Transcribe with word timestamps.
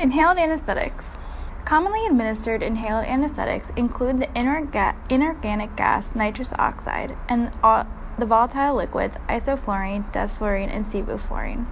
Inhaled 0.00 0.38
anesthetics. 0.38 1.16
Commonly 1.64 2.06
administered 2.06 2.62
inhaled 2.62 3.04
anesthetics 3.04 3.70
include 3.70 4.18
the 4.18 4.28
inorganic 4.38 5.74
gas 5.74 6.14
nitrous 6.14 6.52
oxide 6.56 7.16
and 7.28 7.50
the 8.16 8.24
volatile 8.24 8.76
liquids 8.76 9.16
isoflurane, 9.28 10.08
desflurane, 10.12 10.72
and 10.72 10.86
sevoflurane. 10.86 11.66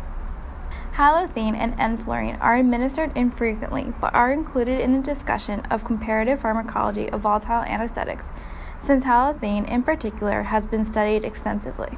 Halothane 0.94 1.54
and 1.54 1.78
enflurane 1.78 2.36
are 2.40 2.56
administered 2.56 3.12
infrequently 3.14 3.94
but 4.00 4.12
are 4.12 4.32
included 4.32 4.80
in 4.80 4.92
the 4.92 5.02
discussion 5.02 5.60
of 5.70 5.84
comparative 5.84 6.40
pharmacology 6.40 7.08
of 7.10 7.20
volatile 7.20 7.62
anesthetics 7.62 8.32
since 8.80 9.04
halothane 9.04 9.68
in 9.68 9.84
particular 9.84 10.42
has 10.42 10.66
been 10.66 10.84
studied 10.84 11.24
extensively. 11.24 11.96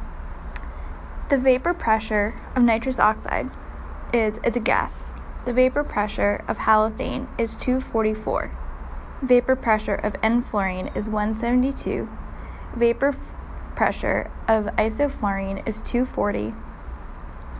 The 1.30 1.38
vapor 1.38 1.72
pressure 1.72 2.34
of 2.54 2.64
nitrous 2.64 2.98
oxide 2.98 3.48
is 4.12 4.38
it's 4.44 4.58
a 4.58 4.60
gas. 4.60 5.10
The 5.44 5.52
vapor 5.52 5.84
pressure 5.84 6.42
of 6.48 6.58
halothane 6.58 7.26
is 7.38 7.54
244. 7.54 8.50
Vapor 9.22 9.56
pressure 9.56 9.94
of 9.94 10.14
enflurane 10.22 10.94
is 10.96 11.08
172. 11.08 12.08
Vapor 12.74 13.14
pressure 13.74 14.30
of 14.48 14.66
isoflurane 14.76 15.62
is 15.66 15.80
240. 15.80 16.54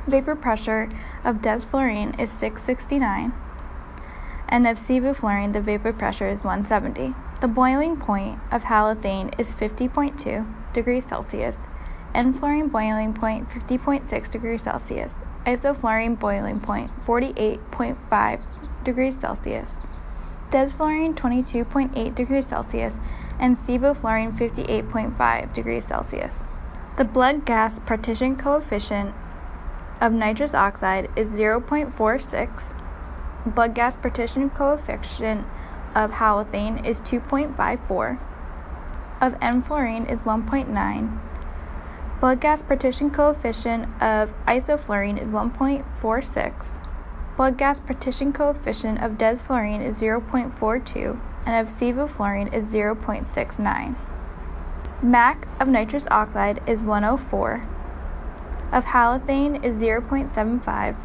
Vapor 0.09 0.35
pressure 0.35 0.89
of 1.25 1.37
desflurane 1.37 2.19
is 2.19 2.31
669. 2.31 3.33
And 4.49 4.67
of 4.67 4.79
sevoflurane 4.79 5.53
the 5.53 5.61
vapor 5.61 5.93
pressure 5.93 6.29
is 6.29 6.43
170. 6.43 7.15
The 7.41 7.49
boiling 7.49 7.97
point 7.97 8.41
of 8.51 8.65
halothane 8.65 9.39
is 9.39 9.55
50.2 9.55 10.45
degrees 10.73 11.05
Celsius. 11.05 11.68
Enflurane 12.15 12.73
boiling 12.73 13.13
point 13.13 13.51
50.6 13.51 14.31
degrees 14.31 14.63
Celsius 14.63 15.23
isoflurane 15.45 16.19
boiling 16.19 16.59
point 16.59 16.91
48.5 17.07 18.41
degrees 18.83 19.19
Celsius, 19.19 19.71
desflurane 20.51 21.15
22.8 21.15 22.15
degrees 22.15 22.47
Celsius, 22.47 22.99
and 23.39 23.59
sevoflurane 23.59 24.33
58.5 24.33 25.53
degrees 25.53 25.85
Celsius. 25.85 26.49
The 26.97 27.05
blood 27.05 27.45
gas 27.45 27.79
partition 27.81 28.37
coefficient 28.37 29.15
of 30.01 30.13
nitrous 30.13 30.55
oxide 30.55 31.11
is 31.15 31.31
0.46. 31.31 32.75
Blood 33.55 33.75
gas 33.75 33.97
partition 33.99 34.49
coefficient 34.49 35.47
of 35.95 36.11
halothane 36.13 36.85
is 36.87 37.03
2.54. 37.03 38.19
Of 39.21 39.35
enflurane 39.41 40.11
is 40.11 40.23
1.9 40.23 41.19
Blood 42.21 42.41
gas 42.41 42.63
partition 42.63 43.11
coefficient 43.11 43.85
of 44.03 44.33
isoflurane 44.49 45.23
is 45.23 45.29
1.46. 45.29 46.79
Blood 47.37 47.57
gas 47.57 47.79
partition 47.79 48.33
coefficient 48.33 49.01
of 49.01 49.13
desflurane 49.13 49.87
is 49.87 50.01
0.42 50.01 51.17
and 51.47 51.55
of 51.55 51.73
sevoflurane 51.73 52.53
is 52.53 52.75
0.69. 52.75 53.95
MAC 55.01 55.47
of 55.61 55.69
nitrous 55.69 56.09
oxide 56.11 56.61
is 56.67 56.83
104. 56.83 57.63
Of 58.73 58.85
halothane 58.85 59.65
is 59.65 59.81
0.75. 59.81 60.97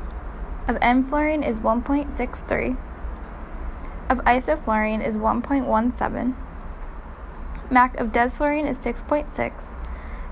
Of 0.68 0.78
enflurane 0.78 1.48
is 1.48 1.60
1.63. 1.60 2.76
Of 4.10 4.18
isoflurane 4.18 5.08
is 5.08 5.16
1.17. 5.16 6.34
MAC 7.70 8.00
of 8.00 8.08
desflurane 8.08 8.68
is 8.68 8.80
6.6 8.80 9.73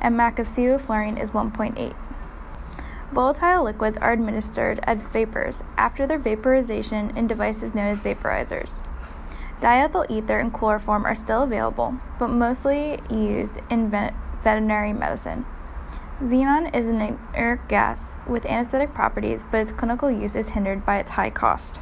and 0.01 0.17
MAC 0.17 0.39
of 0.39 0.47
sevoflurane 0.47 1.21
is 1.21 1.31
1.8. 1.31 1.95
Volatile 3.11 3.63
liquids 3.63 3.97
are 3.97 4.13
administered 4.13 4.79
as 4.83 4.97
vapors 5.13 5.61
after 5.77 6.07
their 6.07 6.17
vaporization 6.17 7.15
in 7.17 7.27
devices 7.27 7.75
known 7.75 7.87
as 7.87 7.99
vaporizers. 7.99 8.75
Diethyl 9.61 10.09
ether 10.09 10.39
and 10.39 10.51
chloroform 10.51 11.05
are 11.05 11.13
still 11.13 11.43
available, 11.43 11.93
but 12.17 12.29
mostly 12.29 12.99
used 13.09 13.59
in 13.69 13.89
veterinary 13.89 14.93
medicine. 14.93 15.45
Xenon 16.23 16.73
is 16.73 16.85
an 16.85 17.17
inert 17.35 17.67
gas 17.67 18.15
with 18.27 18.45
anesthetic 18.45 18.93
properties, 18.93 19.43
but 19.51 19.59
its 19.59 19.71
clinical 19.71 20.09
use 20.09 20.35
is 20.35 20.49
hindered 20.49 20.85
by 20.85 20.97
its 20.97 21.09
high 21.09 21.29
cost. 21.29 21.79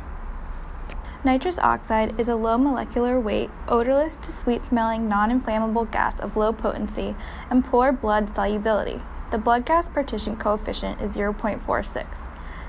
Nitrous 1.22 1.60
oxide 1.60 2.18
is 2.18 2.30
a 2.30 2.36
low 2.38 2.58
molecular 2.58 3.20
weight, 3.20 3.52
odorless 3.68 4.16
to 4.16 4.32
sweet 4.32 4.62
smelling, 4.62 5.10
non 5.10 5.30
inflammable 5.30 5.84
gas 5.84 6.18
of 6.18 6.38
low 6.38 6.54
potency 6.54 7.14
and 7.50 7.66
poor 7.66 7.92
blood 7.92 8.34
solubility. 8.34 9.02
The 9.30 9.38
blood 9.38 9.66
gas 9.66 9.90
partition 9.90 10.38
coefficient 10.38 11.02
is 11.02 11.18
0.46. 11.18 12.06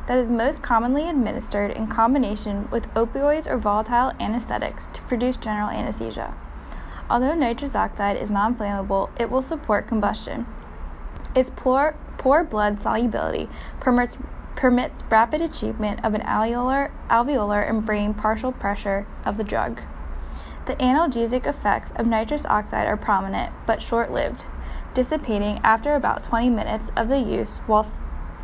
That 0.08 0.18
is 0.18 0.28
most 0.28 0.62
commonly 0.62 1.08
administered 1.08 1.70
in 1.70 1.86
combination 1.86 2.68
with 2.72 2.92
opioids 2.94 3.46
or 3.46 3.56
volatile 3.56 4.12
anesthetics 4.18 4.88
to 4.94 5.02
produce 5.02 5.36
general 5.36 5.70
anesthesia. 5.70 6.34
Although 7.08 7.34
nitrous 7.34 7.76
oxide 7.76 8.16
is 8.16 8.32
non 8.32 8.56
flammable, 8.56 9.10
it 9.16 9.30
will 9.30 9.42
support 9.42 9.86
combustion. 9.86 10.44
Its 11.36 11.50
poor, 11.54 11.94
poor 12.18 12.42
blood 12.42 12.80
solubility 12.82 13.48
permits 13.78 14.16
permits 14.60 15.02
rapid 15.08 15.40
achievement 15.40 15.98
of 16.04 16.12
an 16.12 16.20
alveolar, 16.20 16.90
alveolar 17.08 17.66
and 17.66 17.86
brain 17.86 18.12
partial 18.12 18.52
pressure 18.52 19.06
of 19.24 19.38
the 19.38 19.42
drug. 19.42 19.80
The 20.66 20.74
analgesic 20.74 21.46
effects 21.46 21.90
of 21.96 22.06
nitrous 22.06 22.44
oxide 22.44 22.86
are 22.86 22.98
prominent 22.98 23.54
but 23.64 23.80
short 23.80 24.12
lived, 24.12 24.44
dissipating 24.92 25.60
after 25.64 25.94
about 25.94 26.24
20 26.24 26.50
minutes 26.50 26.92
of 26.94 27.08
the 27.08 27.16
use 27.16 27.56
while 27.66 27.90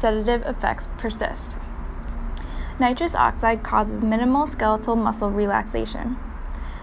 sedative 0.01 0.41
effects 0.47 0.89
persist. 0.97 1.55
Nitrous 2.79 3.15
oxide 3.15 3.63
causes 3.63 4.03
minimal 4.03 4.47
skeletal 4.47 4.97
muscle 4.97 5.31
relaxation. 5.31 6.17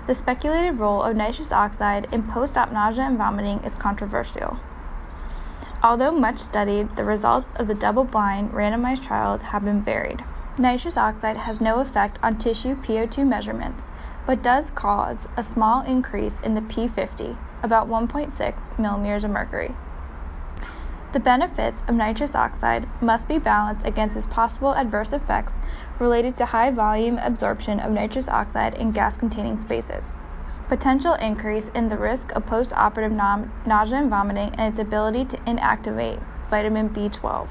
The 0.06 0.14
speculated 0.14 0.78
role 0.78 1.02
of 1.02 1.16
nitrous 1.16 1.52
oxide 1.52 2.08
in 2.12 2.22
post 2.22 2.56
op 2.56 2.72
nausea 2.72 3.06
and 3.06 3.18
vomiting 3.18 3.62
is 3.64 3.74
controversial. 3.74 4.60
Although 5.86 6.14
much 6.14 6.38
studied, 6.38 6.96
the 6.96 7.04
results 7.04 7.50
of 7.58 7.68
the 7.68 7.74
double-blind, 7.74 8.54
randomized 8.54 9.06
trial 9.06 9.38
have 9.38 9.66
been 9.66 9.82
varied. 9.82 10.24
Nitrous 10.58 10.96
oxide 10.96 11.36
has 11.36 11.60
no 11.60 11.82
effect 11.82 12.18
on 12.24 12.38
tissue 12.38 12.78
PO2 12.78 13.28
measurements, 13.28 13.90
but 14.26 14.42
does 14.42 14.72
cause 14.72 15.28
a 15.36 15.44
small 15.44 15.82
increase 15.82 16.40
in 16.42 16.56
the 16.56 16.62
P50, 16.62 17.36
about 17.64 17.90
1.6 17.90 18.80
millimeters 18.80 19.26
of 19.26 19.32
mercury. 19.32 19.76
The 21.12 21.20
benefits 21.20 21.84
of 21.90 21.96
nitrous 21.96 22.34
oxide 22.34 22.88
must 23.02 23.28
be 23.28 23.38
balanced 23.38 23.86
against 23.86 24.16
its 24.16 24.28
possible 24.28 24.74
adverse 24.76 25.12
effects 25.12 25.56
related 26.00 26.38
to 26.38 26.46
high 26.46 26.72
volume 26.72 27.18
absorption 27.18 27.82
of 27.82 27.92
nitrous 27.92 28.30
oxide 28.30 28.76
in 28.76 28.94
gas 28.94 29.18
containing 29.18 29.62
spaces 29.62 30.14
potential 30.69 31.13
increase 31.16 31.69
in 31.75 31.90
the 31.90 31.97
risk 31.97 32.31
of 32.31 32.46
postoperative 32.46 33.12
nausea 33.66 33.97
and 33.97 34.09
vomiting, 34.09 34.53
and 34.56 34.74
its 34.74 34.79
ability 34.79 35.25
to 35.25 35.38
inactivate 35.38 36.22
vitamin 36.50 36.90
B12. 36.90 37.47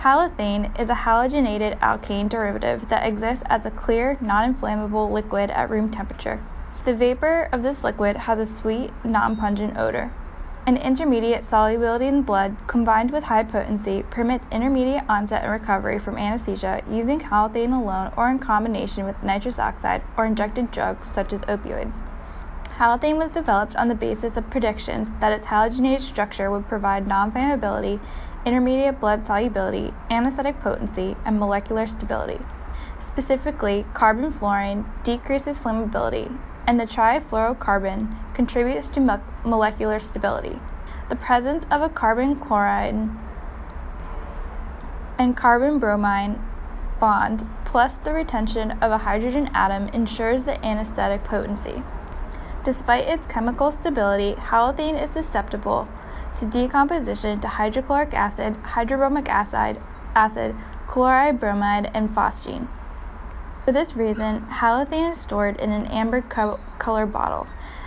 Halothane 0.00 0.78
is 0.78 0.90
a 0.90 0.94
halogenated 0.94 1.78
alkane 1.80 2.28
derivative 2.28 2.88
that 2.88 3.04
exists 3.04 3.44
as 3.48 3.66
a 3.66 3.70
clear, 3.70 4.16
non 4.20 4.44
inflammable 4.44 5.10
liquid 5.10 5.50
at 5.50 5.70
room 5.70 5.90
temperature. 5.90 6.40
The 6.84 6.94
vapor 6.94 7.48
of 7.50 7.62
this 7.62 7.82
liquid 7.82 8.16
has 8.16 8.38
a 8.38 8.46
sweet, 8.46 8.92
non 9.04 9.36
pungent 9.36 9.76
odor. 9.76 10.12
An 10.66 10.76
intermediate 10.76 11.44
solubility 11.44 12.06
in 12.06 12.22
blood 12.22 12.56
combined 12.66 13.10
with 13.10 13.24
high 13.24 13.42
potency 13.42 14.02
permits 14.02 14.44
intermediate 14.52 15.02
onset 15.08 15.42
and 15.42 15.50
recovery 15.50 15.98
from 15.98 16.18
anesthesia 16.18 16.82
using 16.88 17.20
halothane 17.20 17.72
alone 17.72 18.12
or 18.16 18.30
in 18.30 18.38
combination 18.38 19.04
with 19.04 19.22
nitrous 19.22 19.58
oxide 19.58 20.02
or 20.16 20.26
injected 20.26 20.70
drugs 20.70 21.10
such 21.10 21.32
as 21.32 21.40
opioids. 21.42 21.94
Halothane 22.78 23.18
was 23.18 23.32
developed 23.32 23.74
on 23.74 23.88
the 23.88 23.94
basis 23.96 24.36
of 24.36 24.50
predictions 24.50 25.08
that 25.18 25.32
its 25.32 25.46
halogenated 25.46 26.00
structure 26.00 26.48
would 26.48 26.68
provide 26.68 27.08
non-flammability, 27.08 27.98
intermediate 28.46 29.00
blood 29.00 29.26
solubility, 29.26 29.92
anesthetic 30.12 30.60
potency, 30.60 31.16
and 31.24 31.40
molecular 31.40 31.88
stability. 31.88 32.38
Specifically, 33.00 33.84
carbon 33.94 34.30
fluorine 34.30 34.84
decreases 35.02 35.58
flammability, 35.58 36.38
and 36.68 36.78
the 36.78 36.86
trifluorocarbon 36.86 38.14
contributes 38.34 38.88
to 38.90 39.00
mo- 39.00 39.20
molecular 39.44 39.98
stability. 39.98 40.60
The 41.08 41.16
presence 41.16 41.66
of 41.72 41.82
a 41.82 41.88
carbon 41.88 42.36
chloride 42.36 42.94
and 45.18 45.36
carbon 45.36 45.80
bromine 45.80 46.40
bond 47.00 47.44
plus 47.64 47.94
the 48.04 48.12
retention 48.12 48.70
of 48.80 48.92
a 48.92 48.98
hydrogen 48.98 49.50
atom 49.52 49.88
ensures 49.88 50.44
the 50.44 50.64
anesthetic 50.64 51.24
potency. 51.24 51.82
Despite 52.68 53.08
its 53.08 53.24
chemical 53.24 53.72
stability, 53.72 54.34
halothane 54.34 55.02
is 55.02 55.08
susceptible 55.08 55.88
to 56.36 56.44
decomposition 56.44 57.40
to 57.40 57.48
hydrochloric 57.48 58.12
acid, 58.12 58.62
hydrobromic 58.62 59.26
acid, 59.26 59.80
acid 60.14 60.54
chloride 60.86 61.40
bromide, 61.40 61.90
and 61.94 62.10
phosgene. 62.10 62.68
For 63.64 63.72
this 63.72 63.96
reason, 63.96 64.46
halothane 64.60 65.12
is 65.12 65.18
stored 65.18 65.56
in 65.56 65.72
an 65.72 65.86
amber 65.86 66.20
co- 66.20 66.60
color 66.78 67.06
bottle, 67.06 67.46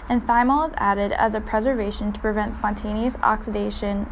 and 0.09 0.25
thymol 0.25 0.69
is 0.69 0.73
added 0.77 1.11
as 1.11 1.35
a 1.35 1.41
preservation 1.41 2.11
to 2.13 2.19
prevent 2.19 2.55
spontaneous 2.55 3.15
oxidation 3.21 4.11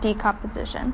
decomposition. 0.00 0.92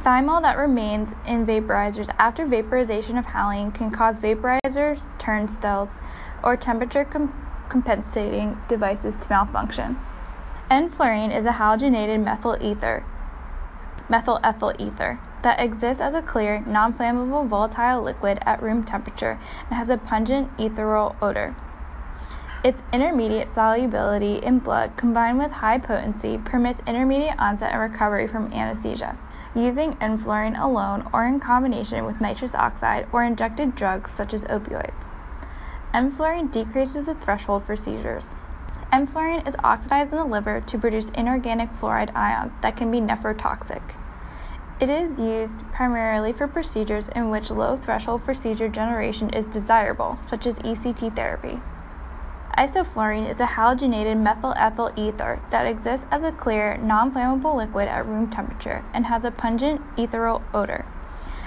Thymol 0.00 0.42
that 0.42 0.58
remains 0.58 1.14
in 1.26 1.46
vaporizers 1.46 2.12
after 2.18 2.44
vaporization 2.44 3.18
of 3.18 3.26
halogen 3.26 3.72
can 3.72 3.92
cause 3.92 4.16
vaporizers, 4.16 5.04
turnstiles, 5.16 5.90
or 6.42 6.56
temperature 6.56 7.04
com- 7.04 7.45
compensating 7.68 8.58
devices 8.68 9.14
to 9.16 9.26
malfunction. 9.28 9.98
Enflurane 10.70 11.36
is 11.36 11.46
a 11.46 11.52
halogenated 11.52 12.22
methyl 12.22 12.56
ether, 12.60 13.04
methyl 14.08 14.40
ethyl 14.42 14.72
ether 14.78 15.18
that 15.42 15.60
exists 15.60 16.00
as 16.00 16.14
a 16.14 16.22
clear, 16.22 16.64
non-flammable 16.66 17.46
volatile 17.46 18.02
liquid 18.02 18.38
at 18.42 18.62
room 18.62 18.82
temperature 18.82 19.38
and 19.68 19.76
has 19.76 19.88
a 19.88 19.96
pungent 19.96 20.50
ethereal 20.58 21.14
odor. 21.22 21.54
Its 22.64 22.82
intermediate 22.92 23.48
solubility 23.48 24.38
in 24.38 24.58
blood 24.58 24.96
combined 24.96 25.38
with 25.38 25.52
high 25.52 25.78
potency 25.78 26.36
permits 26.38 26.80
intermediate 26.84 27.38
onset 27.38 27.70
and 27.70 27.80
recovery 27.80 28.26
from 28.26 28.52
anesthesia. 28.52 29.16
Using 29.54 29.92
enflurane 29.98 30.60
alone 30.60 31.08
or 31.12 31.24
in 31.26 31.38
combination 31.38 32.04
with 32.04 32.20
nitrous 32.20 32.56
oxide 32.56 33.06
or 33.12 33.22
injected 33.22 33.76
drugs 33.76 34.10
such 34.10 34.34
as 34.34 34.44
opioids. 34.46 35.06
Enflurane 35.96 36.50
decreases 36.52 37.06
the 37.06 37.14
threshold 37.14 37.64
for 37.64 37.74
seizures. 37.74 38.34
Enflurane 38.92 39.48
is 39.48 39.56
oxidized 39.64 40.12
in 40.12 40.18
the 40.18 40.24
liver 40.26 40.60
to 40.60 40.76
produce 40.76 41.08
inorganic 41.14 41.72
fluoride 41.72 42.14
ions 42.14 42.52
that 42.60 42.76
can 42.76 42.90
be 42.90 43.00
nephrotoxic. 43.00 43.80
It 44.78 44.90
is 44.90 45.18
used 45.18 45.64
primarily 45.72 46.34
for 46.34 46.48
procedures 46.48 47.08
in 47.08 47.30
which 47.30 47.50
low 47.50 47.78
threshold 47.78 48.24
for 48.24 48.34
seizure 48.34 48.68
generation 48.68 49.30
is 49.30 49.46
desirable, 49.46 50.18
such 50.26 50.46
as 50.46 50.58
ECT 50.58 51.16
therapy. 51.16 51.62
Isoflurane 52.58 53.30
is 53.30 53.40
a 53.40 53.46
halogenated 53.46 54.18
methyl 54.18 54.52
ethyl 54.58 54.92
ether 54.96 55.40
that 55.50 55.64
exists 55.64 56.04
as 56.10 56.22
a 56.22 56.30
clear, 56.30 56.76
non-flammable 56.76 57.56
liquid 57.56 57.88
at 57.88 58.06
room 58.06 58.30
temperature 58.30 58.84
and 58.92 59.06
has 59.06 59.24
a 59.24 59.30
pungent 59.30 59.80
ethereal 59.96 60.42
odor. 60.52 60.84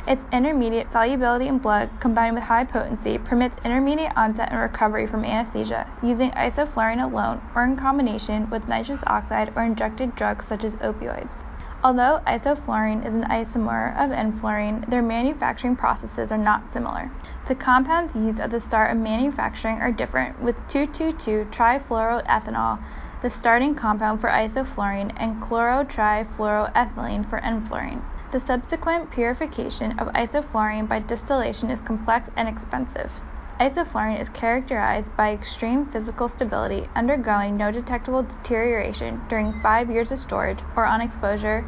Its 0.10 0.26
intermediate 0.34 0.90
solubility 0.90 1.48
in 1.48 1.60
blood 1.60 1.88
combined 2.00 2.34
with 2.34 2.46
high 2.46 2.64
potency 2.64 3.20
permits 3.20 3.56
intermediate 3.64 4.12
onset 4.18 4.50
and 4.50 4.60
recovery 4.60 5.06
from 5.06 5.24
anesthesia 5.24 5.86
using 6.02 6.32
isoflurane 6.32 7.04
alone 7.04 7.40
or 7.54 7.64
in 7.64 7.78
combination 7.78 8.50
with 8.50 8.68
nitrous 8.68 9.04
oxide 9.06 9.54
or 9.56 9.62
injected 9.62 10.16
drugs 10.16 10.48
such 10.48 10.64
as 10.64 10.76
opioids. 10.78 11.44
Although 11.84 12.22
isoflurane 12.26 13.06
is 13.06 13.14
an 13.14 13.26
isomer 13.26 13.96
of 14.04 14.10
enflurane, 14.10 14.90
their 14.90 15.04
manufacturing 15.04 15.76
processes 15.76 16.32
are 16.32 16.40
not 16.40 16.72
similar. 16.72 17.12
The 17.48 17.54
compounds 17.54 18.16
used 18.16 18.40
at 18.40 18.50
the 18.50 18.60
start 18.60 18.90
of 18.90 18.98
manufacturing 18.98 19.78
are 19.78 19.92
different, 19.92 20.42
with 20.42 20.56
2,2,2-trifluoroethanol, 20.70 22.80
the 23.22 23.30
starting 23.30 23.76
compound 23.76 24.22
for 24.22 24.30
isoflurane, 24.30 25.14
and 25.18 25.40
chlorotrifluoroethylene 25.40 27.30
for 27.30 27.40
enflurane. 27.42 28.02
The 28.32 28.40
subsequent 28.40 29.10
purification 29.10 29.98
of 29.98 30.14
isoflurane 30.14 30.88
by 30.88 31.00
distillation 31.00 31.72
is 31.72 31.82
complex 31.82 32.30
and 32.36 32.48
expensive. 32.48 33.12
Isoflurane 33.60 34.22
is 34.22 34.30
characterized 34.30 35.18
by 35.18 35.32
extreme 35.32 35.88
physical 35.88 36.30
stability, 36.30 36.88
undergoing 36.96 37.58
no 37.58 37.72
detectable 37.72 38.22
deterioration 38.22 39.20
during 39.30 39.60
five 39.62 39.90
years 39.90 40.12
of 40.12 40.20
storage 40.20 40.60
or 40.76 40.86
on 40.86 41.02
exposure 41.02 41.68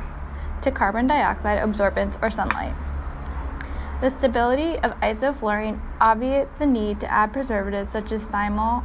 to 0.61 0.69
carbon 0.69 1.07
dioxide 1.07 1.57
absorbance 1.57 2.15
or 2.21 2.29
sunlight. 2.29 2.75
The 3.99 4.11
stability 4.11 4.77
of 4.81 4.99
isoflurane 4.99 5.79
obviates 5.99 6.59
the 6.59 6.67
need 6.67 6.99
to 6.99 7.11
add 7.11 7.33
preservatives 7.33 7.91
such 7.91 8.11
as 8.11 8.25
thymol 8.25 8.83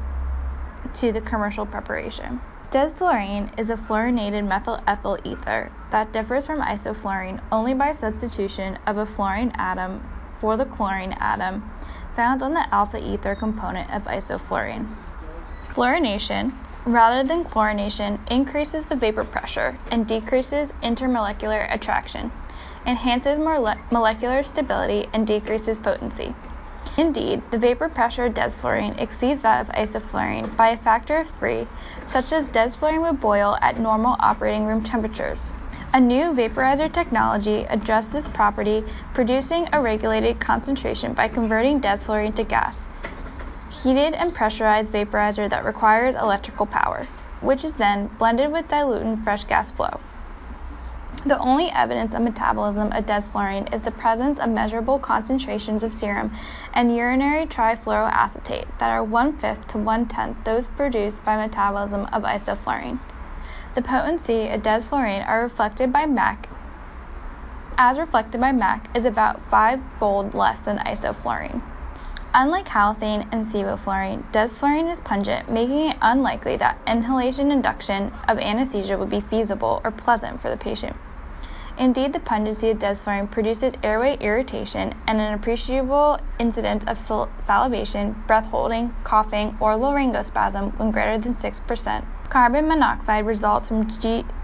to 0.94 1.12
the 1.12 1.20
commercial 1.20 1.66
preparation. 1.66 2.40
Desflurane 2.70 3.50
is 3.58 3.68
a 3.68 3.76
fluorinated 3.76 4.46
methyl 4.48 4.80
ethyl 4.86 5.18
ether 5.24 5.70
that 5.90 6.12
differs 6.12 6.46
from 6.46 6.60
isoflurane 6.60 7.40
only 7.52 7.74
by 7.74 7.92
substitution 7.92 8.78
of 8.86 8.98
a 8.98 9.06
fluorine 9.06 9.52
atom 9.56 10.02
for 10.40 10.56
the 10.56 10.64
chlorine 10.64 11.12
atom 11.20 11.70
found 12.14 12.42
on 12.42 12.54
the 12.54 12.74
alpha 12.74 12.98
ether 12.98 13.34
component 13.34 13.90
of 13.90 14.04
isoflurane. 14.04 14.86
Fluorination, 15.70 16.52
rather 16.84 17.22
than 17.22 17.44
chlorination, 17.44 18.18
increases 18.30 18.84
the 18.86 18.96
vapor 18.96 19.24
pressure 19.24 19.78
and 19.90 20.06
decreases 20.06 20.72
intermolecular 20.82 21.72
attraction 21.72 22.30
enhances 22.86 23.38
molecular 23.90 24.42
stability, 24.42 25.08
and 25.12 25.26
decreases 25.26 25.76
potency. 25.76 26.34
Indeed, 26.96 27.42
the 27.50 27.58
vapor 27.58 27.88
pressure 27.88 28.26
of 28.26 28.34
desflurane 28.34 28.98
exceeds 29.00 29.42
that 29.42 29.62
of 29.62 29.74
isoflurane 29.74 30.56
by 30.56 30.68
a 30.68 30.76
factor 30.76 31.18
of 31.18 31.28
three, 31.38 31.66
such 32.06 32.32
as 32.32 32.46
desflurane 32.46 33.02
would 33.02 33.20
boil 33.20 33.58
at 33.60 33.80
normal 33.80 34.16
operating 34.20 34.66
room 34.66 34.84
temperatures. 34.84 35.50
A 35.96 35.98
new 35.98 36.34
vaporizer 36.34 36.92
technology 36.92 37.64
addressed 37.70 38.12
this 38.12 38.28
property, 38.28 38.84
producing 39.14 39.66
a 39.72 39.80
regulated 39.80 40.38
concentration 40.38 41.14
by 41.14 41.28
converting 41.28 41.80
desflurane 41.80 42.34
to 42.36 42.44
gas. 42.44 42.84
Heated 43.70 44.12
and 44.12 44.34
pressurized 44.34 44.92
vaporizer 44.92 45.48
that 45.48 45.64
requires 45.64 46.14
electrical 46.14 46.66
power, 46.66 47.08
which 47.40 47.64
is 47.64 47.72
then 47.76 48.08
blended 48.18 48.52
with 48.52 48.68
diluent 48.68 49.24
fresh 49.24 49.44
gas 49.44 49.70
flow. 49.70 49.98
The 51.24 51.38
only 51.38 51.70
evidence 51.70 52.12
of 52.12 52.20
metabolism 52.20 52.92
of 52.92 53.06
desflurane 53.06 53.72
is 53.72 53.80
the 53.80 53.90
presence 53.90 54.38
of 54.38 54.50
measurable 54.50 54.98
concentrations 54.98 55.82
of 55.82 55.94
serum 55.94 56.30
and 56.74 56.94
urinary 56.94 57.46
trifluoroacetate 57.46 58.66
that 58.80 58.90
are 58.90 59.02
one-fifth 59.02 59.66
to 59.68 59.78
one-tenth 59.78 60.44
those 60.44 60.66
produced 60.66 61.24
by 61.24 61.38
metabolism 61.38 62.04
of 62.12 62.24
isoflurane. 62.24 62.98
The 63.76 63.82
potency 63.82 64.48
of 64.48 64.62
desflurane 64.62 65.28
are 65.28 65.42
reflected 65.42 65.92
by 65.92 66.06
MAC 66.06 66.48
as 67.78 67.98
reflected 67.98 68.40
by 68.40 68.50
MAC 68.50 68.88
is 68.96 69.04
about 69.04 69.38
five-fold 69.50 70.32
less 70.32 70.58
than 70.60 70.78
isoflurane. 70.78 71.60
Unlike 72.32 72.68
halothane 72.68 73.28
and 73.30 73.46
sevoflurane, 73.46 74.22
desflurane 74.32 74.90
is 74.90 75.00
pungent, 75.00 75.50
making 75.50 75.90
it 75.90 75.98
unlikely 76.00 76.56
that 76.56 76.78
inhalation 76.86 77.50
induction 77.50 78.14
of 78.28 78.38
anesthesia 78.38 78.96
would 78.96 79.10
be 79.10 79.20
feasible 79.20 79.82
or 79.84 79.90
pleasant 79.90 80.40
for 80.40 80.48
the 80.48 80.56
patient. 80.56 80.96
Indeed, 81.76 82.14
the 82.14 82.20
pungency 82.20 82.70
of 82.70 82.78
desflurane 82.78 83.30
produces 83.30 83.74
airway 83.82 84.16
irritation 84.20 84.94
and 85.06 85.20
an 85.20 85.34
appreciable 85.34 86.18
incidence 86.38 86.82
of 86.86 86.98
salivation, 87.44 88.22
breath 88.26 88.46
holding, 88.46 88.94
coughing, 89.04 89.54
or 89.60 89.74
laryngospasm 89.74 90.78
when 90.78 90.92
greater 90.92 91.18
than 91.18 91.34
6%. 91.34 92.04
Carbon 92.28 92.66
monoxide 92.66 93.24
results 93.24 93.68
from 93.68 93.86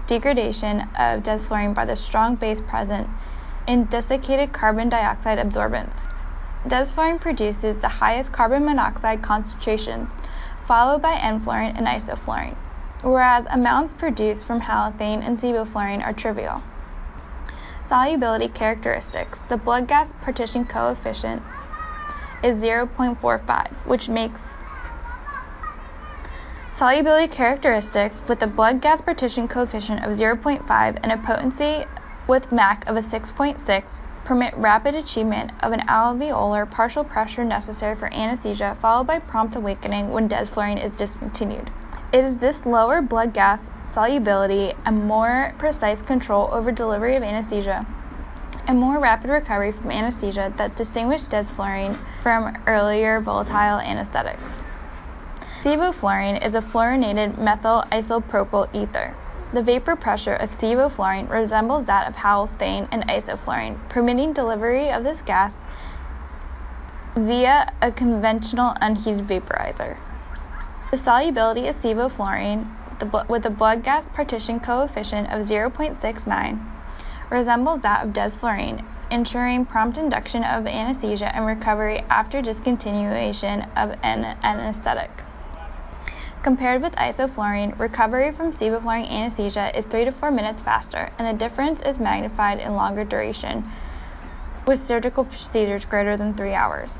degradation 0.07 0.81
of 0.97 1.21
desflurane 1.21 1.73
by 1.73 1.83
the 1.83 1.95
strong 1.95 2.35
base 2.35 2.61
present 2.61 3.07
in 3.67 3.85
desiccated 3.85 4.53
carbon 4.53 4.87
dioxide 4.89 5.37
absorbents. 5.37 6.07
Desflurane 6.65 7.19
produces 7.19 7.77
the 7.77 7.89
highest 7.89 8.31
carbon 8.31 8.63
monoxide 8.63 9.21
concentration, 9.21 10.09
followed 10.65 11.01
by 11.01 11.15
enflurane 11.15 11.77
and 11.77 11.85
isoflurane, 11.85 12.55
whereas 13.01 13.45
amounts 13.49 13.93
produced 13.93 14.45
from 14.45 14.61
halothane 14.61 15.21
and 15.21 15.37
sevoflurane 15.37 16.03
are 16.03 16.13
trivial. 16.13 16.61
Solubility 17.83 18.47
characteristics. 18.47 19.41
The 19.49 19.57
blood 19.57 19.89
gas 19.89 20.13
partition 20.21 20.63
coefficient 20.63 21.43
is 22.41 22.63
0.45, 22.63 23.67
which 23.85 24.07
makes 24.07 24.41
solubility 26.75 27.27
characteristics 27.27 28.21
with 28.27 28.41
a 28.41 28.47
blood 28.47 28.81
gas 28.81 28.99
partition 28.99 29.47
coefficient 29.47 30.03
of 30.03 30.17
0.5 30.17 30.99
and 31.03 31.11
a 31.11 31.17
potency 31.17 31.85
with 32.27 32.51
MAC 32.51 32.87
of 32.87 32.97
a 32.97 33.01
6.6 33.01 34.01
permit 34.25 34.55
rapid 34.57 34.95
achievement 34.95 35.51
of 35.61 35.71
an 35.71 35.81
alveolar 35.87 36.69
partial 36.69 37.03
pressure 37.03 37.43
necessary 37.43 37.95
for 37.95 38.11
anesthesia 38.13 38.75
followed 38.81 39.05
by 39.05 39.19
prompt 39.19 39.55
awakening 39.55 40.09
when 40.09 40.27
desflurane 40.27 40.83
is 40.83 40.91
discontinued. 40.93 41.69
It 42.11 42.23
is 42.23 42.37
this 42.37 42.65
lower 42.65 43.01
blood 43.01 43.33
gas 43.33 43.61
solubility, 43.93 44.73
and 44.85 45.05
more 45.05 45.53
precise 45.59 46.01
control 46.01 46.49
over 46.51 46.71
delivery 46.71 47.15
of 47.15 47.21
anesthesia, 47.21 47.85
and 48.67 48.79
more 48.79 48.97
rapid 48.97 49.29
recovery 49.29 49.71
from 49.71 49.91
anesthesia 49.91 50.51
that 50.57 50.75
distinguish 50.75 51.23
desflurane 51.25 51.97
from 52.23 52.57
earlier 52.65 53.21
volatile 53.21 53.79
anesthetics. 53.79 54.63
Sevoflurane 55.63 56.45
is 56.45 56.55
a 56.55 56.61
fluorinated 56.61 57.37
methyl 57.37 57.85
isopropyl 57.89 58.67
ether. 58.75 59.15
The 59.53 59.61
vapor 59.61 59.95
pressure 59.95 60.33
of 60.33 60.51
sevoflurane 60.51 61.29
resembles 61.29 61.85
that 61.85 62.05
of 62.05 62.15
halothane 62.17 62.89
and 62.91 63.07
isoflurane, 63.07 63.77
permitting 63.87 64.33
delivery 64.33 64.91
of 64.91 65.05
this 65.05 65.21
gas 65.21 65.55
via 67.15 67.71
a 67.81 67.93
conventional 67.93 68.73
unheated 68.81 69.25
vaporizer. 69.25 69.95
The 70.91 70.97
solubility 70.97 71.69
of 71.69 71.77
sevoflurane 71.77 72.67
with 73.29 73.45
a 73.45 73.49
blood 73.49 73.83
gas 73.83 74.09
partition 74.09 74.59
coefficient 74.59 75.31
of 75.31 75.47
0.69 75.47 76.59
resembles 77.29 77.79
that 77.83 78.05
of 78.05 78.11
desflurane, 78.11 78.83
ensuring 79.09 79.65
prompt 79.65 79.97
induction 79.97 80.43
of 80.43 80.67
anesthesia 80.67 81.33
and 81.33 81.45
recovery 81.45 82.03
after 82.09 82.41
discontinuation 82.41 83.65
of 83.77 83.97
an 84.03 84.25
anesthetic. 84.43 85.23
Compared 86.43 86.81
with 86.81 86.93
isoflurane, 86.95 87.79
recovery 87.79 88.33
from 88.33 88.51
sevoflurane 88.51 89.09
anesthesia 89.09 89.71
is 89.77 89.85
3 89.85 90.03
to 90.03 90.11
4 90.11 90.29
minutes 90.29 90.61
faster, 90.61 91.09
and 91.17 91.25
the 91.25 91.39
difference 91.39 91.81
is 91.83 91.99
magnified 91.99 92.59
in 92.59 92.75
longer 92.75 93.05
duration 93.05 93.63
with 94.67 94.85
surgical 94.85 95.23
procedures 95.23 95.85
greater 95.85 96.17
than 96.17 96.33
3 96.33 96.53
hours. 96.53 96.99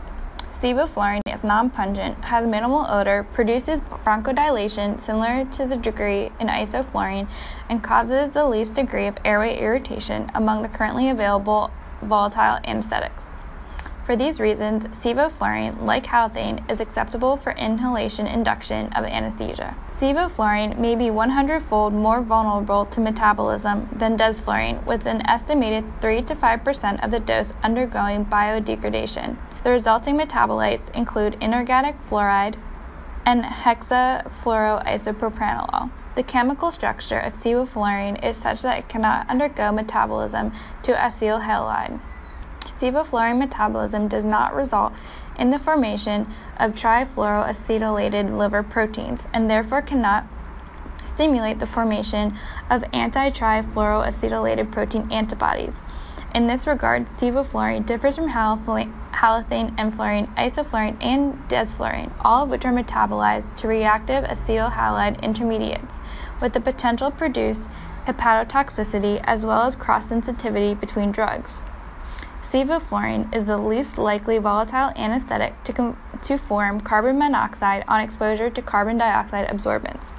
Sevoflurane 0.61 1.19
is 1.27 1.43
non-pungent, 1.43 2.23
has 2.23 2.47
minimal 2.47 2.85
odor, 2.87 3.27
produces 3.33 3.81
bronchodilation 4.05 4.97
similar 4.97 5.43
to 5.51 5.65
the 5.65 5.75
degree 5.75 6.31
in 6.39 6.47
isoflurane, 6.47 7.27
and 7.67 7.83
causes 7.83 8.31
the 8.31 8.45
least 8.45 8.75
degree 8.75 9.07
of 9.07 9.17
airway 9.25 9.59
irritation 9.59 10.31
among 10.35 10.61
the 10.61 10.69
currently 10.69 11.09
available 11.09 11.69
volatile 12.01 12.59
anesthetics. 12.63 13.25
For 14.05 14.15
these 14.17 14.41
reasons, 14.41 14.83
sevoflurane, 14.99 15.83
like 15.83 16.05
halothane, 16.05 16.69
is 16.69 16.81
acceptable 16.81 17.37
for 17.37 17.53
inhalation 17.53 18.27
induction 18.27 18.91
of 18.91 19.05
anesthesia. 19.05 19.77
Sevoflurane 19.97 20.77
may 20.77 20.95
be 20.95 21.05
100-fold 21.05 21.93
more 21.93 22.19
vulnerable 22.19 22.85
to 22.87 22.99
metabolism 22.99 23.87
than 23.95 24.17
desflurane, 24.17 24.85
with 24.85 25.05
an 25.05 25.25
estimated 25.29 25.85
3 26.01 26.21
to 26.23 26.35
5% 26.35 27.01
of 27.01 27.11
the 27.11 27.21
dose 27.21 27.53
undergoing 27.63 28.25
biodegradation. 28.25 29.37
The 29.63 29.69
resulting 29.69 30.17
metabolites 30.17 30.93
include 30.93 31.37
inorganic 31.39 31.95
fluoride 32.09 32.57
and 33.25 33.45
hexafluoroisopropanol. 33.45 35.89
The 36.15 36.23
chemical 36.23 36.71
structure 36.71 37.19
of 37.19 37.37
sevoflurane 37.37 38.21
is 38.21 38.35
such 38.35 38.63
that 38.63 38.79
it 38.79 38.89
cannot 38.89 39.29
undergo 39.29 39.71
metabolism 39.71 40.51
to 40.81 40.93
acyl 40.93 41.41
halide 41.41 42.01
sevoflurane 42.83 43.37
metabolism 43.37 44.09
does 44.09 44.25
not 44.25 44.53
result 44.53 44.91
in 45.39 45.51
the 45.51 45.59
formation 45.59 46.27
of 46.57 46.73
trifluoroacetylated 46.73 48.37
liver 48.37 48.61
proteins 48.61 49.25
and 49.31 49.49
therefore 49.49 49.81
cannot 49.81 50.25
stimulate 51.07 51.59
the 51.59 51.65
formation 51.65 52.37
of 52.69 52.83
anti-trifluoroacetylated 52.91 54.69
protein 54.69 55.09
antibodies. 55.13 55.79
In 56.35 56.47
this 56.47 56.67
regard, 56.67 57.07
sevoflurane 57.07 57.85
differs 57.85 58.17
from 58.17 58.29
halothane 58.29 58.91
enflurane, 59.77 60.35
isoflurane, 60.35 61.01
and 61.01 61.35
desflurane, 61.47 62.11
all 62.19 62.43
of 62.43 62.49
which 62.49 62.65
are 62.65 62.73
metabolized 62.73 63.55
to 63.55 63.69
reactive 63.69 64.25
acetyl 64.25 64.73
halide 64.73 65.21
intermediates, 65.21 66.01
with 66.41 66.51
the 66.51 66.59
potential 66.59 67.11
to 67.11 67.17
produce 67.17 67.69
hepatotoxicity 68.07 69.21
as 69.23 69.45
well 69.45 69.61
as 69.61 69.73
cross 69.77 70.07
sensitivity 70.07 70.73
between 70.73 71.13
drugs. 71.13 71.61
Sevoflurane 72.53 73.33
is 73.35 73.45
the 73.45 73.57
least 73.57 73.97
likely 73.97 74.37
volatile 74.37 74.91
anesthetic 74.95 75.63
to, 75.63 75.73
com- 75.73 75.97
to 76.21 76.37
form 76.37 76.79
carbon 76.81 77.17
monoxide 77.17 77.83
on 77.87 77.99
exposure 77.99 78.51
to 78.51 78.61
carbon 78.61 78.99
dioxide 78.99 79.49
absorbance. 79.49 80.13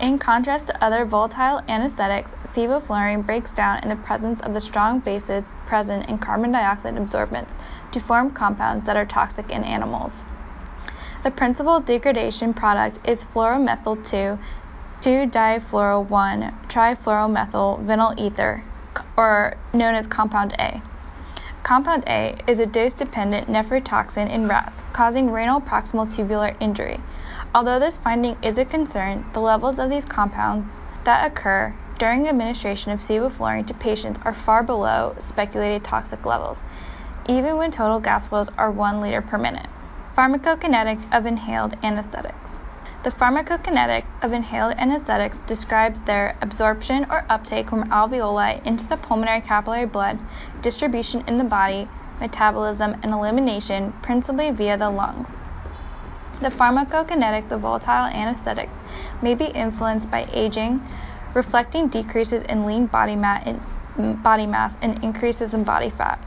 In 0.00 0.18
contrast 0.18 0.68
to 0.68 0.82
other 0.82 1.04
volatile 1.04 1.60
anesthetics, 1.68 2.32
sevoflurane 2.54 3.26
breaks 3.26 3.50
down 3.50 3.82
in 3.82 3.90
the 3.90 3.96
presence 3.96 4.40
of 4.40 4.54
the 4.54 4.62
strong 4.62 5.00
bases 5.00 5.44
present 5.66 6.08
in 6.08 6.16
carbon 6.16 6.52
dioxide 6.52 6.94
absorbance 6.94 7.58
to 7.92 8.00
form 8.00 8.30
compounds 8.30 8.86
that 8.86 8.96
are 8.96 9.04
toxic 9.04 9.50
in 9.50 9.62
animals. 9.62 10.14
The 11.22 11.30
principal 11.30 11.80
degradation 11.80 12.54
product 12.54 12.98
is 13.04 13.20
fluoromethyl 13.34 14.08
2 14.08 14.38
2-difluoro-1 15.02 16.66
trifluoromethyl 16.68 17.84
vinyl 17.84 18.18
ether, 18.18 18.64
or 19.18 19.58
known 19.74 19.94
as 19.94 20.06
compound 20.06 20.54
A. 20.58 20.80
Compound 21.62 22.04
A 22.06 22.36
is 22.46 22.58
a 22.58 22.66
dose-dependent 22.66 23.48
nephrotoxin 23.48 24.30
in 24.30 24.48
rats, 24.48 24.82
causing 24.92 25.30
renal 25.30 25.60
proximal 25.60 26.10
tubular 26.14 26.56
injury. 26.60 27.00
Although 27.54 27.78
this 27.78 27.98
finding 27.98 28.36
is 28.42 28.58
a 28.58 28.64
concern, 28.64 29.26
the 29.32 29.40
levels 29.40 29.78
of 29.78 29.90
these 29.90 30.04
compounds 30.04 30.80
that 31.04 31.26
occur 31.26 31.74
during 31.98 32.28
administration 32.28 32.92
of 32.92 33.00
sevoflurane 33.00 33.66
to 33.66 33.74
patients 33.74 34.20
are 34.24 34.32
far 34.32 34.62
below 34.62 35.16
speculated 35.18 35.82
toxic 35.82 36.24
levels, 36.24 36.58
even 37.28 37.56
when 37.56 37.70
total 37.70 38.00
gas 38.00 38.26
flows 38.28 38.48
are 38.56 38.70
1 38.70 39.00
liter 39.00 39.20
per 39.20 39.36
minute. 39.36 39.68
Pharmacokinetics 40.16 41.12
of 41.12 41.26
inhaled 41.26 41.76
anesthetics. 41.82 42.57
The 43.08 43.14
pharmacokinetics 43.14 44.10
of 44.20 44.34
inhaled 44.34 44.74
anesthetics 44.76 45.38
describes 45.38 45.98
their 46.02 46.36
absorption 46.42 47.06
or 47.08 47.24
uptake 47.30 47.70
from 47.70 47.88
alveoli 47.90 48.60
into 48.66 48.86
the 48.86 48.98
pulmonary 48.98 49.40
capillary 49.40 49.86
blood, 49.86 50.18
distribution 50.60 51.24
in 51.26 51.38
the 51.38 51.44
body, 51.44 51.88
metabolism, 52.20 52.96
and 53.02 53.14
elimination, 53.14 53.94
principally 54.02 54.50
via 54.50 54.76
the 54.76 54.90
lungs. 54.90 55.30
The 56.42 56.50
pharmacokinetics 56.50 57.50
of 57.50 57.62
volatile 57.62 58.04
anesthetics 58.12 58.82
may 59.22 59.34
be 59.34 59.46
influenced 59.46 60.10
by 60.10 60.28
aging, 60.30 60.86
reflecting 61.32 61.88
decreases 61.88 62.42
in 62.42 62.66
lean 62.66 62.88
body, 62.88 63.16
body 63.16 64.46
mass 64.46 64.76
and 64.82 65.02
increases 65.02 65.54
in 65.54 65.64
body 65.64 65.88
fat. 65.88 66.18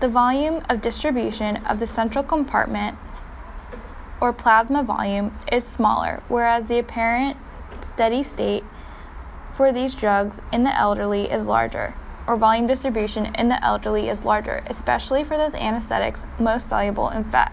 The 0.00 0.08
volume 0.08 0.62
of 0.68 0.80
distribution 0.82 1.64
of 1.66 1.78
the 1.78 1.86
central 1.86 2.24
compartment 2.24 2.98
or 4.26 4.32
plasma 4.32 4.82
volume 4.82 5.38
is 5.52 5.64
smaller, 5.64 6.20
whereas 6.26 6.66
the 6.66 6.80
apparent 6.80 7.36
steady 7.80 8.24
state 8.24 8.64
for 9.56 9.72
these 9.72 9.94
drugs 9.94 10.40
in 10.52 10.64
the 10.64 10.76
elderly 10.76 11.30
is 11.30 11.46
larger, 11.46 11.94
or 12.26 12.36
volume 12.36 12.66
distribution 12.66 13.26
in 13.36 13.48
the 13.48 13.64
elderly 13.64 14.08
is 14.08 14.24
larger, 14.24 14.64
especially 14.66 15.22
for 15.22 15.36
those 15.36 15.54
anesthetics 15.54 16.26
most 16.40 16.68
soluble 16.68 17.08
in 17.10 17.22
fat. 17.22 17.52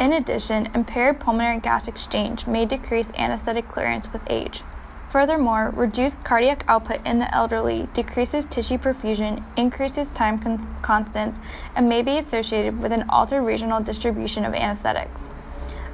In 0.00 0.14
addition, 0.14 0.70
impaired 0.74 1.20
pulmonary 1.20 1.60
gas 1.60 1.86
exchange 1.86 2.46
may 2.46 2.64
decrease 2.64 3.10
anesthetic 3.18 3.68
clearance 3.68 4.10
with 4.10 4.22
age. 4.30 4.62
Furthermore, 5.16 5.72
reduced 5.74 6.22
cardiac 6.24 6.62
output 6.68 7.00
in 7.06 7.18
the 7.18 7.34
elderly 7.34 7.88
decreases 7.94 8.44
tissue 8.44 8.76
perfusion, 8.76 9.42
increases 9.56 10.10
time 10.10 10.38
con- 10.38 10.76
constants, 10.82 11.40
and 11.74 11.88
may 11.88 12.02
be 12.02 12.18
associated 12.18 12.78
with 12.78 12.92
an 12.92 13.06
altered 13.08 13.40
regional 13.40 13.80
distribution 13.80 14.44
of 14.44 14.52
anesthetics. 14.52 15.30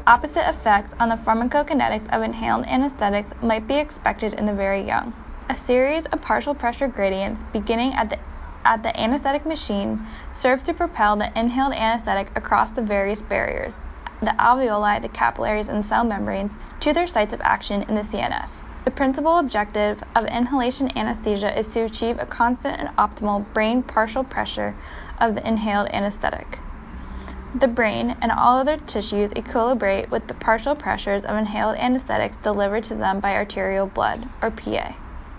Opposite 0.08 0.48
effects 0.48 0.92
on 0.98 1.08
the 1.08 1.14
pharmacokinetics 1.14 2.12
of 2.12 2.22
inhaled 2.22 2.66
anesthetics 2.66 3.30
might 3.40 3.68
be 3.68 3.76
expected 3.76 4.34
in 4.34 4.44
the 4.44 4.52
very 4.52 4.84
young. 4.84 5.14
A 5.48 5.54
series 5.54 6.04
of 6.06 6.20
partial 6.20 6.52
pressure 6.52 6.88
gradients 6.88 7.44
beginning 7.52 7.94
at 7.94 8.10
the 8.10 8.18
at 8.64 8.82
the 8.82 9.00
anesthetic 9.00 9.46
machine 9.46 10.04
serve 10.32 10.64
to 10.64 10.74
propel 10.74 11.14
the 11.14 11.30
inhaled 11.38 11.74
anesthetic 11.74 12.26
across 12.34 12.70
the 12.70 12.82
various 12.82 13.22
barriers, 13.22 13.72
the 14.18 14.34
alveoli, 14.40 15.00
the 15.00 15.08
capillaries, 15.08 15.68
and 15.68 15.84
cell 15.84 16.02
membranes, 16.02 16.58
to 16.80 16.92
their 16.92 17.06
sites 17.06 17.32
of 17.32 17.40
action 17.42 17.82
in 17.82 17.94
the 17.94 18.02
CNS. 18.02 18.64
The 18.84 18.90
principal 18.90 19.38
objective 19.38 20.02
of 20.16 20.26
inhalation 20.26 20.96
anesthesia 20.98 21.56
is 21.56 21.72
to 21.72 21.84
achieve 21.84 22.18
a 22.18 22.26
constant 22.26 22.80
and 22.80 22.88
optimal 22.96 23.44
brain 23.52 23.84
partial 23.84 24.24
pressure 24.24 24.74
of 25.20 25.36
the 25.36 25.46
inhaled 25.46 25.88
anesthetic. 25.92 26.58
The 27.54 27.68
brain 27.68 28.16
and 28.20 28.32
all 28.32 28.58
other 28.58 28.78
tissues 28.78 29.30
equilibrate 29.32 30.10
with 30.10 30.26
the 30.26 30.34
partial 30.34 30.74
pressures 30.74 31.24
of 31.24 31.36
inhaled 31.36 31.76
anesthetics 31.76 32.38
delivered 32.38 32.82
to 32.84 32.96
them 32.96 33.20
by 33.20 33.34
arterial 33.34 33.86
blood, 33.86 34.28
or 34.42 34.50
PA. 34.50 34.94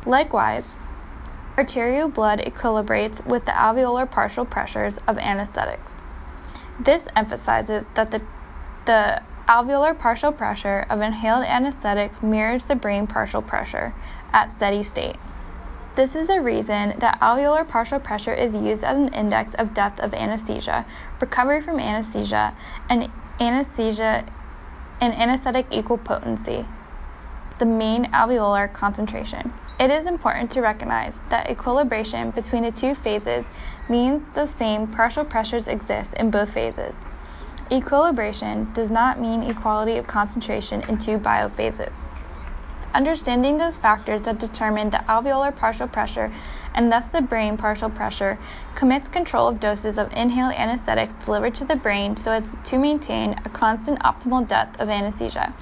Likewise, 0.05 0.77
arterial 1.57 2.07
blood 2.07 2.39
equilibrates 2.39 3.25
with 3.25 3.45
the 3.45 3.51
alveolar 3.51 4.09
partial 4.09 4.45
pressures 4.45 4.99
of 5.07 5.17
anesthetics. 5.17 5.93
This 6.79 7.07
emphasizes 7.15 7.83
that 7.95 8.11
the, 8.11 8.21
the 8.85 9.21
Alveolar 9.47 9.99
partial 9.99 10.31
pressure 10.31 10.85
of 10.89 11.01
inhaled 11.01 11.43
anesthetics 11.43 12.23
mirrors 12.23 12.63
the 12.63 12.75
brain 12.75 13.07
partial 13.07 13.41
pressure 13.41 13.93
at 14.31 14.53
steady 14.53 14.83
state. 14.83 15.17
This 15.95 16.15
is 16.15 16.27
the 16.27 16.39
reason 16.39 16.97
that 16.99 17.19
alveolar 17.19 17.67
partial 17.67 17.99
pressure 17.99 18.33
is 18.33 18.55
used 18.55 18.85
as 18.85 18.95
an 18.95 19.13
index 19.13 19.53
of 19.55 19.73
depth 19.73 19.99
of 19.99 20.13
anesthesia, 20.13 20.85
recovery 21.19 21.61
from 21.61 21.77
anesthesia, 21.77 22.55
and 22.89 23.11
anesthesia 23.41 24.23
and 25.01 25.13
anesthetic 25.13 25.67
equipotency, 25.71 26.65
the 27.59 27.65
mean 27.65 28.05
alveolar 28.13 28.71
concentration. 28.71 29.53
It 29.77 29.91
is 29.91 30.05
important 30.05 30.51
to 30.51 30.61
recognize 30.61 31.17
that 31.29 31.49
equilibration 31.49 32.31
between 32.31 32.63
the 32.63 32.71
two 32.71 32.95
phases 32.95 33.43
means 33.89 34.23
the 34.35 34.45
same 34.45 34.87
partial 34.87 35.25
pressures 35.25 35.67
exist 35.67 36.13
in 36.13 36.31
both 36.31 36.53
phases. 36.53 36.93
Equilibration 37.71 38.71
does 38.73 38.91
not 38.91 39.19
mean 39.19 39.41
equality 39.41 39.97
of 39.97 40.05
concentration 40.05 40.81
in 40.81 40.97
two 40.97 41.17
biophases. 41.17 41.95
Understanding 42.93 43.57
those 43.57 43.77
factors 43.77 44.21
that 44.23 44.37
determine 44.37 44.89
the 44.89 45.03
alveolar 45.07 45.55
partial 45.55 45.87
pressure 45.87 46.31
and 46.75 46.91
thus 46.91 47.05
the 47.07 47.21
brain 47.21 47.55
partial 47.55 47.89
pressure 47.89 48.37
commits 48.75 49.07
control 49.07 49.47
of 49.47 49.61
doses 49.61 49.97
of 49.97 50.11
inhaled 50.11 50.53
anesthetics 50.53 51.13
delivered 51.25 51.55
to 51.55 51.63
the 51.65 51.77
brain 51.77 52.17
so 52.17 52.31
as 52.33 52.43
to 52.65 52.77
maintain 52.77 53.39
a 53.45 53.49
constant 53.49 53.97
optimal 53.99 54.45
depth 54.47 54.79
of 54.79 54.89
anesthesia. 54.89 55.53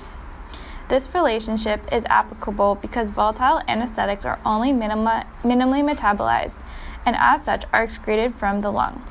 This 0.89 1.13
relationship 1.13 1.87
is 1.91 2.03
applicable 2.09 2.75
because 2.75 3.11
volatile 3.11 3.61
anesthetics 3.67 4.25
are 4.25 4.39
only 4.43 4.73
minima, 4.73 5.25
minimally 5.43 5.83
metabolized 5.87 6.57
and 7.05 7.15
as 7.17 7.43
such 7.43 7.63
are 7.71 7.83
excreted 7.83 8.35
from 8.35 8.59
the 8.59 8.71
lung. 8.71 9.01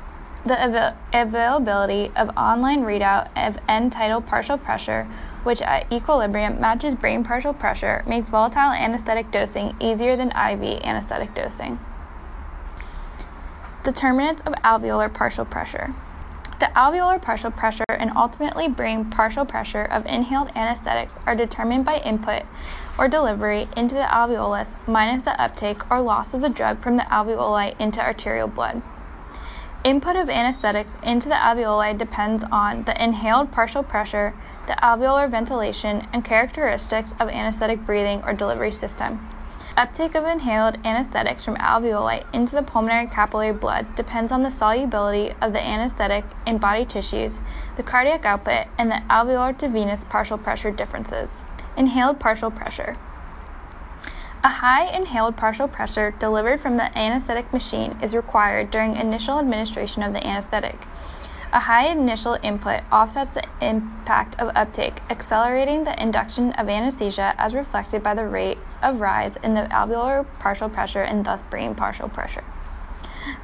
The 0.45 0.95
availability 1.13 2.11
of 2.15 2.29
online 2.35 2.83
readout 2.83 3.27
of 3.35 3.59
end 3.67 3.91
tidal 3.91 4.21
partial 4.21 4.57
pressure 4.57 5.07
which 5.43 5.61
at 5.61 5.91
equilibrium 5.91 6.59
matches 6.59 6.95
brain 6.95 7.23
partial 7.23 7.53
pressure, 7.53 8.03
makes 8.05 8.29
volatile 8.29 8.71
anesthetic 8.71 9.31
dosing 9.31 9.75
easier 9.79 10.15
than 10.15 10.29
IV 10.31 10.83
anesthetic 10.83 11.33
dosing. 11.33 11.79
Determinants 13.83 14.43
of 14.43 14.53
alveolar 14.63 15.11
partial 15.11 15.45
pressure. 15.45 15.93
The 16.59 16.69
alveolar 16.75 17.19
partial 17.19 17.49
pressure 17.49 17.85
and 17.89 18.11
ultimately 18.15 18.67
brain 18.67 19.09
partial 19.09 19.45
pressure 19.45 19.83
of 19.83 20.05
inhaled 20.05 20.51
anesthetics 20.55 21.17
are 21.25 21.35
determined 21.35 21.85
by 21.85 21.95
input 21.97 22.43
or 22.99 23.07
delivery 23.07 23.67
into 23.75 23.95
the 23.95 24.03
alveolus 24.03 24.75
minus 24.85 25.23
the 25.23 25.41
uptake 25.41 25.89
or 25.89 26.01
loss 26.01 26.35
of 26.35 26.41
the 26.41 26.49
drug 26.49 26.83
from 26.83 26.97
the 26.97 27.03
alveoli 27.03 27.75
into 27.79 27.99
arterial 27.99 28.47
blood. 28.47 28.83
Input 29.83 30.15
of 30.15 30.29
anesthetics 30.29 30.95
into 31.01 31.27
the 31.27 31.33
alveoli 31.33 31.97
depends 31.97 32.43
on 32.51 32.83
the 32.83 33.03
inhaled 33.03 33.51
partial 33.51 33.81
pressure, 33.81 34.31
the 34.67 34.73
alveolar 34.73 35.27
ventilation, 35.27 36.07
and 36.13 36.23
characteristics 36.23 37.15
of 37.19 37.29
anesthetic 37.29 37.83
breathing 37.83 38.21
or 38.23 38.31
delivery 38.31 38.71
system. 38.71 39.27
Uptake 39.75 40.13
of 40.13 40.25
inhaled 40.25 40.77
anesthetics 40.85 41.43
from 41.43 41.55
alveoli 41.55 42.23
into 42.31 42.53
the 42.53 42.61
pulmonary 42.61 43.07
capillary 43.07 43.53
blood 43.53 43.95
depends 43.95 44.31
on 44.31 44.43
the 44.43 44.51
solubility 44.51 45.33
of 45.41 45.51
the 45.51 45.59
anesthetic 45.59 46.25
in 46.45 46.59
body 46.59 46.85
tissues, 46.85 47.39
the 47.75 47.81
cardiac 47.81 48.23
output, 48.23 48.67
and 48.77 48.91
the 48.91 49.01
alveolar 49.09 49.57
to 49.57 49.67
venous 49.67 50.03
partial 50.03 50.37
pressure 50.37 50.69
differences. 50.69 51.43
Inhaled 51.75 52.19
partial 52.19 52.51
pressure. 52.51 52.97
A 54.43 54.49
high 54.49 54.85
inhaled 54.85 55.37
partial 55.37 55.67
pressure 55.67 56.09
delivered 56.17 56.61
from 56.61 56.77
the 56.77 56.97
anesthetic 56.97 57.53
machine 57.53 57.95
is 58.01 58.15
required 58.15 58.71
during 58.71 58.95
initial 58.95 59.37
administration 59.37 60.01
of 60.01 60.13
the 60.13 60.25
anesthetic. 60.25 60.87
A 61.53 61.59
high 61.59 61.85
initial 61.89 62.39
input 62.41 62.81
offsets 62.91 63.29
the 63.29 63.43
impact 63.61 64.33
of 64.41 64.49
uptake, 64.55 65.03
accelerating 65.11 65.83
the 65.83 66.01
induction 66.01 66.53
of 66.53 66.69
anesthesia 66.69 67.35
as 67.37 67.53
reflected 67.53 68.01
by 68.01 68.15
the 68.15 68.25
rate 68.25 68.57
of 68.81 68.99
rise 68.99 69.35
in 69.43 69.53
the 69.53 69.67
alveolar 69.69 70.25
partial 70.39 70.69
pressure 70.69 71.03
and 71.03 71.23
thus 71.23 71.43
brain 71.43 71.75
partial 71.75 72.09
pressure. 72.09 72.43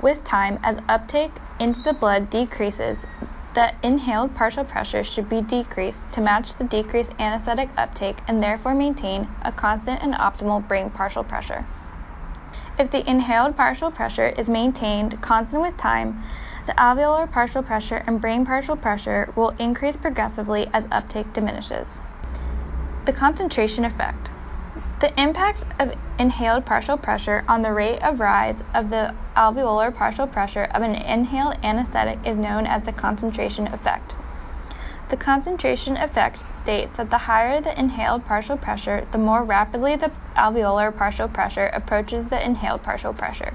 With 0.01 0.23
time, 0.23 0.57
as 0.63 0.79
uptake 0.89 1.35
into 1.59 1.79
the 1.81 1.93
blood 1.93 2.31
decreases, 2.31 3.05
the 3.57 3.73
inhaled 3.81 4.35
partial 4.35 4.63
pressure 4.63 5.03
should 5.03 5.27
be 5.27 5.41
decreased 5.41 6.11
to 6.11 6.21
match 6.21 6.55
the 6.57 6.63
decreased 6.63 7.11
anesthetic 7.17 7.67
uptake 7.75 8.19
and 8.27 8.43
therefore 8.43 8.75
maintain 8.75 9.27
a 9.41 9.51
constant 9.51 9.99
and 10.03 10.13
optimal 10.13 10.67
brain 10.67 10.91
partial 10.91 11.23
pressure. 11.23 11.65
If 12.77 12.91
the 12.91 13.09
inhaled 13.09 13.57
partial 13.57 13.89
pressure 13.89 14.27
is 14.27 14.47
maintained 14.47 15.19
constant 15.23 15.63
with 15.63 15.75
time, 15.75 16.23
the 16.67 16.73
alveolar 16.73 17.31
partial 17.31 17.63
pressure 17.63 18.03
and 18.05 18.21
brain 18.21 18.45
partial 18.45 18.75
pressure 18.75 19.33
will 19.35 19.55
increase 19.57 19.97
progressively 19.97 20.69
as 20.71 20.85
uptake 20.91 21.33
diminishes. 21.33 21.97
The 23.05 23.13
concentration 23.13 23.85
effect. 23.85 24.29
The 24.99 25.13
impact 25.21 25.63
of 25.77 25.93
inhaled 26.17 26.65
partial 26.65 26.97
pressure 26.97 27.43
on 27.47 27.61
the 27.61 27.71
rate 27.71 28.01
of 28.01 28.19
rise 28.19 28.63
of 28.73 28.89
the 28.89 29.13
alveolar 29.35 29.93
partial 29.93 30.25
pressure 30.25 30.63
of 30.63 30.81
an 30.81 30.95
inhaled 30.95 31.57
anesthetic 31.63 32.17
is 32.25 32.35
known 32.35 32.65
as 32.65 32.81
the 32.81 32.91
concentration 32.91 33.67
effect. 33.67 34.15
The 35.09 35.17
concentration 35.17 35.97
effect 35.97 36.51
states 36.51 36.97
that 36.97 37.11
the 37.11 37.19
higher 37.19 37.61
the 37.61 37.79
inhaled 37.79 38.25
partial 38.25 38.57
pressure, 38.57 39.05
the 39.11 39.19
more 39.19 39.43
rapidly 39.43 39.95
the 39.95 40.11
alveolar 40.35 40.91
partial 40.97 41.27
pressure 41.27 41.67
approaches 41.67 42.25
the 42.25 42.43
inhaled 42.43 42.81
partial 42.81 43.13
pressure. 43.13 43.53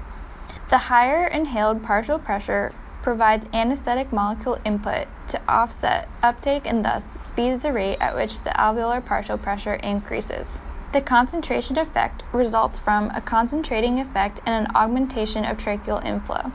The 0.69 0.77
higher 0.77 1.27
inhaled 1.27 1.83
partial 1.83 2.19
pressure 2.19 2.71
provides 3.01 3.45
anesthetic 3.53 4.13
molecule 4.13 4.59
input 4.63 5.07
to 5.27 5.41
offset 5.49 6.07
uptake 6.21 6.65
and 6.65 6.85
thus 6.85 7.03
speeds 7.21 7.63
the 7.63 7.73
rate 7.73 7.97
at 7.99 8.15
which 8.15 8.39
the 8.43 8.51
alveolar 8.51 9.05
partial 9.05 9.37
pressure 9.37 9.73
increases. 9.73 10.57
The 10.93 11.01
concentration 11.01 11.79
effect 11.79 12.21
results 12.31 12.77
from 12.77 13.09
a 13.15 13.21
concentrating 13.21 13.99
effect 13.99 14.39
and 14.45 14.53
an 14.53 14.75
augmentation 14.75 15.43
of 15.43 15.57
tracheal 15.57 16.05
inflow. 16.05 16.51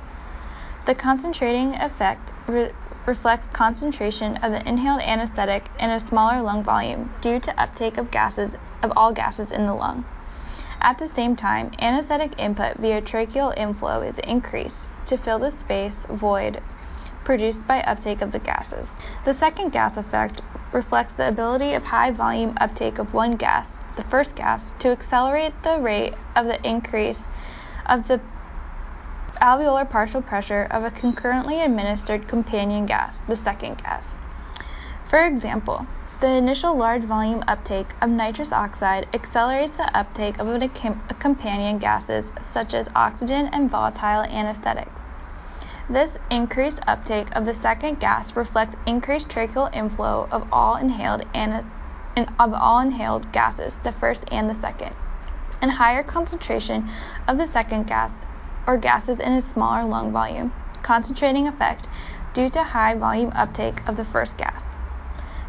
The 0.87 0.95
concentrating 0.95 1.75
effect 1.75 2.31
re- 2.47 2.71
reflects 3.05 3.49
concentration 3.49 4.37
of 4.37 4.53
the 4.53 4.65
inhaled 4.65 5.01
anesthetic 5.01 5.65
in 5.81 5.91
a 5.91 5.99
smaller 5.99 6.41
lung 6.41 6.63
volume 6.63 7.13
due 7.21 7.41
to 7.41 7.61
uptake 7.61 7.97
of 7.97 8.13
gases 8.13 8.53
of 8.81 8.93
all 8.95 9.13
gases 9.13 9.51
in 9.51 9.67
the 9.67 9.75
lung. 9.75 10.05
At 10.81 10.99
the 10.99 11.09
same 11.09 11.35
time, 11.35 11.73
anesthetic 11.81 12.39
input 12.39 12.77
via 12.77 13.03
tracheal 13.03 13.59
inflow 13.59 14.03
is 14.03 14.21
increased 14.21 14.89
to 15.07 15.19
fill 15.19 15.41
the 15.41 15.51
space 15.51 16.07
void 16.09 16.63
produced 17.25 17.67
by 17.67 17.83
uptake 17.83 18.23
of 18.23 18.31
the 18.31 18.39
gases. 18.39 18.93
The 19.25 19.35
second 19.35 19.73
gas 19.73 19.97
effect 19.97 20.43
reflects 20.71 21.15
the 21.15 21.27
ability 21.27 21.75
of 21.75 21.87
high 21.87 22.13
volume 22.13 22.57
uptake 22.61 23.01
of 23.01 23.13
one 23.13 23.35
gas 23.35 23.78
the 23.99 24.05
first 24.05 24.37
gas 24.37 24.71
to 24.79 24.91
accelerate 24.91 25.53
the 25.65 25.77
rate 25.77 26.15
of 26.37 26.47
the 26.47 26.65
increase 26.65 27.25
of 27.87 28.07
the 28.07 28.21
alveolar 29.43 29.91
partial 29.91 30.23
pressure 30.23 30.69
of 30.71 30.85
a 30.85 30.91
concurrently 30.91 31.61
administered 31.61 32.29
companion 32.29 32.87
gas, 32.87 33.19
the 33.27 33.37
second 33.37 33.77
gas. 33.83 34.07
For 35.09 35.27
example, 35.27 35.85
the 36.21 36.29
initial 36.29 36.77
large 36.77 37.03
volume 37.03 37.43
uptake 37.49 37.89
of 38.01 38.09
nitrous 38.09 38.53
oxide 38.53 39.09
accelerates 39.13 39.75
the 39.75 39.97
uptake 39.97 40.39
of 40.39 40.47
a 40.49 41.15
companion 41.19 41.79
gases 41.79 42.31
such 42.41 42.75
as 42.75 42.89
oxygen 42.95 43.49
and 43.53 43.69
volatile 43.69 44.23
anesthetics. 44.23 45.03
This 45.91 46.19
increased 46.31 46.81
uptake 46.87 47.35
of 47.35 47.47
the 47.47 47.55
second 47.55 47.99
gas 47.99 48.37
reflects 48.37 48.77
increased 48.87 49.29
tracheal 49.29 49.75
inflow 49.75 50.29
of 50.31 50.47
all 50.53 50.77
inhaled 50.77 51.25
anesthetics 51.35 51.78
of 52.39 52.55
all 52.55 52.81
inhaled 52.81 53.33
gases, 53.33 53.77
the 53.85 53.93
first 53.93 54.25
and 54.33 54.49
the 54.49 54.55
second, 54.55 54.95
and 55.61 55.71
higher 55.73 56.03
concentration 56.03 56.89
of 57.27 57.39
the 57.39 57.47
second 57.47 57.87
gas 57.87 58.25
or 58.67 58.77
gases 58.77 59.21
in 59.21 59.33
a 59.33 59.41
smaller 59.41 59.85
lung 59.85 60.11
volume, 60.13 60.53
concentrating 60.83 61.47
effect 61.47 61.89
due 62.35 62.49
to 62.51 62.63
high 62.63 62.95
volume 62.95 63.33
uptake 63.35 63.81
of 63.89 63.97
the 63.97 64.05
first 64.05 64.37
gas. 64.37 64.79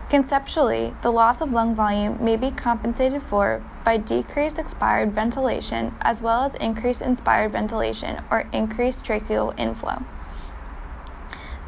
Conceptually, 0.10 0.96
the 1.02 1.12
loss 1.12 1.40
of 1.40 1.52
lung 1.52 1.76
volume 1.76 2.18
may 2.24 2.36
be 2.36 2.50
compensated 2.50 3.22
for 3.22 3.62
by 3.84 3.98
decreased 3.98 4.58
expired 4.58 5.12
ventilation 5.14 5.96
as 6.02 6.22
well 6.22 6.44
as 6.44 6.56
increased 6.56 7.02
inspired 7.02 7.52
ventilation 7.52 8.20
or 8.32 8.48
increased 8.52 9.06
tracheal 9.06 9.54
inflow. 9.58 10.02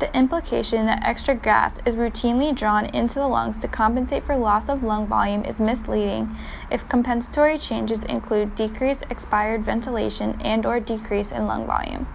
The 0.01 0.17
implication 0.17 0.87
that 0.87 1.03
extra 1.03 1.35
gas 1.35 1.75
is 1.85 1.93
routinely 1.93 2.55
drawn 2.55 2.87
into 2.87 3.13
the 3.13 3.27
lungs 3.27 3.55
to 3.57 3.67
compensate 3.67 4.23
for 4.25 4.35
loss 4.35 4.67
of 4.67 4.81
lung 4.81 5.05
volume 5.05 5.45
is 5.45 5.59
misleading 5.59 6.35
if 6.71 6.89
compensatory 6.89 7.59
changes 7.59 8.01
include 8.05 8.55
decreased 8.55 9.03
expired 9.11 9.63
ventilation 9.63 10.41
and 10.43 10.65
or 10.65 10.79
decrease 10.79 11.31
in 11.31 11.45
lung 11.45 11.67
volume. 11.67 12.07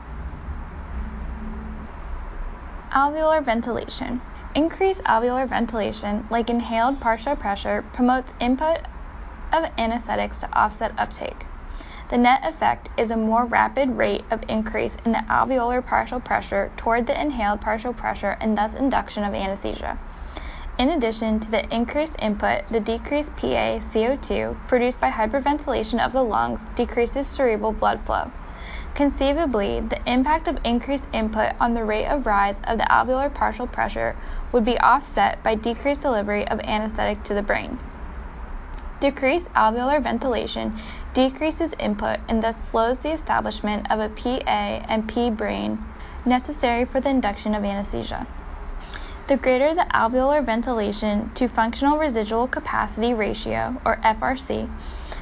Alveolar 2.90 3.44
ventilation. 3.44 4.20
Increased 4.56 5.04
alveolar 5.04 5.48
ventilation, 5.48 6.26
like 6.28 6.50
inhaled 6.50 7.00
partial 7.00 7.36
pressure, 7.36 7.84
promotes 7.92 8.34
input 8.40 8.78
of 9.52 9.70
anesthetics 9.78 10.40
to 10.40 10.52
offset 10.52 10.92
uptake. 10.98 11.46
The 12.08 12.18
net 12.18 12.42
effect 12.44 12.88
is 12.96 13.10
a 13.10 13.16
more 13.16 13.44
rapid 13.44 13.96
rate 13.98 14.24
of 14.30 14.44
increase 14.48 14.96
in 15.04 15.10
the 15.10 15.24
alveolar 15.28 15.84
partial 15.84 16.20
pressure 16.20 16.70
toward 16.76 17.08
the 17.08 17.20
inhaled 17.20 17.60
partial 17.60 17.92
pressure 17.92 18.36
and 18.40 18.56
thus 18.56 18.74
induction 18.74 19.24
of 19.24 19.34
anesthesia. 19.34 19.98
In 20.78 20.90
addition 20.90 21.40
to 21.40 21.50
the 21.50 21.66
increased 21.74 22.14
input, 22.20 22.68
the 22.68 22.78
decreased 22.78 23.34
PA 23.34 23.80
CO2 23.80 24.56
produced 24.68 25.00
by 25.00 25.10
hyperventilation 25.10 25.98
of 25.98 26.12
the 26.12 26.22
lungs 26.22 26.66
decreases 26.76 27.26
cerebral 27.26 27.72
blood 27.72 28.00
flow. 28.06 28.30
Conceivably, 28.94 29.80
the 29.80 30.00
impact 30.08 30.46
of 30.46 30.58
increased 30.62 31.08
input 31.12 31.54
on 31.58 31.74
the 31.74 31.84
rate 31.84 32.06
of 32.06 32.24
rise 32.24 32.60
of 32.64 32.78
the 32.78 32.84
alveolar 32.84 33.34
partial 33.34 33.66
pressure 33.66 34.14
would 34.52 34.64
be 34.64 34.78
offset 34.78 35.42
by 35.42 35.56
decreased 35.56 36.02
delivery 36.02 36.46
of 36.46 36.60
anesthetic 36.60 37.24
to 37.24 37.34
the 37.34 37.42
brain. 37.42 37.80
Decreased 39.00 39.52
alveolar 39.54 40.02
ventilation 40.02 40.80
decreases 41.16 41.72
input 41.78 42.20
and 42.28 42.44
thus 42.44 42.68
slows 42.68 42.98
the 42.98 43.10
establishment 43.10 43.90
of 43.90 43.98
a 43.98 44.10
PA 44.10 44.84
and 44.86 45.08
P 45.08 45.30
brain 45.30 45.82
necessary 46.26 46.84
for 46.84 47.00
the 47.00 47.08
induction 47.08 47.54
of 47.54 47.64
anesthesia. 47.64 48.26
The 49.26 49.38
greater 49.38 49.74
the 49.74 49.86
alveolar 49.94 50.44
ventilation 50.44 51.30
to 51.36 51.48
functional 51.48 51.96
residual 51.96 52.46
capacity 52.46 53.14
ratio, 53.14 53.80
or 53.86 53.96
FRC, 54.04 54.68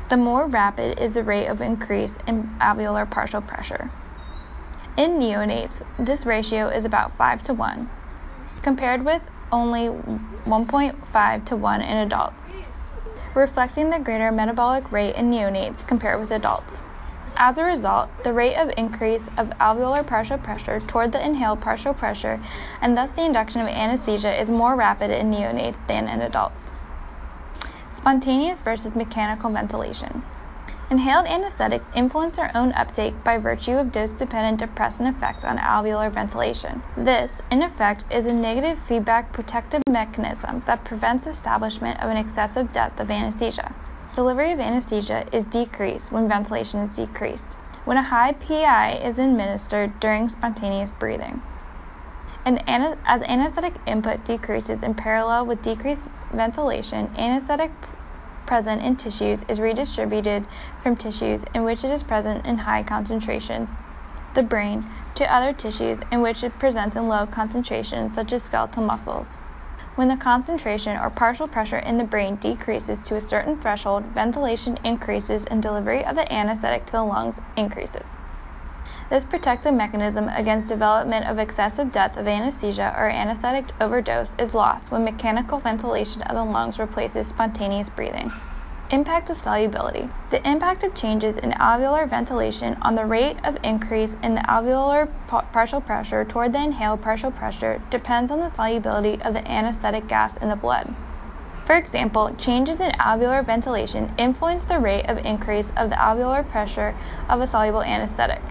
the 0.08 0.16
more 0.16 0.48
rapid 0.48 0.98
is 0.98 1.14
the 1.14 1.22
rate 1.22 1.46
of 1.46 1.60
increase 1.60 2.18
in 2.26 2.50
alveolar 2.60 3.08
partial 3.08 3.40
pressure. 3.40 3.88
In 4.96 5.20
neonates, 5.20 5.80
this 5.96 6.26
ratio 6.26 6.70
is 6.70 6.84
about 6.84 7.16
5 7.16 7.44
to 7.44 7.54
1, 7.54 7.88
compared 8.62 9.04
with 9.04 9.22
only 9.52 9.86
1.5 9.86 11.44
to 11.46 11.56
1 11.56 11.82
in 11.82 11.96
adults 11.98 12.44
reflecting 13.34 13.90
the 13.90 13.98
greater 13.98 14.30
metabolic 14.30 14.90
rate 14.92 15.16
in 15.16 15.30
neonates 15.30 15.86
compared 15.86 16.20
with 16.20 16.30
adults. 16.30 16.80
As 17.36 17.58
a 17.58 17.64
result, 17.64 18.08
the 18.22 18.32
rate 18.32 18.54
of 18.56 18.70
increase 18.76 19.24
of 19.36 19.50
alveolar 19.60 20.06
partial 20.06 20.38
pressure 20.38 20.78
toward 20.80 21.10
the 21.10 21.24
inhaled 21.24 21.60
partial 21.60 21.92
pressure 21.92 22.40
and 22.80 22.96
thus 22.96 23.10
the 23.12 23.24
induction 23.24 23.60
of 23.60 23.66
anesthesia 23.66 24.40
is 24.40 24.50
more 24.50 24.76
rapid 24.76 25.10
in 25.10 25.30
neonates 25.30 25.84
than 25.88 26.08
in 26.08 26.20
adults. 26.20 26.68
Spontaneous 27.96 28.60
versus 28.60 28.94
mechanical 28.94 29.50
ventilation. 29.50 30.22
Inhaled 30.90 31.26
anesthetics 31.26 31.86
influence 31.94 32.36
their 32.36 32.54
own 32.54 32.72
uptake 32.74 33.24
by 33.24 33.38
virtue 33.38 33.78
of 33.78 33.90
dose-dependent 33.90 34.58
depressant 34.58 35.08
effects 35.08 35.42
on 35.42 35.58
alveolar 35.58 36.12
ventilation. 36.12 36.82
This, 36.96 37.40
in 37.50 37.62
effect, 37.62 38.04
is 38.10 38.26
a 38.26 38.32
negative 38.32 38.78
feedback 38.86 39.32
protective 39.32 39.82
mechanism 39.88 40.62
that 40.66 40.84
prevents 40.84 41.26
establishment 41.26 42.00
of 42.00 42.10
an 42.10 42.18
excessive 42.18 42.72
depth 42.72 43.00
of 43.00 43.10
anesthesia. 43.10 43.74
Delivery 44.14 44.52
of 44.52 44.60
anesthesia 44.60 45.24
is 45.32 45.44
decreased 45.44 46.12
when 46.12 46.28
ventilation 46.28 46.80
is 46.80 46.90
decreased, 46.96 47.54
when 47.84 47.96
a 47.96 48.02
high 48.02 48.32
PI 48.32 48.96
is 48.98 49.18
administered 49.18 49.98
during 50.00 50.28
spontaneous 50.28 50.90
breathing. 50.90 51.42
And 52.44 52.62
as 52.68 53.22
anesthetic 53.22 53.74
input 53.86 54.24
decreases 54.24 54.82
in 54.82 54.94
parallel 54.94 55.46
with 55.46 55.62
decreased 55.62 56.04
ventilation, 56.30 57.10
anesthetic 57.16 57.72
present 58.46 58.82
in 58.82 58.96
tissues 58.96 59.42
is 59.48 59.60
redistributed 59.60 60.46
from 60.82 60.96
tissues 60.96 61.44
in 61.54 61.64
which 61.64 61.84
it 61.84 61.90
is 61.90 62.02
present 62.02 62.44
in 62.46 62.58
high 62.58 62.82
concentrations, 62.82 63.78
the 64.34 64.42
brain, 64.42 64.90
to 65.14 65.34
other 65.34 65.52
tissues 65.52 66.00
in 66.10 66.20
which 66.20 66.42
it 66.42 66.58
presents 66.58 66.96
in 66.96 67.08
low 67.08 67.26
concentrations, 67.26 68.14
such 68.14 68.32
as 68.32 68.42
skeletal 68.42 68.82
muscles. 68.82 69.36
When 69.94 70.08
the 70.08 70.16
concentration 70.16 70.96
or 70.96 71.08
partial 71.10 71.46
pressure 71.46 71.78
in 71.78 71.98
the 71.98 72.04
brain 72.04 72.36
decreases 72.36 72.98
to 73.00 73.14
a 73.14 73.20
certain 73.20 73.56
threshold, 73.60 74.04
ventilation 74.06 74.76
increases 74.84 75.44
and 75.44 75.62
delivery 75.62 76.04
of 76.04 76.16
the 76.16 76.32
anesthetic 76.32 76.86
to 76.86 76.92
the 76.92 77.04
lungs 77.04 77.40
increases. 77.56 78.02
This 79.14 79.22
protective 79.22 79.72
mechanism 79.72 80.28
against 80.28 80.66
development 80.66 81.26
of 81.26 81.38
excessive 81.38 81.92
depth 81.92 82.16
of 82.16 82.26
anesthesia 82.26 82.92
or 82.98 83.08
anesthetic 83.08 83.66
overdose 83.80 84.34
is 84.40 84.54
lost 84.54 84.90
when 84.90 85.04
mechanical 85.04 85.60
ventilation 85.60 86.22
of 86.22 86.34
the 86.34 86.42
lungs 86.42 86.80
replaces 86.80 87.28
spontaneous 87.28 87.88
breathing. 87.88 88.32
Impact 88.90 89.30
of 89.30 89.38
solubility. 89.38 90.08
The 90.32 90.44
impact 90.44 90.82
of 90.82 90.96
changes 90.96 91.38
in 91.38 91.52
alveolar 91.52 92.10
ventilation 92.10 92.76
on 92.82 92.96
the 92.96 93.06
rate 93.06 93.36
of 93.44 93.56
increase 93.62 94.16
in 94.20 94.34
the 94.34 94.40
alveolar 94.48 95.08
partial 95.28 95.80
pressure 95.80 96.24
toward 96.24 96.52
the 96.52 96.64
inhaled 96.64 97.00
partial 97.00 97.30
pressure 97.30 97.80
depends 97.90 98.32
on 98.32 98.40
the 98.40 98.50
solubility 98.50 99.22
of 99.22 99.32
the 99.32 99.48
anesthetic 99.48 100.08
gas 100.08 100.36
in 100.38 100.48
the 100.48 100.56
blood. 100.56 100.92
For 101.66 101.76
example, 101.76 102.34
changes 102.36 102.80
in 102.80 102.90
alveolar 102.98 103.46
ventilation 103.46 104.12
influence 104.18 104.64
the 104.64 104.80
rate 104.80 105.08
of 105.08 105.18
increase 105.18 105.70
of 105.76 105.90
the 105.90 105.96
alveolar 105.96 106.42
pressure 106.50 106.96
of 107.28 107.40
a 107.40 107.46
soluble 107.46 107.84
anesthetic 107.84 108.42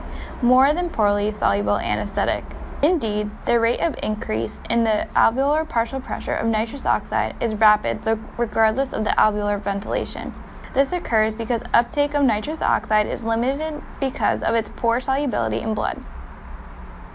more 0.41 0.73
than 0.73 0.89
poorly 0.89 1.31
soluble 1.31 1.77
anesthetic. 1.77 2.43
Indeed, 2.81 3.29
the 3.45 3.59
rate 3.59 3.79
of 3.79 3.95
increase 4.03 4.59
in 4.69 4.83
the 4.83 5.07
alveolar 5.15 5.67
partial 5.67 6.01
pressure 6.01 6.35
of 6.35 6.47
nitrous 6.47 6.85
oxide 6.85 7.35
is 7.41 7.55
rapid 7.55 7.99
regardless 8.37 8.91
of 8.91 9.03
the 9.03 9.11
alveolar 9.11 9.61
ventilation. 9.61 10.33
This 10.73 10.91
occurs 10.91 11.35
because 11.35 11.61
uptake 11.73 12.13
of 12.13 12.23
nitrous 12.23 12.61
oxide 12.61 13.07
is 13.07 13.23
limited 13.23 13.81
because 13.99 14.43
of 14.43 14.55
its 14.55 14.71
poor 14.75 14.99
solubility 14.99 15.61
in 15.61 15.73
blood. 15.73 16.03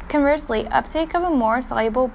Conversely, 0.08 0.66
uptake 0.68 1.14
of 1.14 1.22
a 1.22 1.30
more 1.30 1.60
soluble 1.60 2.10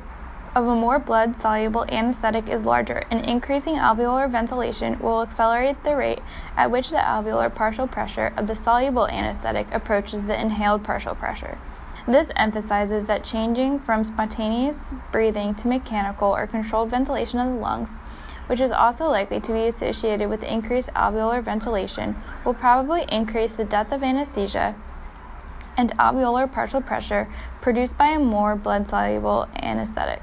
of 0.55 0.67
a 0.67 0.75
more 0.75 0.99
blood 0.99 1.35
soluble 1.41 1.83
anesthetic 1.89 2.47
is 2.47 2.63
larger, 2.63 3.03
and 3.09 3.25
increasing 3.25 3.73
alveolar 3.75 4.29
ventilation 4.29 4.99
will 4.99 5.23
accelerate 5.23 5.83
the 5.83 5.95
rate 5.95 6.21
at 6.55 6.69
which 6.69 6.91
the 6.91 6.97
alveolar 6.97 7.53
partial 7.53 7.87
pressure 7.87 8.31
of 8.37 8.45
the 8.45 8.55
soluble 8.55 9.07
anesthetic 9.07 9.65
approaches 9.73 10.21
the 10.21 10.39
inhaled 10.39 10.83
partial 10.83 11.15
pressure. 11.15 11.57
This 12.07 12.29
emphasizes 12.35 13.07
that 13.07 13.23
changing 13.23 13.79
from 13.79 14.03
spontaneous 14.03 14.93
breathing 15.11 15.55
to 15.55 15.67
mechanical 15.67 16.29
or 16.29 16.45
controlled 16.45 16.91
ventilation 16.91 17.39
of 17.39 17.47
the 17.47 17.59
lungs, 17.59 17.95
which 18.45 18.59
is 18.59 18.71
also 18.71 19.05
likely 19.05 19.39
to 19.39 19.53
be 19.53 19.67
associated 19.67 20.29
with 20.29 20.43
increased 20.43 20.89
alveolar 20.95 21.41
ventilation, 21.43 22.15
will 22.45 22.53
probably 22.53 23.05
increase 23.09 23.53
the 23.53 23.65
depth 23.65 23.91
of 23.91 24.03
anesthesia 24.03 24.75
and 25.77 25.97
alveolar 25.97 26.51
partial 26.51 26.81
pressure 26.81 27.27
produced 27.61 27.97
by 27.97 28.09
a 28.09 28.19
more 28.19 28.55
blood 28.55 28.87
soluble 28.87 29.47
anesthetic. 29.55 30.21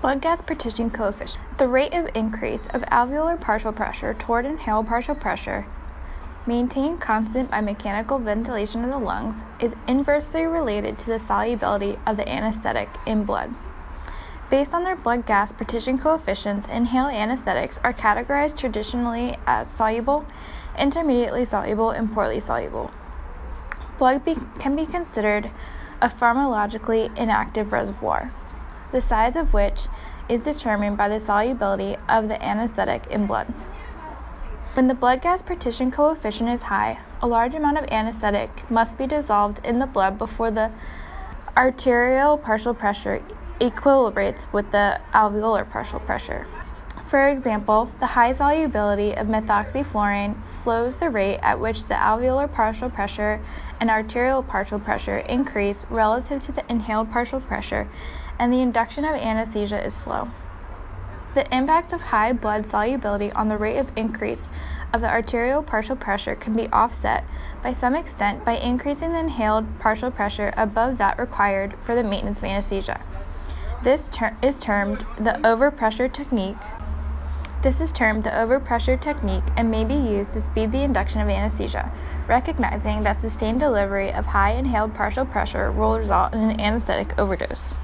Blood 0.00 0.22
gas 0.22 0.40
partition 0.40 0.90
coefficient. 0.90 1.58
The 1.58 1.68
rate 1.68 1.92
of 1.92 2.08
increase 2.14 2.66
of 2.68 2.80
alveolar 2.90 3.38
partial 3.38 3.70
pressure 3.70 4.14
toward 4.14 4.46
inhaled 4.46 4.88
partial 4.88 5.14
pressure, 5.14 5.66
maintained 6.46 7.02
constant 7.02 7.50
by 7.50 7.60
mechanical 7.60 8.18
ventilation 8.18 8.82
of 8.82 8.88
the 8.88 8.98
lungs, 8.98 9.40
is 9.58 9.74
inversely 9.86 10.46
related 10.46 10.96
to 11.00 11.06
the 11.08 11.18
solubility 11.18 11.98
of 12.06 12.16
the 12.16 12.26
anesthetic 12.26 12.88
in 13.04 13.24
blood. 13.24 13.54
Based 14.48 14.72
on 14.72 14.84
their 14.84 14.96
blood 14.96 15.26
gas 15.26 15.52
partition 15.52 15.98
coefficients, 15.98 16.66
inhaled 16.70 17.12
anesthetics 17.12 17.78
are 17.84 17.92
categorized 17.92 18.56
traditionally 18.56 19.36
as 19.46 19.68
soluble, 19.68 20.24
intermediately 20.78 21.44
soluble, 21.44 21.90
and 21.90 22.10
poorly 22.10 22.40
soluble. 22.40 22.90
Blood 23.98 24.24
be- 24.24 24.38
can 24.58 24.74
be 24.74 24.86
considered 24.86 25.50
a 26.00 26.08
pharmacologically 26.08 27.14
inactive 27.18 27.70
reservoir 27.70 28.32
the 28.92 29.00
size 29.00 29.36
of 29.36 29.52
which 29.52 29.86
is 30.28 30.40
determined 30.40 30.96
by 30.96 31.08
the 31.08 31.20
solubility 31.20 31.96
of 32.08 32.28
the 32.28 32.42
anesthetic 32.42 33.06
in 33.08 33.26
blood. 33.26 33.52
When 34.74 34.86
the 34.86 34.94
blood 34.94 35.22
gas 35.22 35.42
partition 35.42 35.90
coefficient 35.90 36.48
is 36.48 36.62
high, 36.62 36.98
a 37.20 37.26
large 37.26 37.54
amount 37.54 37.78
of 37.78 37.84
anesthetic 37.90 38.70
must 38.70 38.96
be 38.96 39.06
dissolved 39.06 39.60
in 39.64 39.80
the 39.80 39.86
blood 39.86 40.16
before 40.16 40.50
the 40.50 40.70
arterial 41.56 42.38
partial 42.38 42.72
pressure 42.72 43.20
equilibrates 43.60 44.40
with 44.52 44.70
the 44.70 45.00
alveolar 45.12 45.68
partial 45.68 45.98
pressure. 46.00 46.46
For 47.10 47.28
example, 47.28 47.90
the 47.98 48.06
high 48.06 48.32
solubility 48.32 49.16
of 49.16 49.26
methoxyflurane 49.26 50.36
slows 50.46 50.96
the 50.96 51.10
rate 51.10 51.40
at 51.42 51.58
which 51.58 51.86
the 51.86 51.94
alveolar 51.94 52.50
partial 52.50 52.88
pressure 52.88 53.40
and 53.80 53.90
arterial 53.90 54.44
partial 54.44 54.78
pressure 54.78 55.18
increase 55.18 55.84
relative 55.90 56.40
to 56.42 56.52
the 56.52 56.64
inhaled 56.70 57.10
partial 57.10 57.40
pressure 57.40 57.88
and 58.40 58.50
the 58.50 58.62
induction 58.62 59.04
of 59.04 59.14
anesthesia 59.14 59.84
is 59.84 59.94
slow. 59.94 60.30
The 61.34 61.54
impact 61.54 61.92
of 61.92 62.00
high 62.00 62.32
blood 62.32 62.64
solubility 62.64 63.30
on 63.32 63.48
the 63.48 63.58
rate 63.58 63.76
of 63.76 63.92
increase 63.96 64.40
of 64.94 65.02
the 65.02 65.10
arterial 65.10 65.62
partial 65.62 65.94
pressure 65.94 66.34
can 66.34 66.54
be 66.54 66.66
offset 66.70 67.22
by 67.62 67.74
some 67.74 67.94
extent 67.94 68.42
by 68.44 68.56
increasing 68.56 69.12
the 69.12 69.18
inhaled 69.18 69.78
partial 69.78 70.10
pressure 70.10 70.54
above 70.56 70.96
that 70.96 71.18
required 71.18 71.74
for 71.84 71.94
the 71.94 72.02
maintenance 72.02 72.38
of 72.38 72.44
anesthesia. 72.44 72.98
This 73.84 74.08
ter- 74.08 74.36
is 74.42 74.58
termed 74.58 75.04
the 75.18 75.38
overpressure 75.44 76.10
technique. 76.10 76.56
This 77.62 77.82
is 77.82 77.92
termed 77.92 78.24
the 78.24 78.30
overpressure 78.30 78.98
technique 78.98 79.44
and 79.54 79.70
may 79.70 79.84
be 79.84 79.94
used 79.94 80.32
to 80.32 80.40
speed 80.40 80.72
the 80.72 80.82
induction 80.82 81.20
of 81.20 81.28
anesthesia, 81.28 81.92
recognizing 82.26 83.02
that 83.02 83.20
sustained 83.20 83.60
delivery 83.60 84.10
of 84.10 84.24
high 84.24 84.52
inhaled 84.52 84.94
partial 84.94 85.26
pressure 85.26 85.70
will 85.70 85.98
result 85.98 86.32
in 86.32 86.40
an 86.40 86.58
anesthetic 86.58 87.18
overdose. 87.18 87.74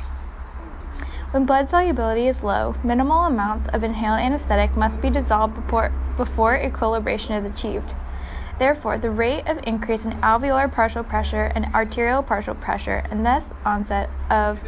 When 1.37 1.45
blood 1.45 1.69
solubility 1.69 2.29
is 2.29 2.43
low, 2.43 2.77
minimal 2.83 3.27
amounts 3.27 3.67
of 3.67 3.85
inhaled 3.85 4.21
anesthetic 4.21 4.75
must 4.75 5.03
be 5.03 5.11
dissolved 5.11 5.55
before, 5.55 5.93
before 6.17 6.55
equilibration 6.55 7.35
is 7.35 7.45
achieved. 7.45 7.95
Therefore, 8.59 8.97
the 8.97 9.11
rate 9.11 9.47
of 9.47 9.61
increase 9.65 10.07
in 10.07 10.19
alveolar 10.23 10.73
partial 10.73 11.05
pressure 11.05 11.53
and 11.55 11.67
arterial 11.75 12.23
partial 12.23 12.55
pressure 12.55 13.05
and 13.11 13.27
thus 13.27 13.53
onset 13.67 14.09
of 14.31 14.61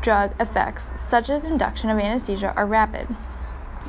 drug 0.00 0.32
effects, 0.40 0.88
such 0.96 1.28
as 1.28 1.44
induction 1.44 1.90
of 1.90 1.98
anesthesia, 1.98 2.54
are 2.56 2.64
rapid. 2.64 3.14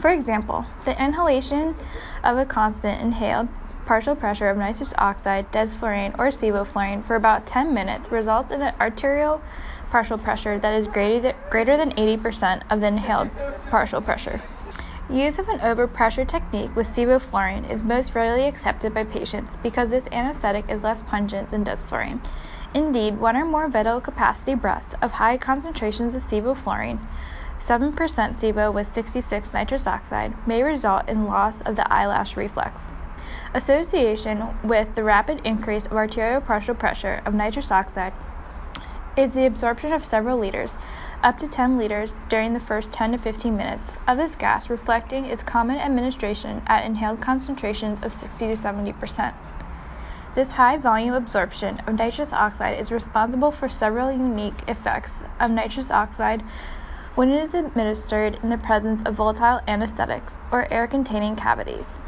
For 0.01 0.09
example, 0.09 0.65
the 0.83 1.01
inhalation 1.01 1.73
of 2.21 2.37
a 2.37 2.43
constant 2.43 2.99
inhaled 2.99 3.47
partial 3.85 4.13
pressure 4.13 4.49
of 4.49 4.57
nitrous 4.57 4.93
oxide, 4.97 5.49
desflurane, 5.53 6.13
or 6.19 6.31
sevoflurane 6.31 7.05
for 7.05 7.15
about 7.15 7.45
10 7.45 7.73
minutes 7.73 8.11
results 8.11 8.51
in 8.51 8.61
an 8.61 8.75
arterial 8.81 9.41
partial 9.89 10.17
pressure 10.17 10.59
that 10.59 10.73
is 10.73 10.87
greater 10.87 11.77
than 11.77 11.91
80% 11.91 12.63
of 12.69 12.81
the 12.81 12.87
inhaled 12.87 13.29
partial 13.69 14.01
pressure. 14.01 14.41
Use 15.09 15.37
of 15.37 15.47
an 15.49 15.59
overpressure 15.59 16.27
technique 16.27 16.75
with 16.75 16.87
sevoflurane 16.95 17.69
is 17.69 17.83
most 17.83 18.15
readily 18.15 18.47
accepted 18.47 18.93
by 18.93 19.03
patients 19.03 19.55
because 19.61 19.91
this 19.91 20.07
anesthetic 20.11 20.65
is 20.67 20.83
less 20.83 21.03
pungent 21.03 21.51
than 21.51 21.63
desflurane. 21.63 22.19
Indeed, 22.73 23.19
one 23.19 23.37
or 23.37 23.45
more 23.45 23.69
vital 23.69 24.01
capacity 24.01 24.55
breaths 24.55 24.95
of 25.01 25.11
high 25.11 25.37
concentrations 25.37 26.15
of 26.15 26.23
sevoflurane, 26.23 26.99
7% 27.59 27.93
sevo 27.93 28.73
with 28.73 28.93
66 28.93 29.53
nitrous 29.53 29.87
oxide, 29.87 30.33
may 30.47 30.63
result 30.63 31.07
in 31.07 31.25
loss 31.25 31.61
of 31.61 31.75
the 31.75 31.93
eyelash 31.93 32.35
reflex. 32.35 32.89
Association 33.53 34.43
with 34.63 34.93
the 34.95 35.03
rapid 35.03 35.39
increase 35.45 35.85
of 35.85 35.93
arterial 35.93 36.41
partial 36.41 36.75
pressure 36.75 37.21
of 37.25 37.33
nitrous 37.33 37.71
oxide 37.71 38.13
is 39.17 39.31
the 39.31 39.45
absorption 39.45 39.93
of 39.93 40.03
several 40.03 40.37
liters, 40.37 40.77
up 41.23 41.37
to 41.37 41.47
10 41.47 41.77
liters, 41.77 42.17
during 42.27 42.53
the 42.53 42.59
first 42.59 42.91
10 42.91 43.13
to 43.13 43.17
15 43.17 43.55
minutes, 43.55 43.91
of 44.07 44.17
this 44.17 44.35
gas, 44.35 44.69
reflecting 44.69 45.25
its 45.25 45.43
common 45.43 45.77
administration 45.77 46.61
at 46.67 46.83
inhaled 46.85 47.21
concentrations 47.21 48.03
of 48.03 48.13
60 48.13 48.47
to 48.47 48.55
70 48.55 48.93
percent. 48.93 49.35
This 50.35 50.51
high 50.51 50.75
volume 50.75 51.13
absorption 51.13 51.81
of 51.87 51.95
nitrous 51.95 52.33
oxide 52.33 52.77
is 52.77 52.91
responsible 52.91 53.51
for 53.51 53.69
several 53.69 54.11
unique 54.11 54.63
effects 54.67 55.13
of 55.39 55.49
nitrous 55.49 55.89
oxide 55.89 56.43
when 57.15 57.31
it 57.31 57.41
is 57.41 57.53
administered 57.53 58.37
in 58.43 58.49
the 58.49 58.57
presence 58.57 59.01
of 59.05 59.15
volatile 59.15 59.61
anesthetics 59.65 60.37
or 60.51 60.67
air 60.71 60.87
containing 60.87 61.37
cavities. 61.37 61.99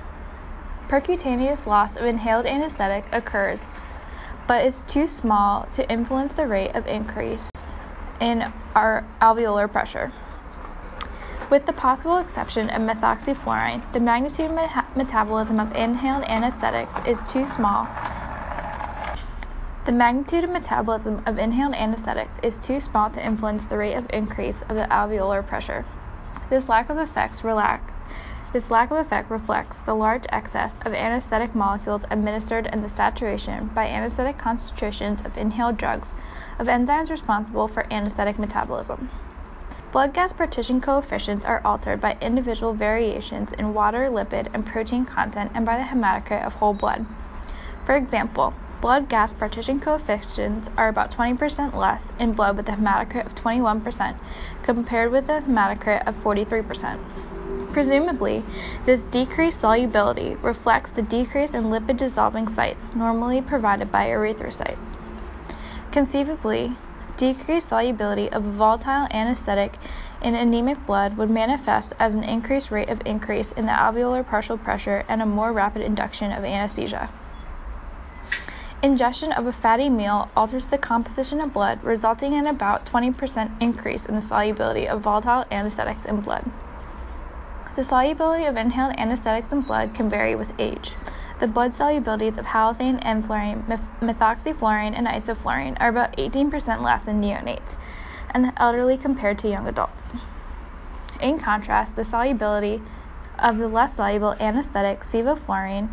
Percutaneous 0.90 1.66
loss 1.66 1.96
of 1.96 2.06
inhaled 2.06 2.46
anesthetic 2.46 3.06
occurs 3.14 3.66
but 4.48 4.66
is 4.66 4.84
too 4.88 5.06
small 5.06 5.66
to 5.74 5.90
influence 5.90 6.32
the 6.34 6.48
rate 6.48 6.74
of 6.76 6.88
increase 6.88 7.52
in 8.20 8.52
our 8.76 9.06
alveolar 9.22 9.72
pressure. 9.72 10.12
With 11.50 11.66
the 11.66 11.74
possible 11.74 12.18
exception 12.18 12.70
of 12.70 12.82
methoxyflurane, 12.82 13.92
the 13.94 14.00
magnitude 14.00 14.52
of 14.52 14.96
metabolism 14.96 15.60
of 15.60 15.74
inhaled 15.74 16.24
anesthetics 16.26 16.96
is 17.06 17.22
too 17.24 17.46
small. 17.46 17.88
The 19.86 19.94
magnitude 19.94 20.44
of 20.44 20.50
metabolism 20.50 21.24
of 21.26 21.38
inhaled 21.38 21.74
anesthetics 21.74 22.38
is 22.44 22.60
too 22.60 22.82
small 22.82 23.10
to 23.12 23.26
influence 23.26 23.64
the 23.64 23.78
rate 23.78 23.94
of 23.94 24.06
increase 24.10 24.62
of 24.64 24.76
the 24.76 24.88
alveolar 24.92 25.48
pressure. 25.48 25.86
This 26.50 26.68
lack 26.68 26.90
of 26.90 26.98
effects 26.98 27.46
relax, 27.46 27.94
this 28.54 28.72
lack 28.72 28.92
of 28.92 28.98
effect 28.98 29.30
reflects 29.30 29.78
the 29.78 29.94
large 29.94 30.24
excess 30.30 30.74
of 30.86 30.94
anesthetic 30.94 31.54
molecules 31.54 32.06
administered 32.10 32.68
and 32.68 32.84
the 32.84 32.90
saturation 32.90 33.68
by 33.76 33.88
anesthetic 33.88 34.38
concentrations 34.38 35.20
of 35.26 35.38
inhaled 35.38 35.78
drugs 35.78 36.14
of 36.58 36.68
enzymes 36.68 37.10
responsible 37.10 37.68
for 37.68 37.92
anesthetic 37.92 38.40
metabolism. 38.40 39.10
Blood 39.92 40.14
gas 40.14 40.32
partition 40.32 40.80
coefficients 40.80 41.44
are 41.44 41.62
altered 41.66 42.00
by 42.00 42.18
individual 42.22 42.74
variations 42.74 43.52
in 43.54 43.74
water, 43.74 44.10
lipid, 44.10 44.48
and 44.54 44.66
protein 44.66 45.06
content 45.06 45.52
and 45.54 45.66
by 45.66 45.78
the 45.78 45.84
hematocrit 45.84 46.46
of 46.46 46.54
whole 46.54 46.74
blood. 46.74 47.06
For 47.86 47.96
example, 47.96 48.54
blood 48.82 49.10
gas 49.10 49.34
partition 49.34 49.80
coefficients 49.80 50.70
are 50.78 50.88
about 50.88 51.12
20% 51.12 51.74
less 51.74 52.04
in 52.20 52.34
blood 52.34 52.58
with 52.58 52.70
a 52.70 52.74
hematocrit 52.74 53.26
of 53.26 53.36
21% 53.36 54.16
compared 54.64 55.12
with 55.12 55.30
a 55.30 55.42
hematocrit 55.42 56.06
of 56.08 56.16
43%. 56.24 57.00
Presumably, 57.78 58.44
this 58.88 59.02
decreased 59.12 59.60
solubility 59.60 60.34
reflects 60.42 60.90
the 60.90 61.04
decrease 61.04 61.54
in 61.54 61.66
lipid 61.66 61.98
dissolving 61.98 62.48
sites 62.48 62.96
normally 62.96 63.40
provided 63.40 63.92
by 63.92 64.08
erythrocytes. 64.08 64.98
Conceivably, 65.92 66.76
decreased 67.18 67.70
solubility 67.70 68.32
of 68.32 68.44
a 68.44 68.52
volatile 68.52 69.08
anesthetic 69.12 69.78
in 70.24 70.34
anemic 70.34 70.88
blood 70.88 71.18
would 71.18 71.30
manifest 71.30 71.94
as 72.00 72.16
an 72.16 72.24
increased 72.24 72.72
rate 72.72 72.90
of 72.90 73.06
increase 73.06 73.52
in 73.52 73.68
the 73.68 73.72
alveolar 73.72 74.26
partial 74.26 74.58
pressure 74.58 75.06
and 75.08 75.22
a 75.22 75.28
more 75.28 75.54
rapid 75.54 75.84
induction 75.84 76.32
of 76.32 76.44
anesthesia. 76.44 77.10
Ingestion 78.82 79.32
of 79.32 79.46
a 79.46 79.54
fatty 79.54 79.88
meal 79.88 80.32
alters 80.36 80.66
the 80.66 80.80
composition 80.80 81.40
of 81.40 81.54
blood, 81.54 81.84
resulting 81.84 82.34
in 82.34 82.48
about 82.48 82.88
20% 82.88 83.62
increase 83.62 84.08
in 84.08 84.16
the 84.16 84.22
solubility 84.24 84.88
of 84.88 85.02
volatile 85.02 85.46
anesthetics 85.52 86.06
in 86.06 86.22
blood. 86.22 86.44
The 87.78 87.84
solubility 87.84 88.46
of 88.46 88.58
inhaled 88.58 88.96
anesthetics 88.98 89.52
in 89.52 89.62
blood 89.62 89.94
can 89.94 90.10
vary 90.10 90.36
with 90.36 90.52
age. 90.58 90.94
The 91.40 91.46
blood 91.46 91.76
solubilities 91.76 92.40
of 92.40 92.46
halothane, 92.48 93.00
enflurane, 93.04 93.68
methoxyflurane, 94.02 94.98
and 94.98 95.06
isoflurane 95.06 95.78
are 95.80 95.90
about 95.90 96.18
18% 96.18 96.82
less 96.82 97.08
in 97.08 97.22
neonates 97.22 97.76
and 98.32 98.44
the 98.44 98.54
elderly 98.60 98.98
compared 98.98 99.38
to 99.40 99.48
young 99.48 99.68
adults. 99.68 100.14
In 101.20 101.38
contrast, 101.38 101.96
the 101.96 102.04
solubility 102.04 102.82
of 103.38 103.60
the 103.60 103.68
less 103.68 103.96
soluble 103.96 104.34
anesthetic 104.40 105.02
sevoflurane, 105.02 105.88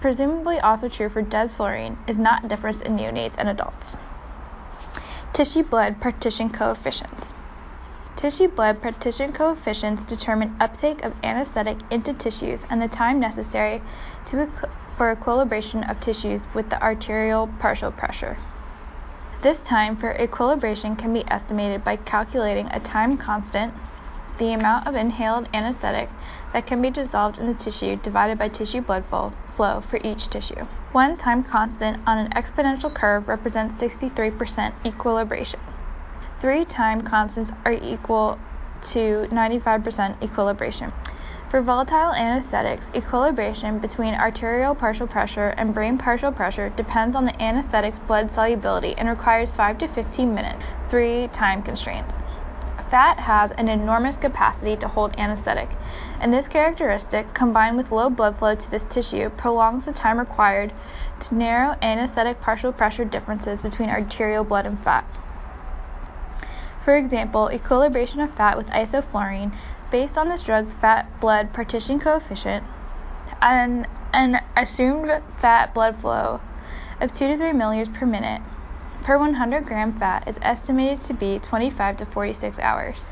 presumably 0.00 0.58
also 0.58 0.88
true 0.88 1.10
for 1.10 1.22
desflurane, 1.22 1.98
is 2.08 2.16
not 2.16 2.48
different 2.48 2.80
in 2.80 2.96
neonates 2.96 3.34
and 3.36 3.50
adults. 3.50 3.94
Tissue 5.34 5.64
blood 5.64 6.00
partition 6.00 6.48
coefficients. 6.48 7.34
Tissue 8.16 8.48
blood 8.48 8.80
partition 8.80 9.34
coefficients 9.34 10.02
determine 10.04 10.56
uptake 10.58 11.04
of 11.04 11.12
anesthetic 11.22 11.76
into 11.90 12.14
tissues 12.14 12.60
and 12.70 12.80
the 12.80 12.88
time 12.88 13.20
necessary 13.20 13.82
to 14.24 14.50
for 14.96 15.10
equilibration 15.10 15.84
of 15.84 16.00
tissues 16.00 16.46
with 16.54 16.70
the 16.70 16.82
arterial 16.82 17.46
partial 17.58 17.92
pressure. 17.92 18.38
This 19.42 19.60
time 19.60 19.96
for 19.96 20.12
equilibration 20.12 20.96
can 20.96 21.12
be 21.12 21.24
estimated 21.28 21.84
by 21.84 21.96
calculating 21.96 22.68
a 22.68 22.80
time 22.80 23.18
constant, 23.18 23.74
the 24.38 24.54
amount 24.54 24.86
of 24.86 24.94
inhaled 24.94 25.48
anesthetic 25.52 26.08
that 26.54 26.66
can 26.66 26.80
be 26.80 26.88
dissolved 26.88 27.38
in 27.38 27.46
the 27.46 27.54
tissue 27.54 27.96
divided 27.96 28.38
by 28.38 28.48
tissue 28.48 28.80
blood 28.80 29.04
flow 29.10 29.82
for 29.90 30.00
each 30.02 30.30
tissue. 30.30 30.66
One 30.92 31.18
time 31.18 31.44
constant 31.44 32.02
on 32.06 32.16
an 32.16 32.32
exponential 32.32 32.92
curve 32.92 33.28
represents 33.28 33.78
63% 33.78 34.72
equilibration. 34.86 35.60
Three 36.46 36.64
time 36.64 37.02
constants 37.02 37.50
are 37.64 37.72
equal 37.72 38.38
to 38.92 39.26
95% 39.32 40.22
equilibration. 40.22 40.92
For 41.50 41.60
volatile 41.60 42.12
anesthetics, 42.12 42.88
equilibration 42.94 43.80
between 43.80 44.14
arterial 44.14 44.76
partial 44.76 45.08
pressure 45.08 45.48
and 45.48 45.74
brain 45.74 45.98
partial 45.98 46.30
pressure 46.30 46.68
depends 46.68 47.16
on 47.16 47.24
the 47.24 47.42
anesthetic's 47.42 47.98
blood 47.98 48.30
solubility 48.30 48.94
and 48.96 49.08
requires 49.08 49.50
5 49.50 49.78
to 49.78 49.88
15 49.88 50.32
minutes, 50.32 50.62
three 50.88 51.26
time 51.32 51.64
constraints. 51.64 52.22
Fat 52.92 53.18
has 53.18 53.50
an 53.58 53.68
enormous 53.68 54.16
capacity 54.16 54.76
to 54.76 54.86
hold 54.86 55.18
anesthetic, 55.18 55.70
and 56.20 56.32
this 56.32 56.46
characteristic, 56.46 57.34
combined 57.34 57.76
with 57.76 57.90
low 57.90 58.08
blood 58.08 58.38
flow 58.38 58.54
to 58.54 58.70
this 58.70 58.84
tissue, 58.88 59.30
prolongs 59.30 59.84
the 59.84 59.92
time 59.92 60.16
required 60.16 60.72
to 61.18 61.34
narrow 61.34 61.74
anesthetic 61.82 62.40
partial 62.40 62.72
pressure 62.72 63.04
differences 63.04 63.62
between 63.62 63.90
arterial 63.90 64.44
blood 64.44 64.64
and 64.64 64.80
fat. 64.84 65.04
For 66.86 66.96
example, 66.96 67.48
equilibration 67.48 68.20
of 68.20 68.32
fat 68.34 68.56
with 68.56 68.68
isoflurane 68.68 69.50
based 69.90 70.16
on 70.16 70.28
this 70.28 70.42
drug's 70.42 70.72
fat 70.74 71.18
blood 71.18 71.52
partition 71.52 71.98
coefficient 71.98 72.62
and 73.42 73.88
an 74.12 74.40
assumed 74.56 75.10
fat 75.40 75.74
blood 75.74 75.96
flow 75.96 76.40
of 77.00 77.12
2 77.12 77.26
to 77.26 77.36
3 77.36 77.50
milliliters 77.50 77.92
per 77.92 78.06
minute 78.06 78.40
per 79.02 79.18
100 79.18 79.66
gram 79.66 79.98
fat 79.98 80.28
is 80.28 80.38
estimated 80.42 81.00
to 81.06 81.12
be 81.12 81.40
25 81.40 81.96
to 81.96 82.06
46 82.06 82.60
hours. 82.60 83.08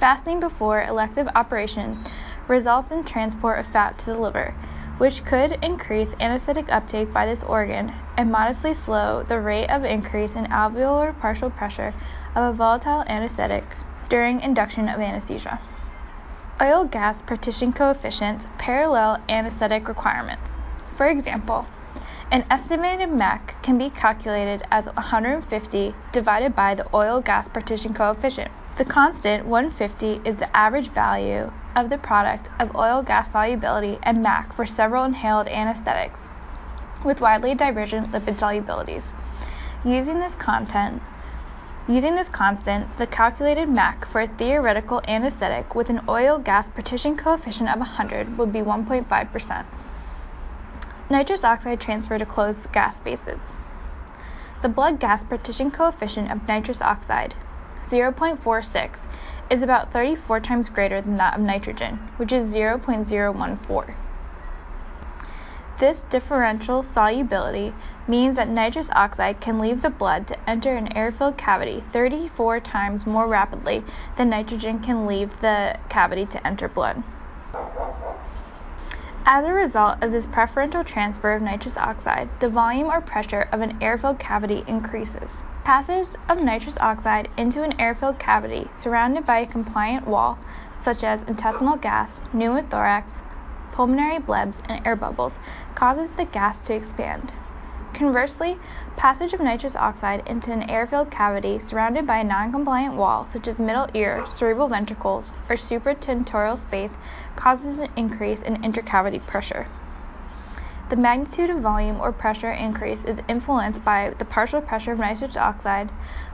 Fasting 0.00 0.40
before 0.40 0.82
elective 0.82 1.28
operation 1.36 2.04
results 2.48 2.90
in 2.90 3.04
transport 3.04 3.60
of 3.60 3.66
fat 3.66 3.96
to 3.98 4.06
the 4.06 4.18
liver, 4.18 4.54
which 4.98 5.24
could 5.24 5.56
increase 5.62 6.10
anesthetic 6.18 6.68
uptake 6.72 7.12
by 7.12 7.26
this 7.26 7.44
organ 7.44 7.94
and 8.16 8.32
modestly 8.32 8.74
slow 8.74 9.22
the 9.22 9.38
rate 9.38 9.70
of 9.70 9.84
increase 9.84 10.34
in 10.34 10.46
alveolar 10.46 11.16
partial 11.20 11.48
pressure 11.48 11.94
of 12.34 12.54
a 12.54 12.56
volatile 12.56 13.02
anesthetic 13.08 13.64
during 14.08 14.40
induction 14.40 14.88
of 14.88 15.00
anesthesia. 15.00 15.60
Oil 16.60 16.84
gas 16.84 17.22
partition 17.22 17.72
coefficients 17.72 18.46
parallel 18.58 19.18
anesthetic 19.28 19.88
requirements. 19.88 20.50
For 20.96 21.06
example, 21.06 21.66
an 22.30 22.44
estimated 22.50 23.10
MAC 23.10 23.60
can 23.62 23.78
be 23.78 23.90
calculated 23.90 24.62
as 24.70 24.86
150 24.86 25.94
divided 26.12 26.54
by 26.54 26.74
the 26.74 26.86
oil 26.94 27.20
gas 27.20 27.48
partition 27.48 27.94
coefficient. 27.94 28.50
The 28.78 28.84
constant 28.84 29.46
150 29.46 30.28
is 30.28 30.36
the 30.36 30.56
average 30.56 30.90
value 30.90 31.50
of 31.74 31.90
the 31.90 31.98
product 31.98 32.48
of 32.58 32.76
oil 32.76 33.02
gas 33.02 33.32
solubility 33.32 33.98
and 34.02 34.22
MAC 34.22 34.54
for 34.54 34.64
several 34.64 35.04
inhaled 35.04 35.48
anesthetics 35.48 36.20
with 37.04 37.20
widely 37.20 37.54
divergent 37.54 38.12
lipid 38.12 38.36
solubilities. 38.36 39.04
Using 39.84 40.20
this 40.20 40.34
content, 40.34 41.02
Using 41.88 42.14
this 42.14 42.28
constant, 42.28 42.96
the 42.98 43.06
calculated 43.06 43.68
MAC 43.68 44.06
for 44.06 44.20
a 44.20 44.28
theoretical 44.28 45.00
anesthetic 45.08 45.74
with 45.74 45.90
an 45.90 46.02
oil 46.08 46.38
gas 46.38 46.68
partition 46.68 47.16
coefficient 47.16 47.68
of 47.68 47.78
100 47.78 48.38
would 48.38 48.52
be 48.52 48.60
1.5%. 48.60 49.64
Nitrous 51.08 51.42
oxide 51.42 51.80
transfer 51.80 52.18
to 52.18 52.26
closed 52.26 52.70
gas 52.72 52.96
spaces. 52.96 53.40
The 54.62 54.68
blood 54.68 55.00
gas 55.00 55.24
partition 55.24 55.70
coefficient 55.70 56.30
of 56.30 56.46
nitrous 56.46 56.82
oxide, 56.82 57.34
0.46, 57.88 58.98
is 59.48 59.62
about 59.62 59.92
34 59.92 60.38
times 60.40 60.68
greater 60.68 61.00
than 61.00 61.16
that 61.16 61.34
of 61.34 61.40
nitrogen, 61.40 61.96
which 62.18 62.30
is 62.30 62.54
0.014. 62.54 63.94
This 65.78 66.02
differential 66.02 66.82
solubility 66.82 67.74
means 68.10 68.36
that 68.36 68.48
nitrous 68.48 68.90
oxide 68.90 69.40
can 69.40 69.60
leave 69.60 69.80
the 69.80 69.88
blood 69.88 70.26
to 70.26 70.50
enter 70.50 70.74
an 70.74 70.94
air-filled 70.96 71.38
cavity 71.38 71.84
34 71.92 72.58
times 72.60 73.06
more 73.06 73.28
rapidly 73.28 73.84
than 74.16 74.28
nitrogen 74.28 74.80
can 74.80 75.06
leave 75.06 75.30
the 75.40 75.78
cavity 75.88 76.26
to 76.26 76.44
enter 76.44 76.68
blood. 76.68 77.02
As 79.24 79.44
a 79.44 79.52
result 79.52 80.02
of 80.02 80.10
this 80.10 80.26
preferential 80.26 80.82
transfer 80.82 81.32
of 81.32 81.42
nitrous 81.42 81.76
oxide, 81.76 82.28
the 82.40 82.48
volume 82.48 82.88
or 82.88 83.00
pressure 83.00 83.48
of 83.52 83.60
an 83.60 83.80
air-filled 83.80 84.18
cavity 84.18 84.64
increases. 84.66 85.36
Passage 85.62 86.08
of 86.28 86.38
nitrous 86.38 86.78
oxide 86.80 87.28
into 87.36 87.62
an 87.62 87.80
air-filled 87.80 88.18
cavity 88.18 88.68
surrounded 88.74 89.24
by 89.24 89.38
a 89.38 89.46
compliant 89.46 90.08
wall, 90.08 90.38
such 90.80 91.04
as 91.04 91.22
intestinal 91.24 91.76
gas, 91.76 92.20
pneumothorax, 92.34 93.04
pulmonary 93.70 94.18
blebs, 94.18 94.56
and 94.68 94.84
air 94.84 94.96
bubbles, 94.96 95.34
causes 95.74 96.10
the 96.12 96.24
gas 96.24 96.58
to 96.58 96.74
expand. 96.74 97.32
Conversely, 98.00 98.58
passage 98.96 99.34
of 99.34 99.40
nitrous 99.40 99.76
oxide 99.76 100.22
into 100.24 100.50
an 100.50 100.70
air-filled 100.70 101.10
cavity 101.10 101.58
surrounded 101.58 102.06
by 102.06 102.16
a 102.16 102.24
non-compliant 102.24 102.94
wall, 102.94 103.26
such 103.30 103.46
as 103.46 103.60
middle 103.60 103.88
ear, 103.92 104.24
cerebral 104.26 104.68
ventricles, 104.68 105.30
or 105.50 105.56
supratentorial 105.56 106.56
space, 106.56 106.96
causes 107.36 107.78
an 107.78 107.90
increase 107.96 108.40
in 108.40 108.62
intercavity 108.62 109.18
pressure. 109.26 109.66
The 110.88 110.96
magnitude 110.96 111.50
of 111.50 111.60
volume 111.60 112.00
or 112.00 112.10
pressure 112.10 112.50
increase 112.50 113.04
is 113.04 113.18
influenced 113.28 113.84
by 113.84 114.14
the 114.18 114.24
partial 114.24 114.62
pressure 114.62 114.92
of 114.92 114.98
nitrous 114.98 115.36
oxide, 115.36 115.90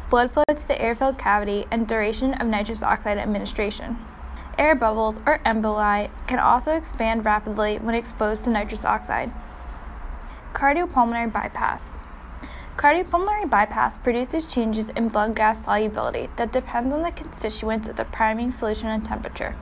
blood 0.09 0.31
flow 0.31 0.44
to 0.46 0.68
the 0.68 0.81
air-filled 0.81 1.18
cavity, 1.18 1.66
and 1.72 1.88
duration 1.88 2.35
of 2.35 2.46
nitrous 2.46 2.85
oxide 2.85 3.18
administration. 3.18 3.98
Air 4.57 4.76
bubbles 4.76 5.18
or 5.26 5.40
emboli 5.44 6.11
can 6.29 6.38
also 6.38 6.76
expand 6.76 7.24
rapidly 7.24 7.81
when 7.81 7.96
exposed 7.96 8.44
to 8.44 8.50
nitrous 8.50 8.85
oxide. 8.85 9.33
Cardiopulmonary 10.57 11.31
bypass. 11.31 11.97
Cardiopulmonary 12.79 13.51
bypass 13.51 13.99
produces 13.99 14.47
changes 14.47 14.88
in 14.97 15.11
blood 15.11 15.35
gas 15.35 15.62
solubility 15.62 16.31
that 16.37 16.51
depend 16.51 16.90
on 16.95 17.03
the 17.03 17.11
constituents 17.11 17.88
of 17.88 17.97
the 17.97 18.07
priming 18.07 18.51
solution 18.51 18.88
and 18.88 19.05
temperature. 19.05 19.55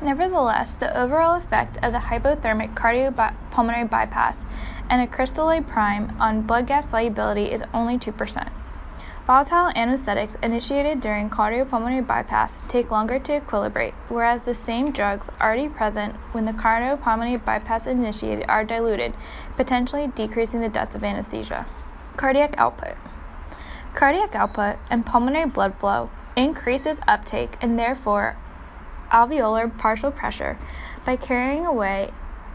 Nevertheless, 0.00 0.74
the 0.74 0.96
overall 0.96 1.34
effect 1.34 1.76
of 1.82 1.90
the 1.90 1.98
hypothermic 1.98 2.74
cardiopulmonary 2.74 3.90
bypass 3.90 4.36
and 4.88 5.02
a 5.02 5.12
crystalloid 5.12 5.66
prime 5.66 6.16
on 6.20 6.42
blood 6.42 6.68
gas 6.68 6.88
solubility 6.88 7.50
is 7.50 7.64
only 7.74 7.98
2%. 7.98 8.52
Volatile 9.28 9.70
anesthetics 9.76 10.36
initiated 10.42 11.02
during 11.02 11.28
cardiopulmonary 11.28 12.06
bypass 12.06 12.64
take 12.66 12.90
longer 12.90 13.18
to 13.18 13.38
equilibrate, 13.38 13.92
whereas 14.08 14.40
the 14.40 14.54
same 14.54 14.90
drugs 14.90 15.28
already 15.38 15.68
present 15.68 16.16
when 16.32 16.46
the 16.46 16.52
cardiopulmonary 16.52 17.44
bypass 17.44 17.86
initiated 17.86 18.46
are 18.48 18.64
diluted, 18.64 19.12
potentially 19.58 20.06
decreasing 20.14 20.60
the 20.60 20.68
depth 20.68 20.94
of 20.94 21.02
anesthesia. 21.02 21.66
Cardiac 22.16 22.54
output. 22.56 22.94
Cardiac 23.92 24.34
output 24.36 24.76
and 24.88 25.04
pulmonary 25.04 25.46
blood 25.46 25.74
flow 25.80 26.08
increases 26.36 26.98
uptake 27.08 27.58
and 27.60 27.76
therefore 27.76 28.36
alveolar 29.10 29.76
partial 29.76 30.12
pressure 30.12 30.56
by 31.04 31.16
carrying 31.16 31.66
away 31.66 32.12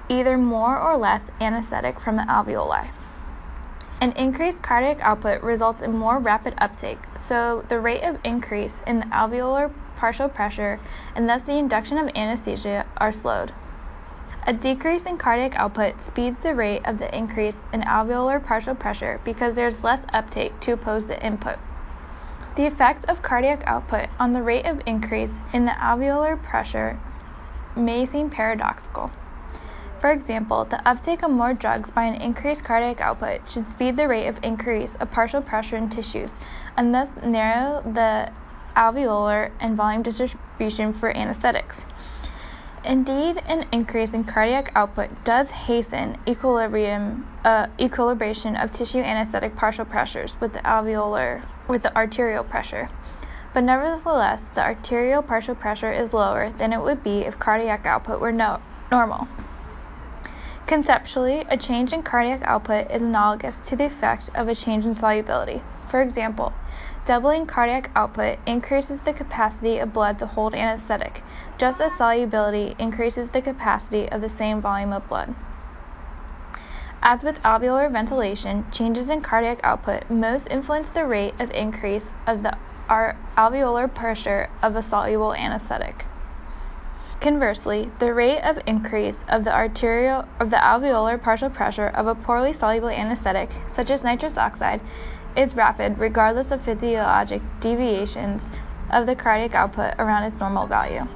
either 0.08 0.38
more 0.38 0.80
or 0.80 0.96
less 0.96 1.24
anesthetic 1.42 2.00
from 2.00 2.16
the 2.16 2.24
alveoli. 2.24 2.88
An 4.00 4.13
increased 4.13 4.62
cardiac 4.62 5.02
output 5.02 5.44
results 5.44 5.82
in 5.82 5.98
more 5.98 6.20
rapid 6.20 6.54
uptake, 6.58 7.00
so 7.28 7.66
the 7.68 7.80
rate 7.80 8.04
of 8.04 8.18
increase 8.24 8.82
in 8.88 9.00
the 9.00 9.06
alveolar 9.08 9.70
partial 9.98 10.30
pressure 10.30 10.80
and 11.16 11.28
thus 11.28 11.42
the 11.44 11.58
induction 11.58 11.98
of 11.98 12.10
anesthesia 12.16 12.86
are 12.96 13.12
slowed. 13.12 13.52
A 14.45 14.51
decrease 14.51 15.03
in 15.03 15.17
cardiac 15.17 15.56
output 15.56 16.01
speeds 16.01 16.39
the 16.39 16.53
rate 16.53 16.82
of 16.86 16.99
the 16.99 17.15
increase 17.15 17.62
in 17.71 17.82
alveolar 17.82 18.43
partial 18.43 18.75
pressure 18.75 19.21
because 19.23 19.53
there 19.53 19.67
is 19.67 19.86
less 19.86 20.06
uptake 20.12 20.60
to 20.60 20.73
oppose 20.73 21.06
the 21.06 21.25
input. 21.25 21.58
The 22.58 22.65
effect 22.65 23.06
of 23.06 23.21
cardiac 23.21 23.63
output 23.65 24.10
on 24.19 24.34
the 24.34 24.41
rate 24.41 24.65
of 24.65 24.82
increase 24.86 25.32
in 25.53 25.63
the 25.63 25.71
alveolar 25.71 26.36
pressure 26.43 26.99
may 27.73 28.06
seem 28.06 28.29
paradoxical. 28.29 29.12
For 30.01 30.12
example, 30.12 30.65
the 30.65 30.86
uptake 30.86 31.23
of 31.23 31.32
more 31.32 31.53
drugs 31.53 31.89
by 31.89 32.03
an 32.03 32.15
increased 32.21 32.65
cardiac 32.65 32.99
output 32.99 33.49
should 33.49 33.63
speed 33.63 33.95
the 33.95 34.10
rate 34.10 34.27
of 34.27 34.43
increase 34.43 34.95
of 34.95 35.10
partial 35.10 35.41
pressure 35.41 35.77
in 35.77 35.89
tissues 35.89 36.32
and 36.75 36.93
thus 36.93 37.15
narrow 37.23 37.82
the 37.82 38.29
alveolar 38.75 39.51
and 39.62 39.77
volume 39.77 40.03
distribution 40.03 40.91
for 40.91 41.15
anesthetics. 41.15 41.77
Indeed, 42.86 43.41
an 43.48 43.65
increase 43.72 44.12
in 44.12 44.26
cardiac 44.26 44.74
output 44.76 45.10
does 45.24 45.50
hasten 45.50 46.17
equilibrium, 46.28 47.26
uh, 47.46 47.67
equilibration 47.80 48.58
of 48.58 48.74
tissue 48.74 49.00
anesthetic 49.00 49.56
partial 49.56 49.86
pressures 49.86 50.36
with 50.41 50.52
the 50.52 50.60
alveolar 50.60 51.43
with 51.67 51.84
the 51.84 51.96
arterial 51.96 52.43
pressure. 52.43 52.89
But 53.54 53.63
nevertheless, 53.63 54.46
the 54.56 54.62
arterial 54.62 55.22
partial 55.22 55.56
pressure 55.56 55.93
is 55.93 56.12
lower 56.12 56.52
than 56.58 56.74
it 56.74 56.82
would 56.82 57.04
be 57.04 57.19
if 57.19 57.39
cardiac 57.39 57.86
output 57.86 58.19
were 58.19 58.34
no, 58.34 58.60
normal. 58.91 59.30
Conceptually, 60.67 61.46
a 61.50 61.56
change 61.56 61.93
in 61.93 62.04
cardiac 62.04 62.41
output 62.43 62.91
is 62.91 63.02
analogous 63.02 63.62
to 63.62 63.78
the 63.78 63.86
effect 63.86 64.30
of 64.36 64.50
a 64.50 64.56
change 64.56 64.86
in 64.86 64.93
solubility. 64.93 65.62
For 65.88 66.02
example, 66.02 66.52
doubling 67.06 67.46
cardiac 67.46 67.91
output 67.96 68.39
increases 68.46 69.00
the 69.02 69.13
capacity 69.13 69.78
of 69.78 69.93
blood 69.93 70.19
to 70.19 70.26
hold 70.26 70.54
anesthetic, 70.54 71.22
just 71.63 71.80
as 71.80 71.95
solubility 71.95 72.76
increases 72.78 73.30
the 73.30 73.41
capacity 73.41 74.10
of 74.10 74.19
the 74.19 74.30
same 74.30 74.60
volume 74.60 74.91
of 74.91 75.08
blood. 75.08 75.34
As 77.02 77.23
with 77.23 77.38
alveolar 77.38 77.89
ventilation, 77.89 78.65
changes 78.69 79.10
in 79.10 79.21
cardiac 79.21 79.62
output 79.63 80.10
most 80.10 80.45
influence 80.52 80.89
the 80.89 81.06
rate 81.06 81.34
of 81.39 81.49
increase 81.52 82.04
of 82.28 82.43
the 82.43 82.58
alveolar 82.89 83.88
pressure 83.95 84.49
of 84.62 84.76
a 84.76 84.84
soluble 84.84 85.34
anesthetic. 85.34 86.06
Conversely, 87.21 87.89
the 87.99 88.13
rate 88.13 88.41
of 88.41 88.60
increase 88.67 89.23
of 89.30 89.45
the 89.45 89.56
arterial 89.56 90.26
of 90.41 90.49
the 90.49 90.58
alveolar 90.58 91.17
partial 91.17 91.49
pressure 91.49 91.88
of 91.88 92.08
a 92.08 92.15
poorly 92.15 92.52
soluble 92.52 92.89
anesthetic, 92.89 93.49
such 93.73 93.89
as 93.89 94.04
nitrous 94.04 94.36
oxide, 94.36 94.82
is 95.38 95.56
rapid 95.56 95.97
regardless 95.97 96.52
of 96.52 96.62
physiologic 96.62 97.41
deviations 97.62 98.43
of 98.91 99.06
the 99.06 99.15
cardiac 99.15 99.56
output 99.56 99.93
around 99.97 100.23
its 100.23 100.41
normal 100.41 100.67
value. 100.67 101.08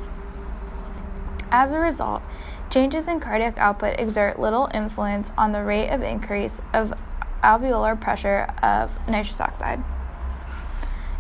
As 1.52 1.72
a 1.72 1.80
result, 1.80 2.22
changes 2.70 3.08
in 3.08 3.22
cardiac 3.22 3.58
output 3.58 4.00
exert 4.00 4.38
little 4.38 4.70
influence 4.74 5.32
on 5.38 5.54
the 5.54 5.64
rate 5.64 5.90
of 5.90 6.02
increase 6.04 6.60
of 6.74 6.94
alveolar 7.42 8.00
pressure 8.00 8.48
of 8.62 8.92
nitrous 9.08 9.40
oxide. 9.40 9.82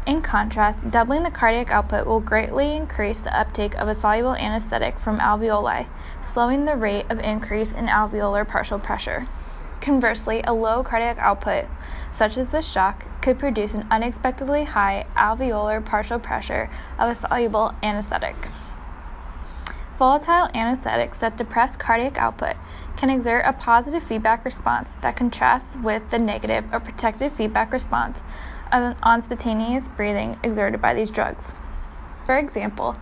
In 0.05 0.21
contrast, 0.21 0.91
doubling 0.91 1.23
the 1.23 1.31
cardiac 1.31 1.71
output 1.71 2.05
will 2.05 2.19
greatly 2.19 2.75
increase 2.75 3.19
the 3.19 3.37
uptake 3.37 3.75
of 3.75 3.87
a 3.87 3.95
soluble 3.95 4.35
anesthetic 4.35 4.99
from 4.99 5.19
alveoli, 5.19 5.85
slowing 6.33 6.65
the 6.65 6.75
rate 6.75 7.05
of 7.09 7.19
increase 7.19 7.71
in 7.71 7.87
alveolar 7.87 8.45
partial 8.47 8.79
pressure. 8.79 9.27
Conversely, 9.79 10.41
a 10.43 10.53
low 10.53 10.83
cardiac 10.83 11.17
output, 11.19 11.65
such 12.13 12.37
as 12.37 12.49
the 12.49 12.61
shock, 12.61 13.05
could 13.21 13.39
produce 13.39 13.73
an 13.73 13.87
unexpectedly 13.91 14.65
high 14.65 15.05
alveolar 15.15 15.83
partial 15.83 16.19
pressure 16.19 16.69
of 16.97 17.09
a 17.09 17.15
soluble 17.15 17.73
anesthetic. 17.83 18.35
Volatile 19.97 20.47
anesthetics 20.53 21.17
that 21.17 21.37
depress 21.37 21.75
cardiac 21.75 22.19
output 22.19 22.55
can 22.97 23.09
exert 23.09 23.43
a 23.45 23.53
positive 23.53 24.03
feedback 24.03 24.45
response 24.45 24.91
that 25.01 25.15
contrasts 25.15 25.75
with 25.77 26.07
the 26.11 26.19
negative 26.19 26.65
or 26.71 26.79
protective 26.79 27.33
feedback 27.33 27.73
response 27.73 28.19
on 28.71 29.21
spontaneous 29.23 29.87
breathing 29.87 30.37
exerted 30.43 30.79
by 30.79 30.93
these 30.93 31.09
drugs. 31.09 31.51
For 32.27 32.37
example, 32.37 32.95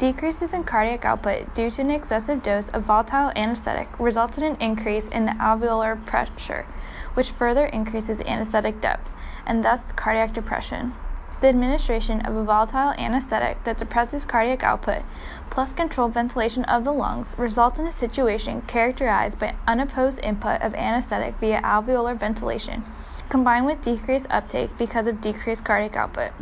decreases 0.00 0.52
in 0.52 0.64
cardiac 0.64 1.04
output 1.04 1.54
due 1.54 1.70
to 1.70 1.82
an 1.82 1.90
excessive 1.92 2.42
dose 2.42 2.68
of 2.70 2.82
volatile 2.82 3.30
anesthetic 3.36 3.88
results 4.00 4.36
in 4.36 4.42
an 4.42 4.56
increase 4.56 5.06
in 5.08 5.26
the 5.26 5.32
alveolar 5.32 6.04
pressure, 6.04 6.66
which 7.14 7.30
further 7.30 7.66
increases 7.66 8.18
anesthetic 8.22 8.80
depth 8.80 9.08
and 9.46 9.64
thus 9.64 9.92
cardiac 9.92 10.32
depression. 10.32 10.94
The 11.40 11.48
administration 11.48 12.20
of 12.26 12.36
a 12.36 12.44
volatile 12.44 12.92
anesthetic 12.98 13.64
that 13.64 13.78
depresses 13.78 14.26
cardiac 14.26 14.62
output 14.62 15.02
plus 15.48 15.72
controlled 15.72 16.12
ventilation 16.12 16.64
of 16.64 16.84
the 16.84 16.92
lungs 16.92 17.34
results 17.38 17.78
in 17.78 17.86
a 17.86 17.92
situation 17.92 18.62
characterized 18.66 19.38
by 19.38 19.54
unopposed 19.66 20.20
input 20.22 20.60
of 20.60 20.74
anesthetic 20.74 21.34
via 21.36 21.62
alveolar 21.62 22.14
ventilation 22.14 22.84
combined 23.30 23.64
with 23.64 23.80
decreased 23.80 24.26
uptake 24.28 24.76
because 24.76 25.06
of 25.06 25.22
decreased 25.22 25.64
cardiac 25.64 25.96
output. 25.96 26.32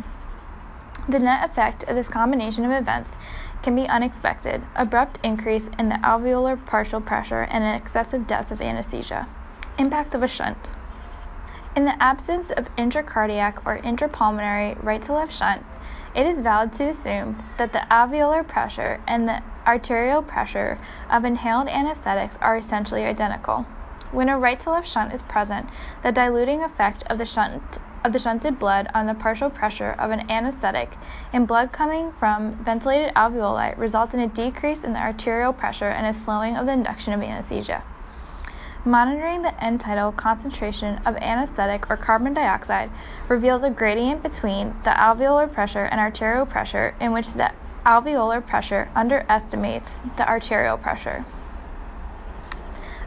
The 1.07 1.19
net 1.19 1.49
effect 1.49 1.83
of 1.83 1.95
this 1.95 2.09
combination 2.09 2.65
of 2.65 2.71
events 2.71 3.15
can 3.61 3.75
be 3.75 3.87
unexpected, 3.87 4.63
abrupt 4.75 5.17
increase 5.23 5.69
in 5.79 5.89
the 5.89 5.95
alveolar 5.95 6.57
partial 6.65 6.99
pressure 6.99 7.43
and 7.43 7.63
an 7.63 7.75
excessive 7.75 8.27
depth 8.27 8.51
of 8.51 8.61
anesthesia. 8.61 9.27
Impact 9.77 10.13
of 10.13 10.23
a 10.23 10.27
shunt. 10.27 10.69
In 11.75 11.85
the 11.85 12.01
absence 12.01 12.49
of 12.49 12.67
intracardiac 12.77 13.59
or 13.63 13.77
intrapulmonary 13.77 14.75
right 14.83 15.03
to 15.03 15.13
left 15.13 15.31
shunt, 15.31 15.63
it 16.15 16.25
is 16.25 16.39
valid 16.39 16.73
to 16.73 16.89
assume 16.89 17.43
that 17.57 17.73
the 17.73 17.83
alveolar 17.91 18.45
pressure 18.47 18.99
and 19.07 19.29
the 19.29 19.43
arterial 19.67 20.23
pressure 20.23 20.79
of 21.11 21.23
inhaled 21.25 21.67
anesthetics 21.67 22.39
are 22.41 22.57
essentially 22.57 23.05
identical. 23.05 23.67
When 24.11 24.29
a 24.29 24.39
right 24.39 24.59
to 24.61 24.71
left 24.71 24.87
shunt 24.87 25.13
is 25.13 25.21
present, 25.21 25.69
the 26.01 26.11
diluting 26.11 26.63
effect 26.63 27.03
of 27.03 27.19
the 27.19 27.25
shunt 27.25 27.77
of 28.03 28.13
the 28.13 28.19
shunted 28.19 28.57
blood 28.57 28.87
on 28.95 29.05
the 29.05 29.13
partial 29.13 29.51
pressure 29.51 29.95
of 29.99 30.09
an 30.09 30.31
anesthetic 30.31 30.97
in 31.31 31.45
blood 31.45 31.71
coming 31.71 32.11
from 32.13 32.53
ventilated 32.55 33.13
alveoli 33.13 33.77
results 33.77 34.15
in 34.15 34.21
a 34.21 34.27
decrease 34.27 34.83
in 34.83 34.93
the 34.93 34.99
arterial 34.99 35.53
pressure 35.53 35.89
and 35.89 36.07
a 36.07 36.19
slowing 36.19 36.57
of 36.57 36.65
the 36.65 36.71
induction 36.71 37.13
of 37.13 37.21
anesthesia. 37.21 37.83
Monitoring 38.85 39.41
the 39.41 39.61
end 39.61 39.81
tidal 39.81 40.13
concentration 40.13 41.01
of 41.05 41.17
anesthetic 41.17 41.89
or 41.89 41.97
carbon 41.97 42.33
dioxide 42.33 42.89
reveals 43.27 43.61
a 43.61 43.69
gradient 43.69 44.23
between 44.23 44.69
the 44.85 44.91
alveolar 44.91 45.51
pressure 45.51 45.83
and 45.83 45.99
arterial 45.99 46.45
pressure 46.45 46.95
in 47.01 47.11
which 47.11 47.33
the 47.33 47.51
alveolar 47.85 48.45
pressure 48.45 48.87
underestimates 48.95 49.89
the 50.15 50.25
arterial 50.25 50.77
pressure. 50.77 51.25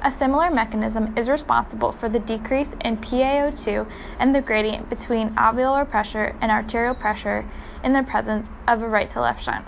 A 0.02 0.10
similar 0.10 0.50
mechanism 0.50 1.16
is 1.16 1.30
responsible 1.30 1.92
for 1.92 2.10
the 2.10 2.18
decrease 2.18 2.74
in 2.82 2.98
PaO2 2.98 3.86
and 4.18 4.34
the 4.34 4.42
gradient 4.42 4.90
between 4.90 5.30
alveolar 5.36 5.88
pressure 5.88 6.36
and 6.42 6.52
arterial 6.52 6.94
pressure 6.94 7.46
in 7.82 7.94
the 7.94 8.02
presence 8.02 8.46
of 8.68 8.82
a 8.82 8.88
right 8.88 9.08
to 9.08 9.22
left 9.22 9.42
shunt. 9.42 9.64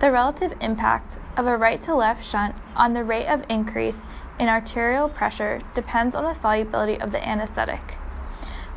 The 0.00 0.10
relative 0.10 0.52
impact 0.60 1.16
of 1.36 1.46
a 1.46 1.56
right 1.56 1.80
to 1.82 1.94
left 1.94 2.26
shunt 2.26 2.56
on 2.76 2.92
the 2.92 3.04
rate 3.04 3.26
of 3.26 3.44
increase 3.48 3.96
in 4.40 4.48
arterial 4.48 5.06
pressure 5.06 5.60
depends 5.74 6.14
on 6.14 6.24
the 6.24 6.32
solubility 6.32 6.98
of 6.98 7.12
the 7.12 7.28
anesthetic. 7.28 7.96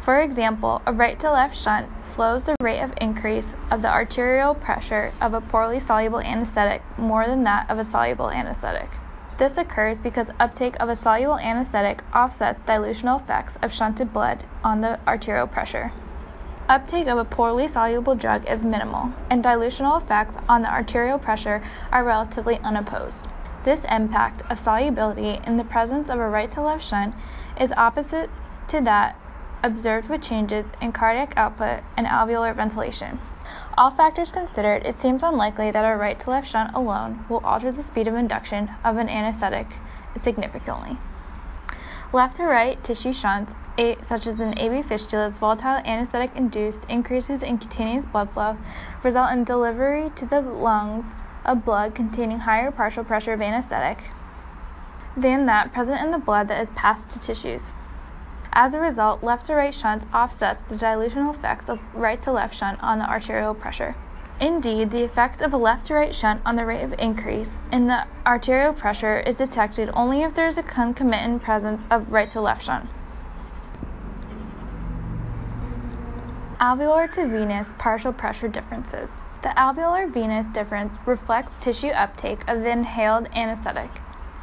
For 0.04 0.20
example, 0.20 0.82
a 0.86 0.92
right 0.92 1.18
to 1.22 1.32
left 1.32 1.58
shunt 1.58 1.88
slows 2.04 2.44
the 2.44 2.58
rate 2.62 2.82
of 2.82 2.94
increase 3.00 3.48
of 3.72 3.82
the 3.82 3.88
arterial 3.88 4.56
pressure 4.56 5.14
of 5.22 5.34
a 5.34 5.40
poorly 5.40 5.80
soluble 5.80 6.20
anesthetic 6.20 6.82
more 6.98 7.26
than 7.28 7.46
that 7.46 7.70
of 7.70 7.80
a 7.80 7.86
soluble 7.86 8.30
anesthetic. 8.30 8.90
This 9.38 9.58
occurs 9.58 10.00
because 10.00 10.30
uptake 10.38 10.76
of 10.82 10.90
a 10.90 10.98
soluble 10.98 11.40
anesthetic 11.40 12.04
offsets 12.14 12.60
dilutional 12.68 13.22
effects 13.22 13.58
of 13.62 13.72
shunted 13.72 14.12
blood 14.12 14.44
on 14.66 14.82
the 14.82 15.00
arterial 15.08 15.48
pressure. 15.48 15.94
Uptake 16.68 17.08
of 17.08 17.18
a 17.18 17.24
poorly 17.24 17.70
soluble 17.70 18.16
drug 18.16 18.46
is 18.50 18.66
minimal, 18.66 19.14
and 19.30 19.42
dilutional 19.42 20.02
effects 20.02 20.36
on 20.50 20.62
the 20.62 20.72
arterial 20.72 21.20
pressure 21.20 21.64
are 21.92 22.04
relatively 22.04 22.60
unopposed. 22.60 23.28
This 23.64 23.86
impact 23.90 24.44
of 24.50 24.60
solubility 24.60 25.40
in 25.46 25.56
the 25.56 25.64
presence 25.64 26.10
of 26.10 26.20
a 26.20 26.28
right 26.28 26.52
to 26.52 26.62
left 26.62 26.84
shunt 26.84 27.16
is 27.58 27.72
opposite 27.78 28.30
to 28.68 28.82
that 28.82 29.16
observed 29.64 30.10
with 30.10 30.22
changes 30.22 30.66
in 30.82 30.92
cardiac 30.92 31.34
output 31.38 31.80
and 31.96 32.06
alveolar 32.06 32.54
ventilation. 32.54 33.20
All 33.78 33.92
factors 33.92 34.34
considered, 34.34 34.86
it 34.86 35.00
seems 35.00 35.24
unlikely 35.24 35.72
that 35.72 35.86
a 35.86 35.96
right 35.96 36.20
to 36.20 36.30
left 36.30 36.50
shunt 36.50 36.76
alone 36.76 37.26
will 37.30 37.42
alter 37.46 37.72
the 37.72 37.84
speed 37.84 38.08
of 38.08 38.16
induction 38.16 38.70
of 38.84 38.98
an 38.98 39.08
anesthetic 39.08 39.68
significantly. 40.22 40.98
Left 42.12 42.36
to 42.38 42.44
right 42.44 42.84
tissue 42.84 43.14
shunts, 43.14 43.56
such 44.06 44.28
as 44.28 44.42
an 44.42 44.60
AV 44.60 44.86
fistula's 44.86 45.38
volatile 45.38 45.82
anesthetic 45.86 46.36
induced 46.36 46.84
increases 46.90 47.42
in 47.42 47.58
cutaneous 47.58 48.06
blood 48.06 48.30
flow, 48.32 48.58
result 49.04 49.32
in 49.32 49.46
delivery 49.46 50.12
to 50.18 50.26
the 50.26 50.42
lungs 50.42 51.16
of 51.46 51.66
blood 51.66 51.94
containing 51.96 52.40
higher 52.40 52.72
partial 52.72 53.04
pressure 53.04 53.34
of 53.34 53.42
anesthetic 53.42 54.04
than 55.16 55.46
that 55.46 55.72
present 55.74 56.02
in 56.02 56.12
the 56.12 56.18
blood 56.18 56.48
that 56.48 56.62
is 56.62 56.70
passed 56.72 57.10
to 57.10 57.20
tissues. 57.20 57.72
As 58.54 58.74
a 58.74 58.80
result, 58.80 59.24
left 59.24 59.48
to 59.48 59.56
right 59.56 59.74
shunts 59.74 60.06
offsets 60.14 60.64
the 60.64 60.76
dilutional 60.76 61.34
effects 61.34 61.70
of 61.70 61.80
right 61.96 62.22
to 62.22 62.32
left 62.32 62.56
shunt 62.56 62.82
on 62.84 63.00
the 63.00 63.10
arterial 63.10 63.54
pressure. 63.54 63.96
Indeed, 64.40 64.92
the 64.92 65.04
effect 65.04 65.42
of 65.42 65.54
a 65.54 65.58
left 65.58 65.88
to 65.88 65.96
right 65.96 66.14
shunt 66.14 66.42
on 66.46 66.56
the 66.56 66.66
rate 66.66 66.84
of 66.84 66.94
increase 67.00 67.50
in 67.72 67.88
the 67.88 68.06
arterial 68.26 68.74
pressure 68.74 69.20
is 69.20 69.36
detected 69.36 69.90
only 69.94 70.22
if 70.22 70.36
there 70.36 70.48
is 70.48 70.58
a 70.58 70.64
concomitant 70.64 71.44
presence 71.44 71.84
of 71.90 72.12
right 72.12 72.30
to 72.32 72.42
left 72.42 72.64
shunt. 72.64 72.90
Alveolar 76.60 77.12
to 77.14 77.28
venous 77.28 77.74
partial 77.78 78.14
pressure 78.14 78.48
differences. 78.48 79.22
The 79.44 79.50
alveolar 79.58 80.10
venous 80.10 80.46
difference 80.46 80.98
reflects 81.06 81.58
tissue 81.58 81.90
uptake 81.90 82.48
of 82.48 82.62
the 82.62 82.70
inhaled 82.70 83.28
anesthetic. 83.36 83.90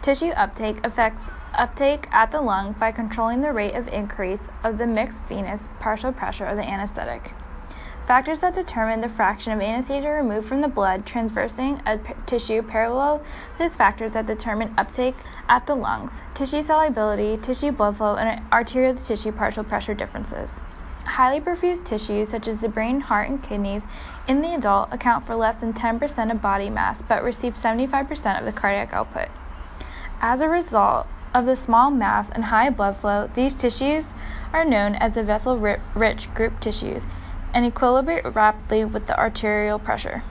Tissue 0.02 0.32
uptake 0.32 0.78
affects 0.84 1.30
uptake 1.54 2.06
at 2.12 2.30
the 2.30 2.42
lung 2.42 2.72
by 2.74 2.92
controlling 2.92 3.40
the 3.40 3.54
rate 3.54 3.74
of 3.74 3.88
increase 3.88 4.42
of 4.62 4.76
the 4.76 4.86
mixed 4.86 5.20
venous 5.20 5.62
partial 5.78 6.12
pressure 6.12 6.44
of 6.44 6.58
the 6.58 6.68
anesthetic. 6.68 7.32
Factors 8.06 8.40
that 8.40 8.52
determine 8.52 9.00
the 9.00 9.08
fraction 9.08 9.54
of 9.54 9.62
anesthesia 9.62 10.10
removed 10.10 10.46
from 10.46 10.60
the 10.60 10.68
blood 10.68 11.06
transversing 11.06 11.80
a 11.86 11.96
p- 11.96 12.12
tissue 12.26 12.60
parallel 12.60 13.22
those 13.58 13.74
factors 13.74 14.12
that 14.12 14.26
determine 14.26 14.74
uptake 14.76 15.16
at 15.48 15.66
the 15.66 15.74
lungs, 15.74 16.12
tissue 16.34 16.60
solubility, 16.60 17.38
tissue 17.38 17.72
blood 17.72 17.96
flow, 17.96 18.16
and 18.16 18.42
arterial 18.52 18.94
tissue 18.94 19.32
partial 19.32 19.64
pressure 19.64 19.94
differences. 19.94 20.60
Highly 21.10 21.40
perfused 21.40 21.84
tissues, 21.84 22.28
such 22.30 22.46
as 22.46 22.58
the 22.58 22.68
brain, 22.68 23.00
heart, 23.00 23.28
and 23.28 23.42
kidneys, 23.42 23.84
in 24.28 24.42
the 24.42 24.54
adult 24.54 24.92
account 24.92 25.26
for 25.26 25.34
less 25.34 25.56
than 25.56 25.72
10% 25.72 26.30
of 26.30 26.40
body 26.40 26.70
mass 26.70 27.02
but 27.02 27.22
receive 27.22 27.56
75% 27.56 28.38
of 28.38 28.44
the 28.44 28.52
cardiac 28.52 28.92
output. 28.92 29.28
As 30.20 30.40
a 30.40 30.48
result, 30.48 31.06
of 31.34 31.46
the 31.46 31.56
small 31.56 31.90
mass 31.90 32.28
and 32.30 32.44
high 32.44 32.70
blood 32.70 32.96
flow, 32.96 33.28
these 33.34 33.54
tissues 33.54 34.14
are 34.52 34.64
known 34.64 34.94
as 34.96 35.12
the 35.12 35.22
vessel 35.22 35.58
rich 35.58 36.32
group 36.34 36.58
tissues 36.60 37.04
and 37.54 37.70
equilibrate 37.70 38.34
rapidly 38.34 38.84
with 38.84 39.06
the 39.06 39.18
arterial 39.18 39.78
pressure. 39.78 40.22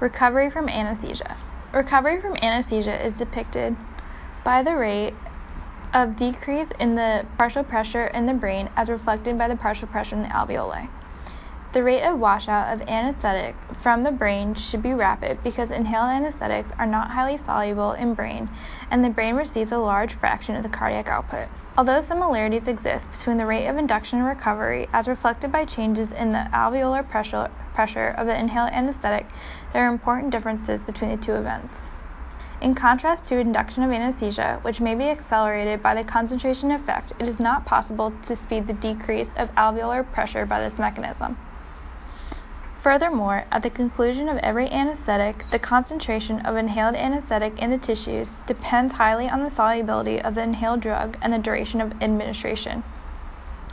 Recovery 0.00 0.50
from 0.50 0.68
anesthesia. 0.68 1.36
Recovery 1.72 2.20
from 2.20 2.36
anesthesia 2.36 3.04
is 3.04 3.14
depicted 3.14 3.76
by 4.44 4.62
the 4.62 4.74
rate 4.74 5.14
of 5.92 6.16
decrease 6.16 6.68
in 6.80 6.94
the 6.94 7.26
partial 7.36 7.62
pressure 7.62 8.06
in 8.06 8.26
the 8.26 8.32
brain 8.32 8.68
as 8.76 8.88
reflected 8.88 9.36
by 9.36 9.48
the 9.48 9.56
partial 9.56 9.88
pressure 9.88 10.16
in 10.16 10.22
the 10.22 10.28
alveoli. 10.28 10.88
The 11.72 11.82
rate 11.82 12.02
of 12.02 12.18
washout 12.18 12.72
of 12.72 12.86
anesthetic 12.86 13.54
from 13.82 14.02
the 14.02 14.10
brain 14.10 14.54
should 14.54 14.82
be 14.82 14.92
rapid 14.92 15.42
because 15.42 15.70
inhaled 15.70 16.10
anesthetics 16.10 16.70
are 16.78 16.86
not 16.86 17.10
highly 17.10 17.38
soluble 17.38 17.92
in 17.92 18.12
brain 18.12 18.50
and 18.90 19.02
the 19.02 19.08
brain 19.08 19.36
receives 19.36 19.72
a 19.72 19.78
large 19.78 20.12
fraction 20.12 20.54
of 20.54 20.62
the 20.62 20.68
cardiac 20.68 21.08
output. 21.08 21.48
Although 21.76 22.02
similarities 22.02 22.68
exist 22.68 23.10
between 23.12 23.38
the 23.38 23.46
rate 23.46 23.66
of 23.66 23.78
induction 23.78 24.18
and 24.18 24.28
recovery 24.28 24.90
as 24.92 25.08
reflected 25.08 25.50
by 25.50 25.64
changes 25.64 26.12
in 26.12 26.32
the 26.32 26.46
alveolar 26.52 27.08
pressure, 27.08 27.50
pressure 27.72 28.08
of 28.08 28.26
the 28.26 28.38
inhaled 28.38 28.72
anesthetic, 28.72 29.26
there 29.72 29.86
are 29.86 29.92
important 29.92 30.32
differences 30.32 30.82
between 30.82 31.10
the 31.10 31.24
two 31.24 31.34
events. 31.34 31.84
In 32.62 32.76
contrast 32.76 33.24
to 33.24 33.38
induction 33.38 33.82
of 33.82 33.90
anesthesia, 33.90 34.60
which 34.62 34.80
may 34.80 34.94
be 34.94 35.10
accelerated 35.10 35.82
by 35.82 35.96
the 35.96 36.04
concentration 36.04 36.70
effect, 36.70 37.12
it 37.18 37.26
is 37.26 37.40
not 37.40 37.66
possible 37.66 38.12
to 38.22 38.36
speed 38.36 38.68
the 38.68 38.72
decrease 38.72 39.30
of 39.36 39.52
alveolar 39.56 40.04
pressure 40.12 40.46
by 40.46 40.60
this 40.60 40.78
mechanism. 40.78 41.36
Furthermore, 42.80 43.46
at 43.50 43.64
the 43.64 43.70
conclusion 43.70 44.28
of 44.28 44.38
every 44.38 44.70
anesthetic, 44.70 45.44
the 45.50 45.58
concentration 45.58 46.38
of 46.46 46.56
inhaled 46.56 46.94
anesthetic 46.94 47.58
in 47.58 47.70
the 47.70 47.78
tissues 47.78 48.36
depends 48.46 48.94
highly 48.94 49.28
on 49.28 49.42
the 49.42 49.50
solubility 49.50 50.22
of 50.22 50.36
the 50.36 50.42
inhaled 50.42 50.82
drug 50.82 51.16
and 51.20 51.32
the 51.32 51.38
duration 51.38 51.80
of 51.80 52.00
administration. 52.00 52.84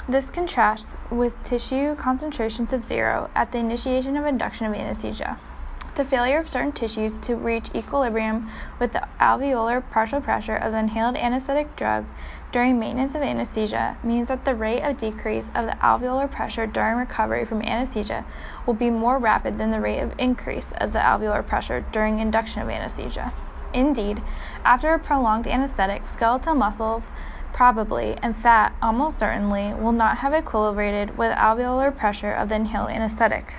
This 0.08 0.32
contrasts 0.32 0.96
with 1.12 1.44
tissue 1.44 1.94
concentrations 1.96 2.74
of 2.74 2.88
zero 2.88 3.30
at 3.36 3.52
the 3.52 3.60
initiation 3.60 4.18
of 4.18 4.26
induction 4.26 4.66
of 4.66 4.74
anesthesia. 4.74 5.38
The 6.00 6.06
failure 6.06 6.40
of 6.40 6.48
certain 6.48 6.72
tissues 6.72 7.14
to 7.24 7.36
reach 7.36 7.76
equilibrium 7.76 8.50
with 8.80 8.94
the 8.94 9.06
alveolar 9.20 9.84
partial 9.92 10.22
pressure 10.22 10.56
of 10.56 10.72
the 10.72 10.78
inhaled 10.78 11.18
anesthetic 11.18 11.76
drug 11.76 12.06
during 12.54 12.80
maintenance 12.80 13.16
of 13.16 13.22
anesthesia 13.22 13.98
means 14.02 14.30
that 14.30 14.46
the 14.46 14.56
rate 14.56 14.82
of 14.82 14.96
decrease 14.96 15.52
of 15.54 15.66
the 15.66 15.76
alveolar 15.84 16.32
pressure 16.32 16.66
during 16.66 16.96
recovery 16.96 17.44
from 17.44 17.62
anesthesia 17.64 18.24
will 18.66 18.76
be 18.76 18.90
more 18.90 19.18
rapid 19.18 19.58
than 19.58 19.72
the 19.72 19.82
rate 19.82 20.00
of 20.00 20.18
increase 20.18 20.72
of 20.78 20.94
the 20.94 21.00
alveolar 21.00 21.46
pressure 21.46 21.82
during 21.92 22.20
induction 22.20 22.62
of 22.62 22.70
anesthesia. 22.70 23.34
Indeed, 23.74 24.24
after 24.64 24.94
a 24.94 25.00
prolonged 25.00 25.48
anesthetic, 25.48 26.08
skeletal 26.08 26.56
muscles 26.56 27.12
probably, 27.52 28.18
and 28.24 28.38
fat 28.38 28.72
almost 28.82 29.20
certainly, 29.20 29.74
will 29.74 29.92
not 29.92 30.20
have 30.20 30.32
equilibrated 30.32 31.18
with 31.18 31.36
alveolar 31.36 31.92
pressure 31.94 32.32
of 32.32 32.48
the 32.48 32.56
inhaled 32.56 32.90
anesthetic. 32.90 33.56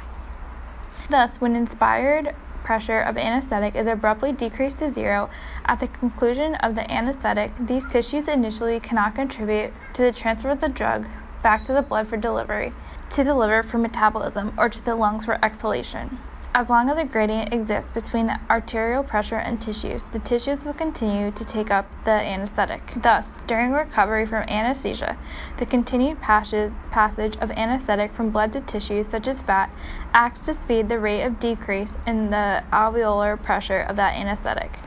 Thus, 1.10 1.40
when 1.40 1.56
inspired 1.56 2.36
pressure 2.62 3.00
of 3.00 3.18
anesthetic 3.18 3.74
is 3.74 3.88
abruptly 3.88 4.30
decreased 4.30 4.78
to 4.78 4.90
zero 4.90 5.28
at 5.66 5.80
the 5.80 5.88
conclusion 5.88 6.54
of 6.54 6.76
the 6.76 6.88
anesthetic, 6.88 7.50
these 7.58 7.84
tissues 7.84 8.28
initially 8.28 8.78
cannot 8.78 9.16
contribute 9.16 9.72
to 9.94 10.02
the 10.02 10.12
transfer 10.12 10.50
of 10.50 10.60
the 10.60 10.68
drug 10.68 11.06
back 11.42 11.64
to 11.64 11.72
the 11.72 11.82
blood 11.82 12.06
for 12.06 12.16
delivery, 12.16 12.72
to 13.10 13.24
the 13.24 13.34
liver 13.34 13.64
for 13.64 13.78
metabolism, 13.78 14.52
or 14.56 14.68
to 14.68 14.84
the 14.84 14.94
lungs 14.94 15.24
for 15.24 15.44
exhalation. 15.44 16.18
As 16.52 16.68
long 16.68 16.90
as 16.90 16.98
a 16.98 17.04
gradient 17.04 17.52
exists 17.52 17.92
between 17.92 18.26
the 18.26 18.40
arterial 18.50 19.04
pressure 19.04 19.38
and 19.38 19.62
tissues, 19.62 20.02
the 20.12 20.18
tissues 20.18 20.64
will 20.64 20.74
continue 20.74 21.30
to 21.30 21.44
take 21.44 21.70
up 21.70 21.86
the 22.04 22.10
anesthetic. 22.10 22.92
Thus, 22.96 23.36
during 23.46 23.70
recovery 23.70 24.26
from 24.26 24.48
anesthesia, 24.48 25.16
the 25.58 25.66
continued 25.66 26.20
passage 26.20 27.36
of 27.40 27.50
anesthetic 27.52 28.12
from 28.14 28.30
blood 28.30 28.52
to 28.54 28.60
tissues, 28.60 29.06
such 29.06 29.28
as 29.28 29.40
fat, 29.40 29.70
acts 30.12 30.40
to 30.40 30.54
speed 30.54 30.88
the 30.88 30.98
rate 30.98 31.22
of 31.22 31.38
decrease 31.38 31.92
in 32.06 32.30
the 32.30 32.62
alveolar 32.72 33.40
pressure 33.42 33.80
of 33.80 33.96
that 33.96 34.14
anesthetic. 34.14 34.78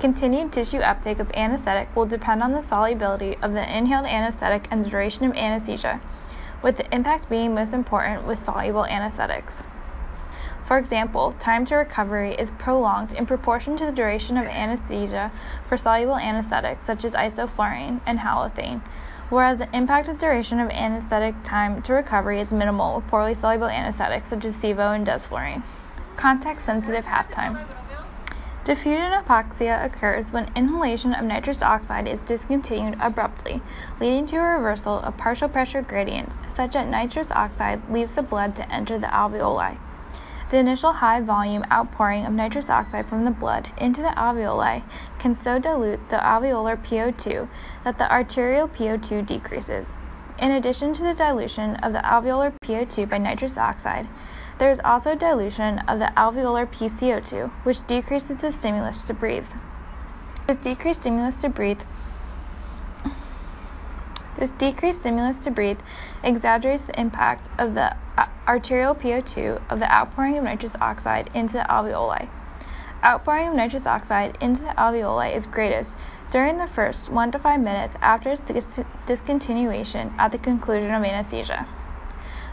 Continued 0.00 0.52
tissue 0.52 0.78
uptake 0.78 1.18
of 1.18 1.30
anesthetic 1.32 1.94
will 1.94 2.06
depend 2.06 2.42
on 2.42 2.52
the 2.52 2.62
solubility 2.62 3.36
of 3.42 3.52
the 3.52 3.76
inhaled 3.76 4.06
anesthetic 4.06 4.66
and 4.70 4.84
the 4.84 4.90
duration 4.90 5.24
of 5.24 5.36
anesthesia 5.36 6.00
with 6.62 6.76
the 6.76 6.94
impact 6.94 7.28
being 7.28 7.54
most 7.54 7.72
important 7.72 8.26
with 8.26 8.42
soluble 8.42 8.86
anesthetics. 8.86 9.62
For 10.66 10.78
example, 10.78 11.34
time 11.40 11.64
to 11.66 11.76
recovery 11.76 12.34
is 12.34 12.48
prolonged 12.58 13.12
in 13.12 13.26
proportion 13.26 13.76
to 13.76 13.86
the 13.86 13.92
duration 13.92 14.36
of 14.36 14.46
anesthesia 14.46 15.32
for 15.68 15.76
soluble 15.76 16.16
anesthetics 16.16 16.84
such 16.84 17.04
as 17.04 17.12
isoflurane 17.14 18.00
and 18.06 18.20
halothane, 18.20 18.80
whereas 19.30 19.58
the 19.58 19.76
impact 19.76 20.08
of 20.08 20.18
duration 20.18 20.60
of 20.60 20.68
anesthetic 20.70 21.34
time 21.44 21.80
to 21.80 21.92
recovery 21.94 22.40
is 22.40 22.52
minimal 22.52 22.96
with 22.96 23.06
poorly 23.06 23.34
soluble 23.34 23.68
anesthetics 23.68 24.28
such 24.28 24.44
as 24.44 24.56
sevo 24.58 24.94
and 24.94 25.06
desflurane. 25.06 25.62
Context 26.16 26.66
sensitive 26.66 27.04
half 27.06 27.30
time. 27.30 27.56
Diffusion 28.62 29.10
hypoxia 29.12 29.82
occurs 29.82 30.30
when 30.32 30.50
inhalation 30.54 31.14
of 31.14 31.24
nitrous 31.24 31.62
oxide 31.62 32.06
is 32.06 32.20
discontinued 32.20 32.96
abruptly, 33.00 33.62
leading 33.98 34.26
to 34.26 34.36
a 34.36 34.42
reversal 34.42 34.98
of 35.00 35.16
partial 35.16 35.48
pressure 35.48 35.80
gradients 35.80 36.36
such 36.52 36.72
that 36.72 36.86
nitrous 36.86 37.30
oxide 37.30 37.88
leaves 37.88 38.12
the 38.12 38.22
blood 38.22 38.54
to 38.56 38.70
enter 38.70 38.98
the 38.98 39.06
alveoli. 39.06 39.78
The 40.50 40.58
initial 40.58 40.94
high 40.94 41.20
volume 41.20 41.64
outpouring 41.70 42.26
of 42.26 42.32
nitrous 42.32 42.68
oxide 42.68 43.06
from 43.06 43.24
the 43.24 43.30
blood 43.30 43.68
into 43.76 44.02
the 44.02 44.12
alveoli 44.16 44.82
can 45.20 45.32
so 45.32 45.60
dilute 45.60 46.08
the 46.10 46.16
alveolar 46.16 46.76
PO2 46.76 47.46
that 47.84 47.98
the 47.98 48.10
arterial 48.10 48.66
PO2 48.66 49.24
decreases. 49.24 49.94
In 50.38 50.50
addition 50.50 50.92
to 50.94 51.04
the 51.04 51.14
dilution 51.14 51.76
of 51.76 51.92
the 51.92 52.00
alveolar 52.00 52.52
PO2 52.64 53.08
by 53.08 53.18
nitrous 53.18 53.56
oxide, 53.56 54.08
there 54.58 54.72
is 54.72 54.80
also 54.84 55.14
dilution 55.14 55.78
of 55.86 56.00
the 56.00 56.10
alveolar 56.16 56.66
PCO2, 56.66 57.48
which 57.62 57.86
decreases 57.86 58.38
the 58.38 58.50
stimulus 58.50 59.04
to 59.04 59.14
breathe. 59.14 59.46
This 60.48 60.56
decreased 60.56 61.02
stimulus 61.02 61.36
to 61.38 61.48
breathe 61.48 61.80
this 64.40 64.50
decreased 64.52 65.00
stimulus 65.00 65.38
to 65.38 65.50
breathe 65.50 65.78
exaggerates 66.24 66.82
the 66.84 66.98
impact 66.98 67.50
of 67.58 67.74
the 67.74 67.94
uh, 68.16 68.26
arterial 68.48 68.94
PO2 68.94 69.60
of 69.68 69.78
the 69.78 69.92
outpouring 69.92 70.38
of 70.38 70.44
nitrous 70.44 70.74
oxide 70.80 71.28
into 71.34 71.52
the 71.52 71.66
alveoli. 71.68 72.26
Outpouring 73.04 73.48
of 73.48 73.54
nitrous 73.54 73.86
oxide 73.86 74.38
into 74.40 74.62
the 74.62 74.74
alveoli 74.78 75.36
is 75.36 75.44
greatest 75.44 75.94
during 76.30 76.56
the 76.56 76.66
first 76.66 77.10
1 77.10 77.32
to 77.32 77.38
5 77.38 77.60
minutes 77.60 77.96
after 78.00 78.30
its 78.30 78.46
discontinuation 79.06 80.10
at 80.18 80.32
the 80.32 80.38
conclusion 80.38 80.94
of 80.94 81.04
anesthesia. 81.04 81.66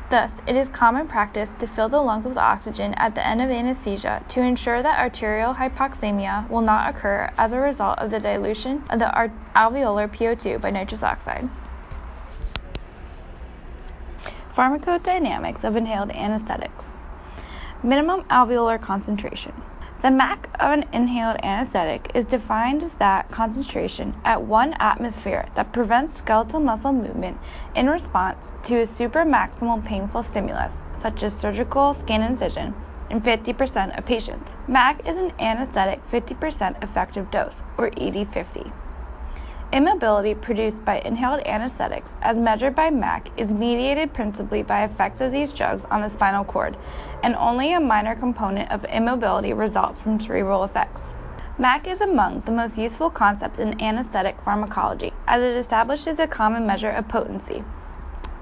Thus, 0.09 0.41
it 0.45 0.55
is 0.55 0.69
common 0.69 1.07
practice 1.07 1.51
to 1.59 1.67
fill 1.67 1.89
the 1.89 2.01
lungs 2.01 2.25
with 2.25 2.37
oxygen 2.37 2.93
at 2.95 3.15
the 3.15 3.25
end 3.25 3.41
of 3.41 3.49
anesthesia 3.49 4.23
to 4.29 4.41
ensure 4.41 4.81
that 4.81 4.99
arterial 4.99 5.53
hypoxemia 5.53 6.49
will 6.49 6.61
not 6.61 6.89
occur 6.89 7.29
as 7.37 7.53
a 7.53 7.59
result 7.59 7.99
of 7.99 8.11
the 8.11 8.19
dilution 8.19 8.83
of 8.89 8.99
the 8.99 9.31
alveolar 9.55 10.09
PO2 10.09 10.59
by 10.59 10.69
nitrous 10.69 11.03
oxide. 11.03 11.47
Pharmacodynamics 14.57 15.63
of 15.63 15.75
inhaled 15.75 16.09
anesthetics. 16.09 16.87
Minimum 17.83 18.23
alveolar 18.23 18.81
concentration. 18.81 19.53
The 20.01 20.09
MAC 20.09 20.49
of 20.59 20.71
an 20.71 20.85
inhaled 20.91 21.37
anesthetic 21.43 22.09
is 22.15 22.25
defined 22.25 22.81
as 22.81 22.89
that 22.93 23.29
concentration 23.29 24.15
at 24.25 24.41
1 24.41 24.73
atmosphere 24.79 25.45
that 25.53 25.71
prevents 25.71 26.17
skeletal 26.17 26.59
muscle 26.59 26.91
movement 26.91 27.37
in 27.75 27.87
response 27.87 28.55
to 28.63 28.79
a 28.79 28.87
supramaximal 28.87 29.85
painful 29.85 30.23
stimulus, 30.23 30.83
such 30.97 31.21
as 31.21 31.37
surgical 31.37 31.93
skin 31.93 32.23
incision, 32.23 32.73
in 33.11 33.21
50% 33.21 33.95
of 33.95 34.07
patients. 34.07 34.55
MAC 34.67 35.07
is 35.07 35.19
an 35.19 35.33
anesthetic 35.39 36.01
50% 36.09 36.83
effective 36.83 37.29
dose, 37.29 37.61
or 37.77 37.91
ED50. 37.91 38.71
Immobility 39.73 40.33
produced 40.33 40.85
by 40.85 40.99
inhaled 40.99 41.41
anesthetics, 41.45 42.15
as 42.21 42.37
measured 42.37 42.73
by 42.73 42.89
MAC, 42.89 43.29
is 43.35 43.51
mediated 43.51 44.13
principally 44.13 44.63
by 44.63 44.85
effects 44.85 45.19
of 45.19 45.33
these 45.33 45.51
drugs 45.51 45.83
on 45.91 45.99
the 45.99 46.09
spinal 46.09 46.45
cord, 46.45 46.77
and 47.21 47.35
only 47.35 47.73
a 47.73 47.79
minor 47.79 48.15
component 48.15 48.71
of 48.71 48.85
immobility 48.85 49.51
results 49.51 49.99
from 49.99 50.21
cerebral 50.21 50.63
effects. 50.63 51.13
MAC 51.57 51.85
is 51.85 51.99
among 51.99 52.39
the 52.41 52.51
most 52.51 52.77
useful 52.77 53.09
concepts 53.09 53.59
in 53.59 53.81
anesthetic 53.81 54.41
pharmacology, 54.41 55.11
as 55.27 55.43
it 55.43 55.57
establishes 55.57 56.17
a 56.17 56.27
common 56.27 56.65
measure 56.65 56.91
of 56.91 57.09
potency, 57.09 57.61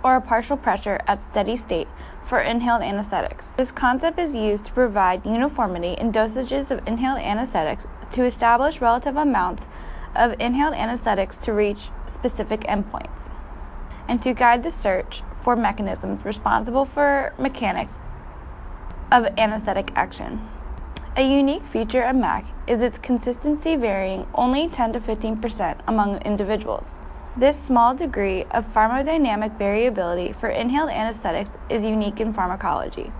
or 0.03 0.17
a 0.17 0.21
partial 0.21 0.55
pressure 0.55 1.01
at 1.07 1.23
steady 1.23 1.55
state, 1.55 1.88
for 2.26 2.41
inhaled 2.41 2.84
anesthetics. 2.84 3.47
This 3.57 3.71
concept 3.71 4.19
is 4.19 4.36
used 4.36 4.65
to 4.65 4.73
provide 4.73 5.26
uniformity 5.26 5.93
in 5.93 6.11
dosages 6.11 6.69
of 6.69 6.88
inhaled 6.88 7.19
anesthetics 7.19 7.88
to 8.11 8.26
establish 8.26 8.80
relative 8.80 9.17
amounts 9.17 9.65
of 10.16 10.39
inhaled 10.39 10.74
anesthetics 10.74 11.38
to 11.39 11.53
reach 11.53 11.89
specific 12.07 12.61
endpoints, 12.61 13.32
and 14.07 14.22
to 14.22 14.34
guide 14.34 14.63
the 14.63 14.72
search 14.72 15.24
for 15.41 15.55
mechanisms 15.55 16.24
responsible 16.24 16.86
for 16.86 17.34
mechanics 17.38 17.99
of 19.11 19.26
anesthetic 19.38 19.91
action. 19.95 20.49
A 21.18 21.22
unique 21.22 21.66
feature 21.66 22.03
of 22.03 22.16
MAC 22.16 22.45
is 22.68 22.82
its 22.82 22.97
consistency 22.97 23.76
varying 23.76 24.28
only 24.34 24.68
10 24.68 24.93
to 24.93 24.99
15% 24.99 25.80
among 25.88 26.18
individuals. 26.22 26.93
This 27.38 27.61
small 27.61 27.93
degree 27.93 28.43
of 28.51 28.66
pharmacodynamic 28.74 29.57
variability 29.57 30.34
for 30.34 30.49
inhaled 30.49 30.89
anesthetics 30.89 31.51
is 31.70 31.84
unique 31.84 32.22
in 32.22 32.34
pharmacology. 32.34 33.11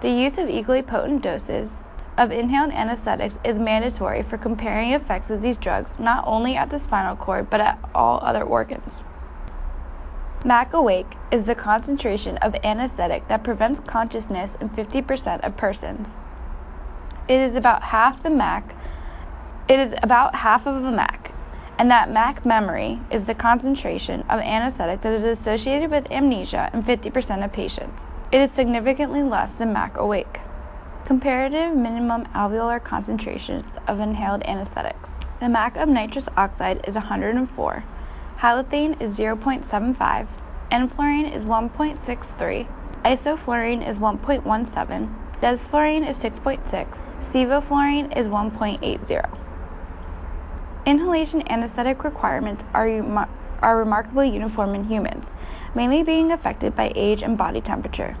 The 0.00 0.10
use 0.10 0.38
of 0.38 0.48
equally 0.48 0.82
potent 0.82 1.22
doses 1.22 1.83
of 2.16 2.30
inhaled 2.30 2.72
anesthetics 2.72 3.38
is 3.44 3.58
mandatory 3.58 4.22
for 4.22 4.38
comparing 4.38 4.92
effects 4.92 5.30
of 5.30 5.42
these 5.42 5.56
drugs 5.56 5.98
not 5.98 6.24
only 6.26 6.56
at 6.56 6.70
the 6.70 6.78
spinal 6.78 7.16
cord 7.16 7.50
but 7.50 7.60
at 7.60 7.78
all 7.94 8.20
other 8.22 8.42
organs. 8.42 9.04
MAC 10.44 10.74
awake 10.74 11.16
is 11.30 11.46
the 11.46 11.54
concentration 11.54 12.36
of 12.38 12.54
anesthetic 12.64 13.26
that 13.28 13.42
prevents 13.42 13.80
consciousness 13.86 14.54
in 14.60 14.68
50% 14.68 15.40
of 15.40 15.56
persons. 15.56 16.18
It 17.26 17.40
is 17.40 17.56
about 17.56 17.82
half 17.82 18.22
the 18.22 18.28
MAC. 18.28 18.74
It 19.68 19.80
is 19.80 19.94
about 20.02 20.34
half 20.34 20.66
of 20.66 20.84
a 20.84 20.90
MAC, 20.90 21.32
and 21.78 21.90
that 21.90 22.10
MAC 22.10 22.44
memory 22.44 23.00
is 23.10 23.24
the 23.24 23.34
concentration 23.34 24.20
of 24.28 24.40
anesthetic 24.40 25.00
that 25.00 25.14
is 25.14 25.24
associated 25.24 25.90
with 25.90 26.10
amnesia 26.10 26.68
in 26.74 26.82
50% 26.82 27.42
of 27.42 27.50
patients. 27.50 28.10
It 28.30 28.42
is 28.42 28.52
significantly 28.52 29.22
less 29.22 29.52
than 29.52 29.72
MAC 29.72 29.96
awake. 29.96 30.40
Comparative 31.04 31.76
minimum 31.76 32.24
alveolar 32.34 32.82
concentrations 32.82 33.76
of 33.86 34.00
inhaled 34.00 34.42
anesthetics. 34.44 35.14
The 35.38 35.50
MAC 35.50 35.76
of 35.76 35.86
nitrous 35.86 36.30
oxide 36.34 36.82
is 36.88 36.94
104, 36.94 37.84
halothane 38.38 38.98
is 39.02 39.18
0.75, 39.18 40.26
enflurane 40.72 41.34
is 41.34 41.44
1.63, 41.44 42.66
isoflurane 43.04 43.86
is 43.86 43.98
1.17, 43.98 45.14
desflurane 45.42 46.08
is 46.08 46.16
6.6, 46.16 47.00
sevoflurane 47.20 48.16
is 48.16 48.26
1.80. 48.26 49.38
Inhalation 50.86 51.46
anesthetic 51.50 52.02
requirements 52.02 52.64
are, 52.72 53.28
are 53.60 53.76
remarkably 53.76 54.30
uniform 54.30 54.74
in 54.74 54.84
humans, 54.84 55.26
mainly 55.74 56.02
being 56.02 56.32
affected 56.32 56.74
by 56.74 56.90
age 56.94 57.22
and 57.22 57.36
body 57.36 57.60
temperature. 57.60 58.16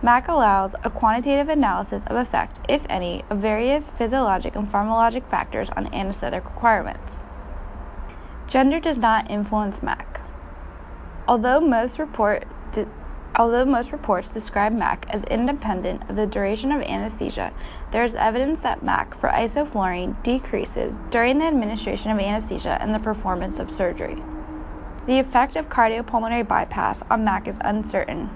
MAC 0.00 0.28
allows 0.28 0.76
a 0.84 0.90
quantitative 0.90 1.48
analysis 1.48 2.04
of 2.06 2.14
effect, 2.14 2.60
if 2.68 2.86
any, 2.88 3.24
of 3.30 3.38
various 3.38 3.90
physiologic 3.90 4.54
and 4.54 4.70
pharmacologic 4.70 5.24
factors 5.28 5.68
on 5.70 5.92
anesthetic 5.92 6.44
requirements. 6.44 7.20
Gender 8.46 8.78
does 8.78 8.96
not 8.96 9.28
influence 9.28 9.82
MAC. 9.82 10.20
Although 11.26 11.60
most, 11.60 11.98
report 11.98 12.46
de- 12.70 12.86
although 13.34 13.64
most 13.64 13.90
reports 13.90 14.32
describe 14.32 14.72
MAC 14.72 15.04
as 15.10 15.24
independent 15.24 16.08
of 16.08 16.14
the 16.14 16.28
duration 16.28 16.70
of 16.70 16.80
anesthesia, 16.82 17.52
there 17.90 18.04
is 18.04 18.14
evidence 18.14 18.60
that 18.60 18.84
MAC 18.84 19.18
for 19.18 19.30
isoflurane 19.30 20.22
decreases 20.22 20.94
during 21.10 21.38
the 21.38 21.46
administration 21.46 22.12
of 22.12 22.20
anesthesia 22.20 22.78
and 22.80 22.94
the 22.94 23.00
performance 23.00 23.58
of 23.58 23.74
surgery. 23.74 24.22
The 25.06 25.18
effect 25.18 25.56
of 25.56 25.68
cardiopulmonary 25.68 26.46
bypass 26.46 27.02
on 27.10 27.24
MAC 27.24 27.48
is 27.48 27.58
uncertain, 27.62 28.30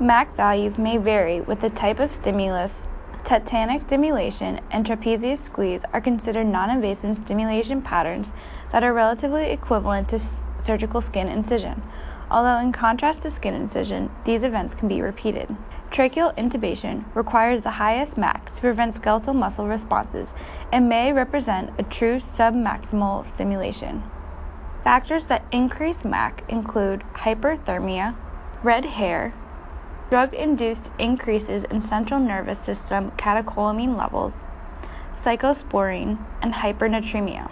MAC 0.00 0.34
values 0.36 0.78
may 0.78 0.96
vary 0.96 1.42
with 1.42 1.60
the 1.60 1.70
type 1.70 2.00
of 2.00 2.10
stimulus. 2.10 2.86
Tetanic 3.24 3.82
stimulation 3.82 4.58
and 4.70 4.86
trapezius 4.86 5.38
squeeze 5.38 5.84
are 5.92 6.00
considered 6.00 6.46
non-invasive 6.46 7.16
stimulation 7.18 7.82
patterns 7.82 8.32
that 8.72 8.82
are 8.82 8.94
relatively 8.94 9.50
equivalent 9.50 10.08
to 10.08 10.18
surgical 10.60 11.02
skin 11.02 11.28
incision, 11.28 11.82
although 12.30 12.58
in 12.58 12.72
contrast 12.72 13.20
to 13.20 13.30
skin 13.30 13.54
incision, 13.54 14.10
these 14.24 14.42
events 14.42 14.74
can 14.74 14.88
be 14.88 15.02
repeated. 15.02 15.54
Tracheal 15.90 16.34
intubation 16.36 17.04
requires 17.14 17.60
the 17.60 17.70
highest 17.70 18.16
MAC 18.16 18.50
to 18.54 18.60
prevent 18.62 18.94
skeletal 18.94 19.34
muscle 19.34 19.68
responses 19.68 20.32
and 20.72 20.88
may 20.88 21.12
represent 21.12 21.70
a 21.78 21.82
true 21.82 22.16
submaximal 22.16 23.26
stimulation. 23.26 24.02
Factors 24.82 25.26
that 25.26 25.44
increase 25.52 26.02
MAC 26.02 26.42
include 26.48 27.04
hyperthermia, 27.14 28.16
red 28.62 28.86
hair, 28.86 29.34
drug-induced 30.12 30.90
increases 30.98 31.64
in 31.64 31.80
central 31.80 32.20
nervous 32.20 32.58
system 32.58 33.10
catecholamine 33.12 33.96
levels, 33.96 34.44
cyclosporine, 35.16 36.18
and 36.42 36.52
hypernatremia. 36.52 37.50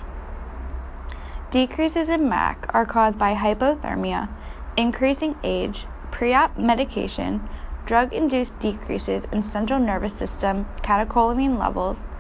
Decreases 1.51 2.11
in 2.11 2.29
MAC 2.29 2.67
are 2.75 2.85
caused 2.85 3.19
by 3.19 3.35
hypothermia, 3.35 4.29
increasing 4.77 5.35
age, 5.43 5.87
pre-op 6.11 6.55
medication, 6.59 7.49
drug-induced 7.87 8.59
decreases 8.59 9.25
in 9.33 9.43
central 9.43 9.81
nervous 9.81 10.13
system 10.13 10.67
catecholamine 10.83 11.59
levels, 11.59 12.11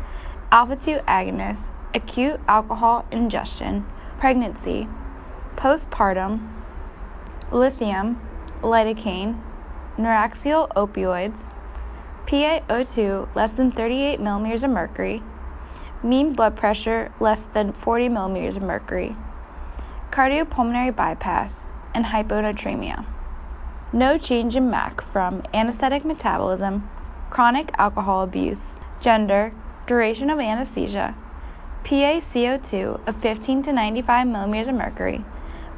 alpha-2 0.51 1.05
agonists, 1.05 1.71
acute 1.95 2.41
alcohol 2.49 3.05
ingestion, 3.11 3.85
pregnancy, 4.19 4.89
postpartum, 5.57 6.51
lithium, 7.53 8.19
lidocaine, 8.63 9.39
neuraxial 10.01 10.69
opioids, 10.71 11.41
PaO2 12.27 13.35
less 13.35 13.53
than 13.53 13.71
38 13.71 14.21
millimeters 14.21 14.63
of 14.63 14.71
mercury, 14.71 15.23
mean 16.03 16.33
blood 16.33 16.57
pressure 16.57 17.13
less 17.21 17.43
than 17.53 17.73
40 17.73 18.09
millimeters 18.09 18.57
of 18.57 18.63
mercury, 18.63 19.15
cardiopulmonary 20.11 20.95
bypass, 20.95 21.67
and 21.95 22.05
hyponatremia. 22.05 23.05
No 23.93 24.17
change 24.17 24.57
in 24.57 24.71
MAC 24.71 25.03
from 25.13 25.43
anesthetic 25.53 26.05
metabolism, 26.05 26.89
chronic 27.29 27.71
alcohol 27.77 28.23
abuse, 28.23 28.77
gender, 29.01 29.53
duration 29.87 30.31
of 30.31 30.39
anesthesia, 30.39 31.15
PaCO2 31.85 33.09
of 33.09 33.17
15 33.17 33.63
to 33.65 33.73
95 33.73 34.27
millimeters 34.29 34.69
of 34.69 34.75
mercury, 34.75 35.25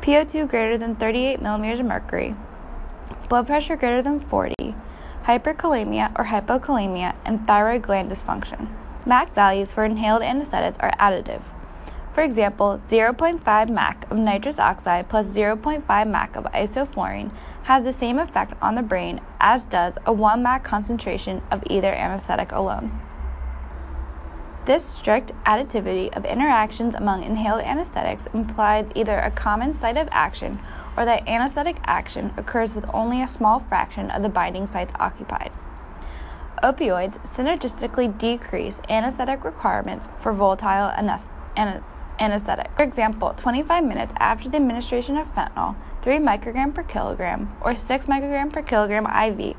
PO2 0.02 0.48
greater 0.48 0.76
than 0.76 0.96
38 0.96 1.40
millimeters 1.40 1.80
of 1.80 1.86
mercury, 1.86 2.34
blood 3.32 3.46
pressure 3.46 3.76
greater 3.76 4.02
than 4.02 4.20
40, 4.20 4.74
hyperkalemia 5.24 6.12
or 6.18 6.24
hypokalemia, 6.26 7.14
and 7.24 7.46
thyroid 7.46 7.80
gland 7.80 8.10
dysfunction. 8.10 8.68
MAC 9.06 9.34
values 9.34 9.72
for 9.72 9.84
inhaled 9.86 10.20
anesthetics 10.20 10.76
are 10.80 10.92
additive. 11.00 11.40
For 12.14 12.20
example, 12.20 12.78
0.5 12.90 13.70
MAC 13.70 14.10
of 14.10 14.18
nitrous 14.18 14.58
oxide 14.58 15.08
plus 15.08 15.28
0.5 15.28 16.10
MAC 16.10 16.36
of 16.36 16.44
isoflurane 16.52 17.30
has 17.62 17.84
the 17.84 17.92
same 17.94 18.18
effect 18.18 18.52
on 18.60 18.74
the 18.74 18.82
brain 18.82 19.18
as 19.40 19.64
does 19.64 19.96
a 20.04 20.12
1 20.12 20.42
MAC 20.42 20.62
concentration 20.62 21.40
of 21.50 21.62
either 21.70 21.94
anesthetic 21.94 22.52
alone. 22.52 23.00
This 24.66 24.84
strict 24.84 25.32
additivity 25.46 26.14
of 26.14 26.26
interactions 26.26 26.94
among 26.94 27.22
inhaled 27.24 27.62
anesthetics 27.62 28.26
implies 28.34 28.90
either 28.94 29.18
a 29.18 29.30
common 29.30 29.72
site 29.72 29.96
of 29.96 30.08
action 30.12 30.58
or 30.96 31.04
that 31.04 31.26
anesthetic 31.28 31.76
action 31.84 32.32
occurs 32.36 32.74
with 32.74 32.84
only 32.92 33.22
a 33.22 33.28
small 33.28 33.60
fraction 33.68 34.10
of 34.10 34.22
the 34.22 34.28
binding 34.28 34.66
sites 34.66 34.92
occupied. 34.98 35.50
Opioids 36.62 37.18
synergistically 37.26 38.16
decrease 38.18 38.78
anesthetic 38.88 39.44
requirements 39.44 40.06
for 40.20 40.32
volatile 40.32 40.92
anesthetic. 42.20 42.70
For 42.76 42.84
example, 42.84 43.34
25 43.36 43.84
minutes 43.84 44.12
after 44.18 44.48
the 44.48 44.58
administration 44.58 45.16
of 45.16 45.26
fentanyl, 45.34 45.74
3 46.02 46.18
microgram 46.18 46.72
per 46.74 46.82
kilogram 46.82 47.56
or 47.62 47.74
6 47.74 48.06
microgram 48.06 48.52
per 48.52 48.62
kilogram 48.62 49.06
IV, 49.06 49.56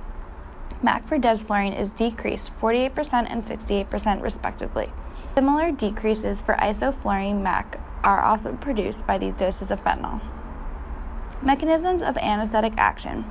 MAC 0.82 1.08
for 1.08 1.18
desflurane 1.18 1.78
is 1.78 1.92
decreased 1.92 2.52
48% 2.62 3.28
and 3.30 3.44
68% 3.44 4.22
respectively. 4.22 4.90
Similar 5.36 5.72
decreases 5.72 6.42
for 6.42 6.56
isoflurane 6.56 7.42
MAC 7.42 7.80
are 8.04 8.22
also 8.22 8.54
produced 8.54 9.08
by 9.08 9.18
these 9.18 9.34
doses 9.34 9.72
of 9.72 9.84
fentanyl. 9.84 10.22
Mechanisms 11.46 12.02
of 12.02 12.16
anesthetic 12.16 12.72
action. 12.78 13.26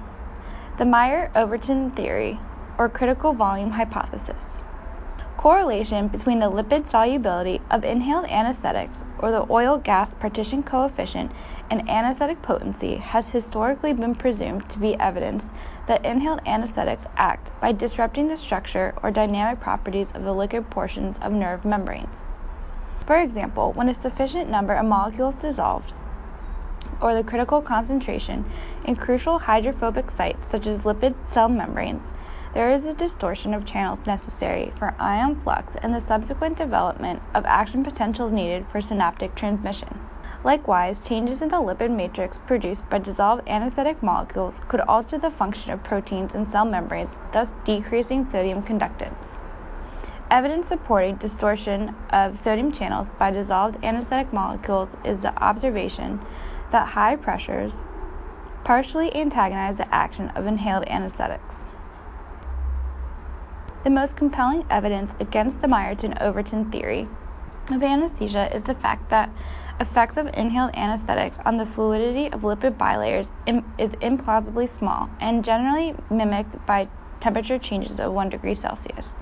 The 0.77 0.85
Meyer-Overton 0.85 1.93
theory, 1.93 2.39
or 2.77 2.91
critical 2.91 3.33
volume 3.33 3.71
hypothesis. 3.71 4.59
Correlation 5.39 6.09
between 6.09 6.39
the 6.39 6.51
lipid 6.51 6.91
solubility 6.91 7.63
of 7.71 7.85
inhaled 7.85 8.27
anesthetics, 8.27 9.03
or 9.19 9.31
the 9.31 9.47
oil 9.49 9.79
gas 9.79 10.13
partition 10.13 10.63
coefficient, 10.63 11.33
and 11.71 11.89
anesthetic 11.89 12.43
potency 12.43 12.97
has 12.97 13.31
historically 13.31 13.95
been 13.95 14.15
presumed 14.15 14.69
to 14.69 14.79
be 14.79 14.95
evidence 15.01 15.49
that 15.87 16.05
inhaled 16.05 16.43
anesthetics 16.45 17.07
act 17.17 17.51
by 17.63 17.73
disrupting 17.73 18.29
the 18.29 18.37
structure 18.37 18.93
or 19.03 19.11
dynamic 19.11 19.59
properties 19.59 20.13
of 20.13 20.23
the 20.23 20.35
liquid 20.35 20.69
portions 20.69 21.17
of 21.23 21.33
nerve 21.33 21.65
membranes. 21.65 22.27
For 23.07 23.17
example, 23.17 23.73
when 23.73 23.89
a 23.89 23.95
sufficient 23.95 24.51
number 24.51 24.75
of 24.75 24.85
molecules 24.85 25.37
dissolved, 25.37 25.95
or 27.01 27.15
the 27.15 27.25
critical 27.25 27.63
concentration 27.63 28.45
in 28.85 28.95
crucial 28.97 29.39
hydrophobic 29.39 30.11
sites 30.11 30.47
such 30.47 30.67
as 30.67 30.83
lipid 30.83 31.15
cell 31.27 31.49
membranes, 31.49 32.13
there 32.55 32.71
is 32.71 32.85
a 32.85 32.93
distortion 32.93 33.55
of 33.55 33.65
channels 33.65 33.99
necessary 34.07 34.73
for 34.79 34.95
ion 34.99 35.35
flux 35.37 35.75
and 35.77 35.95
the 35.95 36.01
subsequent 36.01 36.59
development 36.59 37.23
of 37.35 37.47
action 37.47 37.83
potentials 37.83 38.31
needed 38.31 38.67
for 38.71 38.81
synaptic 38.81 39.35
transmission. 39.35 40.01
Likewise, 40.45 40.99
changes 40.99 41.41
in 41.41 41.49
the 41.49 41.57
lipid 41.57 41.91
matrix 41.91 42.37
produced 42.37 42.89
by 42.91 42.99
dissolved 42.99 43.49
anesthetic 43.49 44.03
molecules 44.03 44.61
could 44.69 44.81
alter 44.81 45.17
the 45.17 45.31
function 45.31 45.71
of 45.71 45.83
proteins 45.85 46.35
in 46.35 46.45
cell 46.45 46.65
membranes, 46.65 47.17
thus 47.33 47.51
decreasing 47.65 48.29
sodium 48.29 48.63
conductance. 48.63 49.39
Evidence 50.33 50.67
supporting 50.67 51.15
distortion 51.17 51.95
of 52.11 52.39
sodium 52.39 52.73
channels 52.73 53.13
by 53.19 53.31
dissolved 53.31 53.83
anesthetic 53.85 54.33
molecules 54.33 54.91
is 55.05 55.21
the 55.21 55.33
observation 55.43 56.19
that 56.73 56.89
high 56.89 57.17
pressures 57.17 57.83
partially 58.65 59.15
antagonize 59.15 59.77
the 59.77 59.95
action 59.95 60.29
of 60.31 60.47
inhaled 60.47 60.85
anesthetics. 60.89 61.65
The 63.85 63.91
most 63.91 64.17
compelling 64.17 64.65
evidence 64.71 65.13
against 65.21 65.61
the 65.61 65.69
Myerton 65.69 66.21
Overton 66.21 66.71
theory 66.71 67.09
of 67.71 67.83
anesthesia 67.83 68.55
is 68.55 68.63
the 68.63 68.75
fact 68.75 69.09
that 69.11 69.31
effects 69.81 70.17
of 70.17 70.29
inhaled 70.35 70.75
anesthetics 70.75 71.39
on 71.45 71.57
the 71.57 71.67
fluidity 71.67 72.33
of 72.33 72.43
lipid 72.43 72.77
bilayers 72.77 73.33
is 73.79 73.91
implausibly 73.97 74.69
small 74.69 75.11
and 75.21 75.45
generally 75.45 75.95
mimicked 76.11 76.65
by 76.67 76.89
temperature 77.21 77.59
changes 77.59 77.99
of 77.99 78.13
1 78.13 78.29
degree 78.31 78.55
Celsius. 78.55 79.17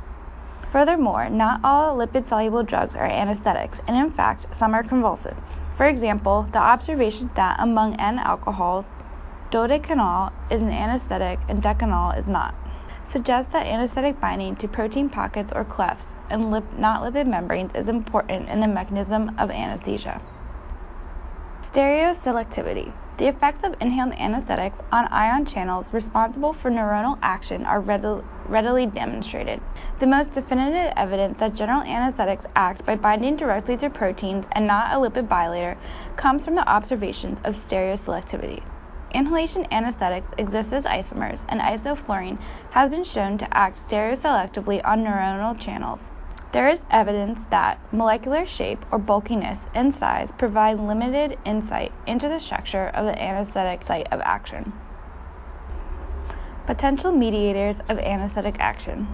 Furthermore, 0.73 1.31
not 1.31 1.61
all 1.65 1.97
lipid 1.97 2.25
soluble 2.25 2.63
drugs 2.63 2.95
are 2.95 3.07
anesthetics, 3.07 3.81
and 3.87 3.97
in 3.97 4.11
fact, 4.11 4.55
some 4.55 4.75
are 4.75 4.85
convulsants. 4.85 5.59
For 5.81 5.87
example, 5.87 6.47
the 6.53 6.59
observation 6.59 7.31
that 7.37 7.57
among 7.59 7.99
N 7.99 8.19
alcohols, 8.19 8.95
dodecanol 9.51 10.31
is 10.51 10.61
an 10.61 10.69
anesthetic 10.69 11.39
and 11.49 11.63
decanol 11.63 12.19
is 12.19 12.29
not 12.29 12.55
suggests 13.07 13.51
that 13.55 13.65
anesthetic 13.65 14.21
binding 14.21 14.57
to 14.57 14.69
protein 14.69 15.09
pockets 15.09 15.51
or 15.57 15.65
clefts 15.65 16.17
and 16.29 16.51
lip, 16.51 16.65
not 16.77 17.01
lipid 17.01 17.27
membranes 17.27 17.75
is 17.75 17.89
important 17.89 18.51
in 18.51 18.61
the 18.61 18.69
mechanism 18.69 19.35
of 19.39 19.51
anesthesia. 19.51 20.21
Stereoselectivity. 21.63 22.93
The 23.17 23.29
effects 23.29 23.63
of 23.65 23.75
inhaled 23.81 24.13
anesthetics 24.19 24.83
on 24.93 25.07
ion 25.07 25.47
channels 25.47 25.95
responsible 25.95 26.53
for 26.53 26.71
neuronal 26.71 27.19
action 27.23 27.65
are 27.65 27.81
readily 27.81 28.23
demonstrated. 28.51 29.61
The 30.01 30.07
most 30.07 30.33
definitive 30.33 30.93
evidence 30.97 31.39
that 31.39 31.55
general 31.55 31.83
anesthetics 31.83 32.47
act 32.57 32.85
by 32.85 32.97
binding 32.97 33.37
directly 33.37 33.77
to 33.77 33.91
proteins 33.91 34.47
and 34.53 34.67
not 34.67 34.93
a 34.93 34.97
lipid 34.97 35.29
bilayer 35.29 35.77
comes 36.17 36.45
from 36.45 36.57
the 36.57 36.69
observations 36.69 37.39
of 37.45 37.55
stereoselectivity. 37.55 38.63
Inhalation 39.13 39.67
anesthetics 39.73 40.31
exist 40.39 40.73
as 40.73 40.85
isomers, 40.85 41.45
and 41.49 41.61
isoflurane 41.61 42.39
has 42.71 42.91
been 42.91 43.05
shown 43.05 43.39
to 43.39 43.57
act 43.57 43.77
stereoselectively 43.77 44.81
on 44.85 45.05
neuronal 45.05 45.59
channels. 45.59 46.03
There 46.53 46.69
is 46.69 46.85
evidence 46.91 47.45
that 47.51 47.79
molecular 47.93 48.45
shape 48.45 48.85
or 48.91 48.99
bulkiness 48.99 49.61
and 49.75 49.95
size 49.95 50.33
provide 50.33 50.81
limited 50.81 51.39
insight 51.45 51.93
into 52.07 52.29
the 52.29 52.41
structure 52.41 52.89
of 52.89 53.07
the 53.07 53.23
anesthetic 53.23 53.85
site 53.85 54.09
of 54.13 54.21
action. 54.21 54.73
Potential 56.71 57.11
mediators 57.11 57.81
of 57.89 57.99
anesthetic 57.99 58.61
action 58.61 59.09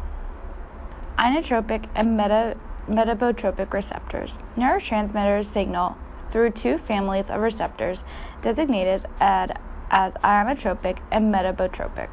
ionotropic 1.19 1.89
and 1.95 2.15
meta- 2.15 2.55
metabotropic 2.87 3.73
receptors. 3.73 4.43
Neurotransmitters 4.59 5.47
signal 5.47 5.97
through 6.31 6.51
two 6.51 6.77
families 6.77 7.31
of 7.31 7.41
receptors 7.41 8.05
designated 8.43 9.07
as, 9.21 9.53
as 9.91 10.13
ionotropic 10.23 10.99
and 11.11 11.35
metabotropic. 11.35 12.11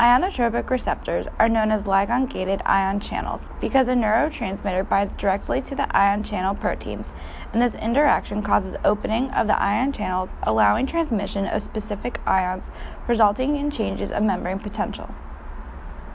Ionotropic 0.00 0.70
receptors 0.70 1.26
are 1.38 1.50
known 1.50 1.70
as 1.70 1.82
ligand 1.82 2.30
gated 2.30 2.62
ion 2.64 2.98
channels 2.98 3.46
because 3.60 3.88
a 3.88 3.94
neurotransmitter 3.94 4.88
binds 4.88 5.14
directly 5.16 5.60
to 5.60 5.74
the 5.74 5.94
ion 5.94 6.22
channel 6.22 6.54
proteins, 6.54 7.08
and 7.52 7.60
this 7.60 7.74
interaction 7.74 8.42
causes 8.42 8.74
opening 8.86 9.30
of 9.32 9.48
the 9.48 9.62
ion 9.62 9.92
channels, 9.92 10.30
allowing 10.44 10.86
transmission 10.86 11.46
of 11.46 11.62
specific 11.62 12.20
ions, 12.26 12.70
resulting 13.08 13.56
in 13.56 13.70
changes 13.70 14.12
of 14.12 14.22
membrane 14.22 14.58
potential. 14.58 15.08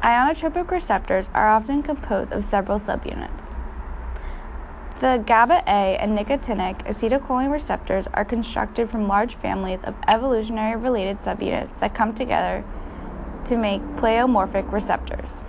Ionotropic 0.04 0.70
receptors 0.70 1.28
are 1.34 1.50
often 1.50 1.82
composed 1.82 2.32
of 2.32 2.46
several 2.46 2.80
subunits. 2.80 3.52
The 5.00 5.22
GABA 5.26 5.64
A 5.68 5.98
and 5.98 6.18
nicotinic 6.18 6.86
acetylcholine 6.86 7.52
receptors 7.52 8.08
are 8.14 8.24
constructed 8.24 8.90
from 8.90 9.08
large 9.08 9.36
families 9.36 9.80
of 9.84 9.96
evolutionary 10.08 10.78
related 10.78 11.18
subunits 11.18 11.78
that 11.80 11.96
come 11.96 12.14
together 12.14 12.64
to 13.46 13.58
make 13.58 13.82
pleomorphic 13.98 14.72
receptors. 14.72 15.42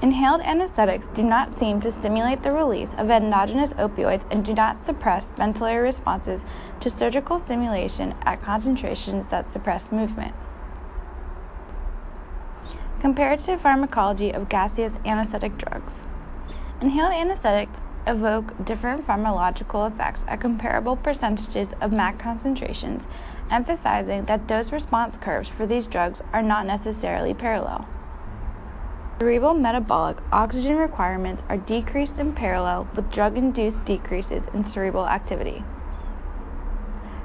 Inhaled 0.00 0.42
anesthetics 0.42 1.08
do 1.08 1.24
not 1.24 1.52
seem 1.52 1.80
to 1.80 1.90
stimulate 1.90 2.42
the 2.42 2.52
release 2.52 2.94
of 2.94 3.10
endogenous 3.10 3.72
opioids 3.72 4.22
and 4.30 4.44
do 4.44 4.54
not 4.54 4.84
suppress 4.84 5.24
ventilatory 5.36 5.82
responses 5.82 6.44
to 6.78 6.88
surgical 6.88 7.40
stimulation 7.40 8.14
at 8.24 8.40
concentrations 8.40 9.26
that 9.26 9.46
suppress 9.52 9.90
movement. 9.90 10.32
Comparative 13.00 13.60
pharmacology 13.60 14.30
of 14.30 14.48
gaseous 14.48 14.96
anesthetic 15.04 15.58
drugs. 15.58 16.04
Inhaled 16.80 17.14
anesthetics 17.14 17.80
evoke 18.06 18.64
different 18.64 19.04
pharmacological 19.04 19.90
effects 19.90 20.24
at 20.28 20.40
comparable 20.40 20.94
percentages 20.94 21.72
of 21.80 21.90
MAC 21.90 22.18
concentrations 22.18 23.02
emphasizing 23.50 24.24
that 24.26 24.46
dose 24.46 24.70
response 24.70 25.16
curves 25.16 25.48
for 25.48 25.66
these 25.66 25.86
drugs 25.86 26.22
are 26.32 26.42
not 26.42 26.66
necessarily 26.66 27.34
parallel. 27.34 27.86
Cerebral 29.20 29.54
metabolic 29.54 30.16
oxygen 30.30 30.76
requirements 30.76 31.42
are 31.48 31.56
decreased 31.56 32.20
in 32.20 32.32
parallel 32.34 32.86
with 32.94 33.10
drug 33.10 33.36
induced 33.36 33.84
decreases 33.84 34.46
in 34.54 34.62
cerebral 34.62 35.08
activity. 35.08 35.64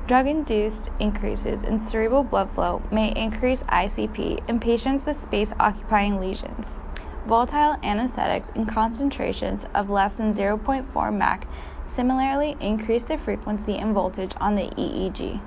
Drug 0.07 0.25
induced 0.25 0.89
increases 0.99 1.63
in 1.63 1.79
cerebral 1.79 2.23
blood 2.23 2.49
flow 2.49 2.81
may 2.91 3.11
increase 3.11 3.61
ICP 3.69 4.41
in 4.49 4.59
patients 4.59 5.05
with 5.05 5.21
space 5.21 5.53
occupying 5.59 6.19
lesions. 6.19 6.79
Volatile 7.27 7.77
anesthetics 7.83 8.49
in 8.55 8.65
concentrations 8.65 9.63
of 9.75 9.91
less 9.91 10.13
than 10.13 10.33
0.4 10.33 11.15
MAC 11.15 11.45
similarly 11.89 12.57
increase 12.59 13.03
the 13.03 13.19
frequency 13.19 13.77
and 13.77 13.93
voltage 13.93 14.33
on 14.37 14.55
the 14.55 14.67
EEG. 14.71 15.39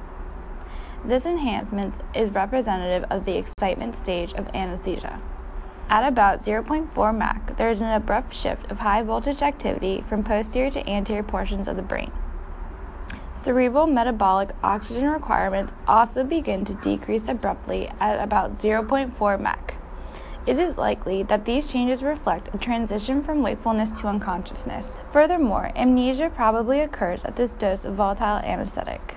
This 1.04 1.26
enhancement 1.26 1.96
is 2.14 2.30
representative 2.30 3.04
of 3.10 3.24
the 3.24 3.36
excitement 3.36 3.96
stage 3.96 4.32
of 4.34 4.54
anesthesia. 4.54 5.20
At 5.88 6.08
about 6.08 6.40
0.4 6.40 7.16
MAC, 7.16 7.56
there 7.56 7.70
is 7.70 7.80
an 7.80 7.92
abrupt 7.92 8.34
shift 8.34 8.70
of 8.70 8.80
high 8.80 9.02
voltage 9.02 9.40
activity 9.40 10.04
from 10.08 10.24
posterior 10.24 10.70
to 10.72 10.88
anterior 10.88 11.22
portions 11.22 11.68
of 11.68 11.76
the 11.76 11.82
brain. 11.82 12.10
Cerebral 13.34 13.86
metabolic 13.86 14.50
oxygen 14.64 15.08
requirements 15.08 15.72
also 15.86 16.24
begin 16.24 16.64
to 16.64 16.74
decrease 16.74 17.28
abruptly 17.28 17.88
at 18.00 18.20
about 18.20 18.58
0.4 18.60 19.40
MAC. 19.40 19.74
It 20.46 20.58
is 20.58 20.78
likely 20.78 21.24
that 21.24 21.44
these 21.44 21.66
changes 21.66 22.02
reflect 22.02 22.54
a 22.54 22.58
transition 22.58 23.22
from 23.22 23.42
wakefulness 23.42 23.90
to 24.00 24.08
unconsciousness. 24.08 24.96
Furthermore, 25.12 25.72
amnesia 25.76 26.30
probably 26.30 26.80
occurs 26.80 27.24
at 27.24 27.36
this 27.36 27.52
dose 27.52 27.84
of 27.84 27.94
volatile 27.94 28.38
anesthetic. 28.38 29.15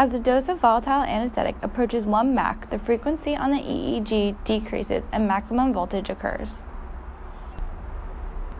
As 0.00 0.12
the 0.12 0.18
dose 0.18 0.48
of 0.48 0.60
volatile 0.60 1.02
anesthetic 1.02 1.56
approaches 1.60 2.06
1 2.06 2.34
MAC, 2.34 2.70
the 2.70 2.78
frequency 2.78 3.36
on 3.36 3.50
the 3.50 3.58
EEG 3.58 4.34
decreases 4.44 5.04
and 5.12 5.28
maximum 5.28 5.74
voltage 5.74 6.08
occurs. 6.08 6.62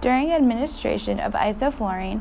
During 0.03 0.33
administration 0.33 1.19
of 1.19 1.33
isoflurane, 1.33 2.21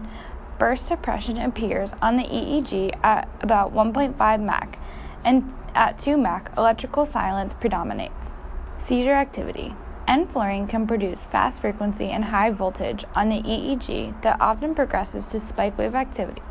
burst 0.57 0.87
suppression 0.87 1.37
appears 1.37 1.93
on 2.01 2.15
the 2.15 2.23
EEG 2.23 2.97
at 3.03 3.27
about 3.41 3.73
1.5 3.73 4.41
MAC, 4.41 4.79
and 5.25 5.43
at 5.75 5.99
2 5.99 6.15
MAC, 6.15 6.49
electrical 6.57 7.05
silence 7.05 7.53
predominates. 7.53 8.31
Seizure 8.77 9.15
activity. 9.15 9.75
Enflurane 10.07 10.69
can 10.69 10.87
produce 10.87 11.25
fast 11.25 11.59
frequency 11.59 12.09
and 12.09 12.23
high 12.23 12.51
voltage 12.51 13.03
on 13.17 13.27
the 13.27 13.41
EEG 13.41 14.21
that 14.21 14.39
often 14.39 14.73
progresses 14.73 15.25
to 15.25 15.41
spike 15.41 15.77
wave 15.77 15.93
activity 15.93 16.41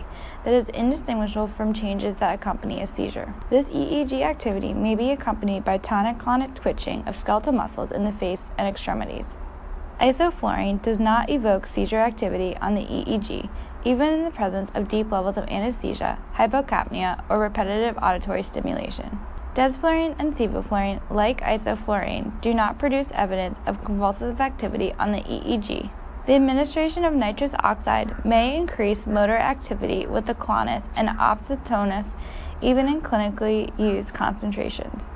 that 0.49 0.55
is 0.55 0.69
indistinguishable 0.71 1.47
from 1.47 1.75
changes 1.75 2.17
that 2.17 2.35
accompany 2.35 2.81
a 2.81 2.87
seizure. 2.87 3.35
This 3.51 3.69
EEG 3.69 4.23
activity 4.23 4.73
may 4.73 4.95
be 4.95 5.11
accompanied 5.11 5.63
by 5.63 5.77
tonic-clonic 5.77 6.55
twitching 6.55 7.07
of 7.07 7.19
skeletal 7.19 7.53
muscles 7.53 7.93
in 7.93 8.03
the 8.03 8.13
face 8.13 8.49
and 8.57 8.67
extremities. 8.67 9.37
Isoflurane 10.01 10.81
does 10.81 10.99
not 10.99 11.29
evoke 11.29 11.67
seizure 11.67 11.99
activity 11.99 12.57
on 12.63 12.75
the 12.75 12.81
EEG, 12.81 13.51
even 13.85 14.09
in 14.09 14.25
the 14.25 14.31
presence 14.31 14.71
of 14.75 14.89
deep 14.89 15.13
levels 15.13 15.37
of 15.37 15.47
anesthesia, 15.51 16.19
hypocapnia, 16.35 17.23
or 17.29 17.41
repetitive 17.41 17.99
auditory 18.03 18.43
stimulation. 18.43 19.21
Desflurane 19.55 20.17
and 20.19 20.35
sevoflurane, 20.35 21.03
like 21.11 21.43
isoflurane, 21.43 22.41
do 22.41 22.55
not 22.55 22.79
produce 22.79 23.11
evidence 23.13 23.59
of 23.67 23.85
convulsive 23.85 24.41
activity 24.41 24.95
on 24.99 25.13
the 25.13 25.19
EEG. 25.19 25.91
The 26.29 26.35
administration 26.35 27.07
of 27.07 27.15
nitrous 27.15 27.55
oxide 27.61 28.23
may 28.23 28.55
increase 28.55 29.07
motor 29.07 29.39
activity 29.39 30.05
with 30.05 30.27
the 30.27 30.35
clonus 30.35 30.83
and 30.95 31.09
ophthalmos 31.09 32.05
even 32.61 32.87
in 32.87 33.01
clinically 33.01 33.73
used 33.81 34.13
concentrations. 34.13 35.09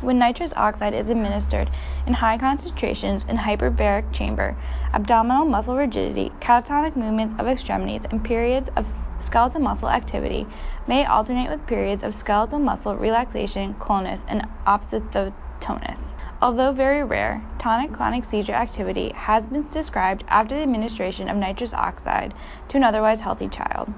When 0.00 0.18
nitrous 0.18 0.52
oxide 0.56 0.94
is 0.94 1.06
administered 1.06 1.70
in 2.08 2.14
high 2.14 2.38
concentrations 2.38 3.24
in 3.28 3.36
hyperbaric 3.36 4.12
chamber, 4.12 4.56
abdominal 4.92 5.44
muscle 5.44 5.76
rigidity, 5.76 6.32
catatonic 6.40 6.96
movements 6.96 7.34
of 7.38 7.46
extremities, 7.46 8.04
and 8.10 8.24
periods 8.24 8.68
of 8.74 8.84
skeletal 9.24 9.60
muscle 9.60 9.88
activity 9.88 10.44
may 10.88 11.04
alternate 11.04 11.50
with 11.50 11.68
periods 11.68 12.02
of 12.02 12.16
skeletal 12.16 12.58
muscle 12.58 12.96
relaxation, 12.96 13.74
clonus, 13.74 14.22
and 14.26 14.44
opisthotonus. 14.66 16.16
Although 16.40 16.70
very 16.70 17.02
rare, 17.02 17.42
tonic-clonic 17.58 18.24
seizure 18.24 18.52
activity 18.52 19.10
has 19.12 19.46
been 19.46 19.68
described 19.70 20.22
after 20.28 20.54
the 20.54 20.62
administration 20.62 21.28
of 21.28 21.36
nitrous 21.36 21.74
oxide 21.74 22.32
to 22.68 22.76
an 22.76 22.84
otherwise 22.84 23.22
healthy 23.22 23.48
child. 23.48 23.92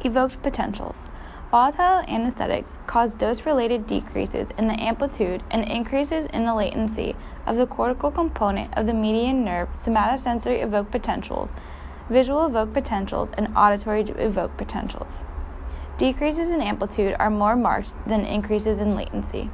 Evoked 0.00 0.42
potentials. 0.42 0.96
Volatile 1.52 2.02
anesthetics 2.08 2.76
cause 2.88 3.14
dose-related 3.14 3.86
decreases 3.86 4.48
in 4.58 4.66
the 4.66 4.80
amplitude 4.80 5.44
and 5.52 5.64
increases 5.64 6.26
in 6.26 6.46
the 6.46 6.54
latency 6.54 7.14
of 7.46 7.56
the 7.56 7.66
cortical 7.66 8.10
component 8.10 8.76
of 8.76 8.86
the 8.86 8.92
median 8.92 9.44
nerve 9.44 9.68
somatosensory 9.84 10.60
evoked 10.60 10.90
potentials, 10.90 11.50
visual 12.08 12.44
evoked 12.46 12.74
potentials, 12.74 13.30
and 13.34 13.56
auditory 13.56 14.00
evoked 14.02 14.56
potentials. 14.56 15.22
Decreases 15.96 16.50
in 16.50 16.60
amplitude 16.60 17.14
are 17.20 17.30
more 17.30 17.54
marked 17.54 17.92
than 18.08 18.24
increases 18.24 18.80
in 18.80 18.96
latency. 18.96 19.48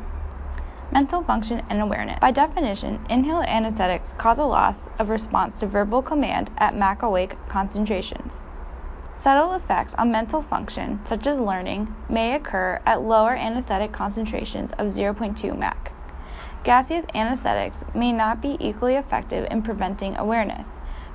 Mental 0.92 1.22
function 1.22 1.62
and 1.68 1.80
awareness. 1.80 2.18
By 2.20 2.30
definition, 2.30 3.04
inhaled 3.10 3.46
anesthetics 3.46 4.14
cause 4.18 4.38
a 4.38 4.44
loss 4.44 4.88
of 4.98 5.08
response 5.08 5.54
to 5.56 5.66
verbal 5.66 6.00
command 6.00 6.50
at 6.58 6.76
MAC 6.76 7.02
awake 7.02 7.36
concentrations. 7.48 8.42
Subtle 9.16 9.54
effects 9.54 9.94
on 9.94 10.12
mental 10.12 10.42
function, 10.42 11.00
such 11.04 11.26
as 11.26 11.38
learning, 11.38 11.94
may 12.08 12.34
occur 12.34 12.80
at 12.86 13.02
lower 13.02 13.34
anesthetic 13.34 13.90
concentrations 13.90 14.70
of 14.72 14.88
0.2 14.88 15.58
MAC. 15.58 15.90
Gaseous 16.62 17.04
anesthetics 17.14 17.84
may 17.94 18.12
not 18.12 18.40
be 18.40 18.56
equally 18.60 18.94
effective 18.94 19.48
in 19.50 19.62
preventing 19.62 20.16
awareness. 20.16 20.68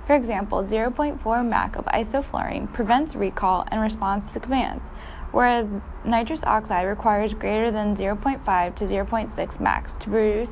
For 0.06 0.16
example, 0.16 0.64
0.4 0.64 1.48
MAC 1.48 1.78
of 1.78 1.86
isoflurane 1.86 2.72
prevents 2.74 3.16
recall 3.16 3.66
and 3.70 3.80
response 3.80 4.30
to 4.32 4.40
commands, 4.40 4.84
whereas 5.32 5.68
nitrous 6.04 6.44
oxide 6.44 6.88
requires 6.88 7.34
greater 7.34 7.72
than 7.72 7.96
0.5 7.96 8.76
to 8.76 8.86
0.6 8.86 9.60
MAC 9.60 10.00
to 10.00 10.10
produce 10.10 10.52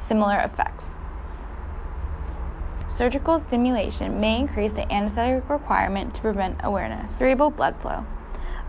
similar 0.00 0.40
effects. 0.40 0.86
Surgical 2.88 3.38
stimulation 3.38 4.18
may 4.18 4.40
increase 4.40 4.72
the 4.72 4.92
anesthetic 4.92 5.48
requirement 5.48 6.14
to 6.14 6.20
prevent 6.20 6.58
awareness. 6.64 7.14
Cerebral 7.16 7.50
blood 7.50 7.76
flow. 7.76 8.04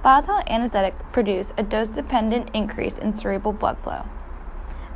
Volatile 0.03 0.43
anesthetics 0.47 1.03
produce 1.11 1.51
a 1.57 1.63
dose 1.63 1.88
dependent 1.88 2.49
increase 2.53 2.97
in 2.99 3.11
cerebral 3.11 3.53
blood 3.53 3.77
flow. 3.80 4.03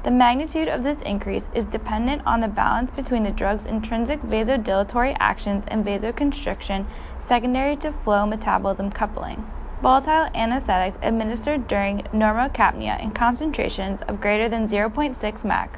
The 0.04 0.12
magnitude 0.12 0.68
of 0.68 0.84
this 0.84 1.02
increase 1.02 1.50
is 1.54 1.64
dependent 1.64 2.22
on 2.26 2.42
the 2.42 2.48
balance 2.48 2.92
between 2.92 3.24
the 3.24 3.32
drug's 3.32 3.66
intrinsic 3.66 4.22
vasodilatory 4.22 5.16
actions 5.20 5.64
and 5.68 5.86
vasoconstriction 5.86 6.86
secondary 7.20 7.78
to 7.78 7.92
flow 7.92 8.26
metabolism 8.26 8.92
coupling. 8.92 9.46
Volatile 9.84 10.30
anesthetics 10.34 10.98
administered 11.02 11.68
during 11.68 12.04
normocapnia 12.14 13.04
in 13.04 13.12
concentrations 13.12 14.02
of 14.04 14.22
greater 14.22 14.48
than 14.48 14.70
0.6 14.70 15.44
MAC 15.44 15.78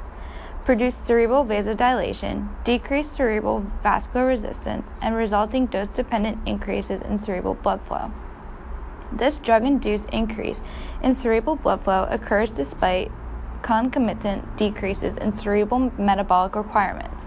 produce 0.64 0.94
cerebral 0.94 1.44
vasodilation, 1.44 2.46
decreased 2.62 3.14
cerebral 3.14 3.64
vascular 3.82 4.24
resistance, 4.24 4.86
and 5.02 5.16
resulting 5.16 5.66
dose 5.66 5.88
dependent 5.88 6.38
increases 6.46 7.00
in 7.00 7.18
cerebral 7.18 7.54
blood 7.54 7.80
flow. 7.82 8.12
This 9.10 9.38
drug 9.38 9.64
induced 9.64 10.08
increase 10.10 10.60
in 11.02 11.16
cerebral 11.16 11.56
blood 11.56 11.80
flow 11.80 12.06
occurs 12.08 12.52
despite 12.52 13.10
concomitant 13.62 14.56
decreases 14.56 15.16
in 15.16 15.32
cerebral 15.32 15.90
metabolic 15.98 16.54
requirements. 16.54 17.24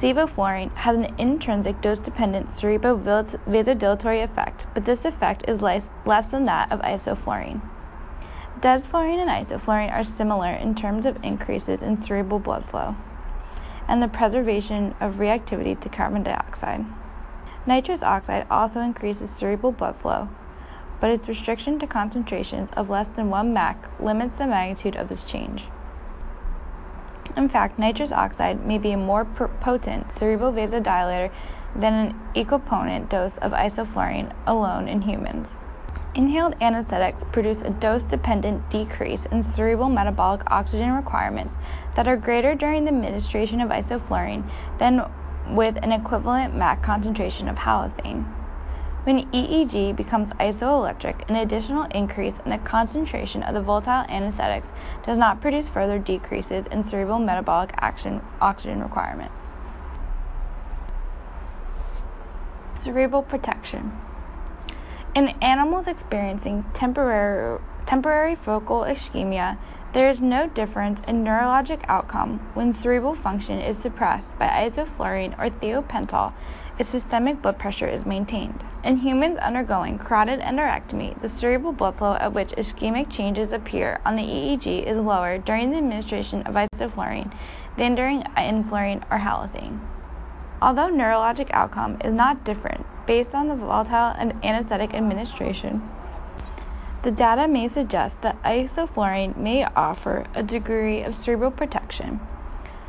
Sevoflurane 0.00 0.72
has 0.74 0.94
an 0.94 1.14
intrinsic 1.16 1.80
dose-dependent 1.80 2.48
cerebrovasodilatory 2.48 4.22
effect, 4.22 4.66
but 4.74 4.84
this 4.84 5.06
effect 5.06 5.48
is 5.48 5.62
less, 5.62 5.88
less 6.04 6.26
than 6.26 6.44
that 6.44 6.70
of 6.70 6.80
isoflurane. 6.82 7.62
Desflurane 8.60 9.26
and 9.26 9.30
isoflurane 9.30 9.90
are 9.90 10.04
similar 10.04 10.50
in 10.50 10.74
terms 10.74 11.06
of 11.06 11.24
increases 11.24 11.80
in 11.80 11.96
cerebral 11.96 12.38
blood 12.38 12.64
flow 12.66 12.94
and 13.88 14.02
the 14.02 14.08
preservation 14.08 14.94
of 15.00 15.14
reactivity 15.14 15.80
to 15.80 15.88
carbon 15.88 16.22
dioxide. 16.22 16.84
Nitrous 17.66 18.02
oxide 18.02 18.46
also 18.50 18.80
increases 18.80 19.30
cerebral 19.30 19.72
blood 19.72 19.96
flow, 19.96 20.28
but 21.00 21.10
its 21.10 21.26
restriction 21.26 21.78
to 21.78 21.86
concentrations 21.86 22.70
of 22.72 22.90
less 22.90 23.08
than 23.08 23.30
1 23.30 23.52
MAC 23.52 23.78
limits 23.98 24.36
the 24.36 24.46
magnitude 24.46 24.96
of 24.96 25.08
this 25.08 25.24
change. 25.24 25.64
In 27.36 27.50
fact, 27.50 27.78
nitrous 27.78 28.12
oxide 28.12 28.64
may 28.64 28.78
be 28.78 28.92
a 28.92 28.96
more 28.96 29.26
potent 29.26 30.10
cerebral 30.10 30.52
vasodilator 30.52 31.30
than 31.74 31.92
an 31.92 32.20
equipotent 32.34 33.10
dose 33.10 33.36
of 33.36 33.52
isoflurane 33.52 34.32
alone 34.46 34.88
in 34.88 35.02
humans. 35.02 35.58
Inhaled 36.14 36.56
anesthetics 36.62 37.24
produce 37.24 37.60
a 37.60 37.68
dose-dependent 37.68 38.70
decrease 38.70 39.26
in 39.26 39.42
cerebral 39.42 39.90
metabolic 39.90 40.50
oxygen 40.50 40.92
requirements 40.92 41.54
that 41.94 42.08
are 42.08 42.16
greater 42.16 42.54
during 42.54 42.84
the 42.84 42.90
administration 42.90 43.60
of 43.60 43.68
isoflurane 43.68 44.42
than 44.78 45.04
with 45.50 45.76
an 45.82 45.92
equivalent 45.92 46.54
MAC 46.56 46.82
concentration 46.82 47.48
of 47.50 47.56
halothane. 47.56 48.24
When 49.06 49.30
EEG 49.30 49.94
becomes 49.94 50.32
isoelectric, 50.32 51.28
an 51.28 51.36
additional 51.36 51.84
increase 51.92 52.40
in 52.44 52.50
the 52.50 52.58
concentration 52.58 53.44
of 53.44 53.54
the 53.54 53.60
volatile 53.60 54.04
anesthetics 54.08 54.72
does 55.04 55.16
not 55.16 55.40
produce 55.40 55.68
further 55.68 56.00
decreases 56.00 56.66
in 56.66 56.82
cerebral 56.82 57.20
metabolic 57.20 57.70
action 57.76 58.20
oxygen 58.40 58.82
requirements. 58.82 59.46
Cerebral 62.74 63.22
protection. 63.22 63.96
In 65.14 65.28
animals 65.40 65.86
experiencing 65.86 66.64
temporary, 66.74 67.60
temporary 67.86 68.34
focal 68.34 68.80
ischemia, 68.80 69.56
there 69.92 70.10
is 70.10 70.20
no 70.20 70.48
difference 70.48 71.00
in 71.06 71.22
neurologic 71.22 71.84
outcome 71.86 72.40
when 72.54 72.72
cerebral 72.72 73.14
function 73.14 73.60
is 73.60 73.78
suppressed 73.78 74.36
by 74.36 74.48
isoflurane 74.48 75.38
or 75.38 75.48
thiopental 75.48 76.32
if 76.78 76.90
systemic 76.90 77.40
blood 77.40 77.58
pressure 77.58 77.88
is 77.88 78.04
maintained. 78.04 78.62
In 78.84 78.98
humans 78.98 79.38
undergoing 79.38 79.98
carotid 79.98 80.40
endarterectomy, 80.40 81.18
the 81.20 81.28
cerebral 81.28 81.72
blood 81.72 81.96
flow 81.96 82.14
at 82.14 82.32
which 82.32 82.52
ischemic 82.52 83.08
changes 83.10 83.52
appear 83.52 84.00
on 84.04 84.16
the 84.16 84.22
EEG 84.22 84.84
is 84.84 84.98
lower 84.98 85.38
during 85.38 85.70
the 85.70 85.78
administration 85.78 86.42
of 86.42 86.54
isoflurane 86.54 87.32
than 87.76 87.94
during 87.94 88.22
enflurane 88.36 89.02
or 89.10 89.18
halothane. 89.18 89.80
Although 90.60 90.90
neurologic 90.90 91.50
outcome 91.52 91.96
is 92.04 92.12
not 92.12 92.44
different 92.44 92.84
based 93.06 93.34
on 93.34 93.48
the 93.48 93.54
volatile 93.54 94.14
and 94.18 94.34
anesthetic 94.44 94.94
administration, 94.94 95.88
the 97.02 97.10
data 97.10 97.48
may 97.48 97.68
suggest 97.68 98.20
that 98.22 98.42
isoflurane 98.42 99.36
may 99.36 99.64
offer 99.76 100.26
a 100.34 100.42
degree 100.42 101.02
of 101.02 101.14
cerebral 101.14 101.50
protection 101.50 102.20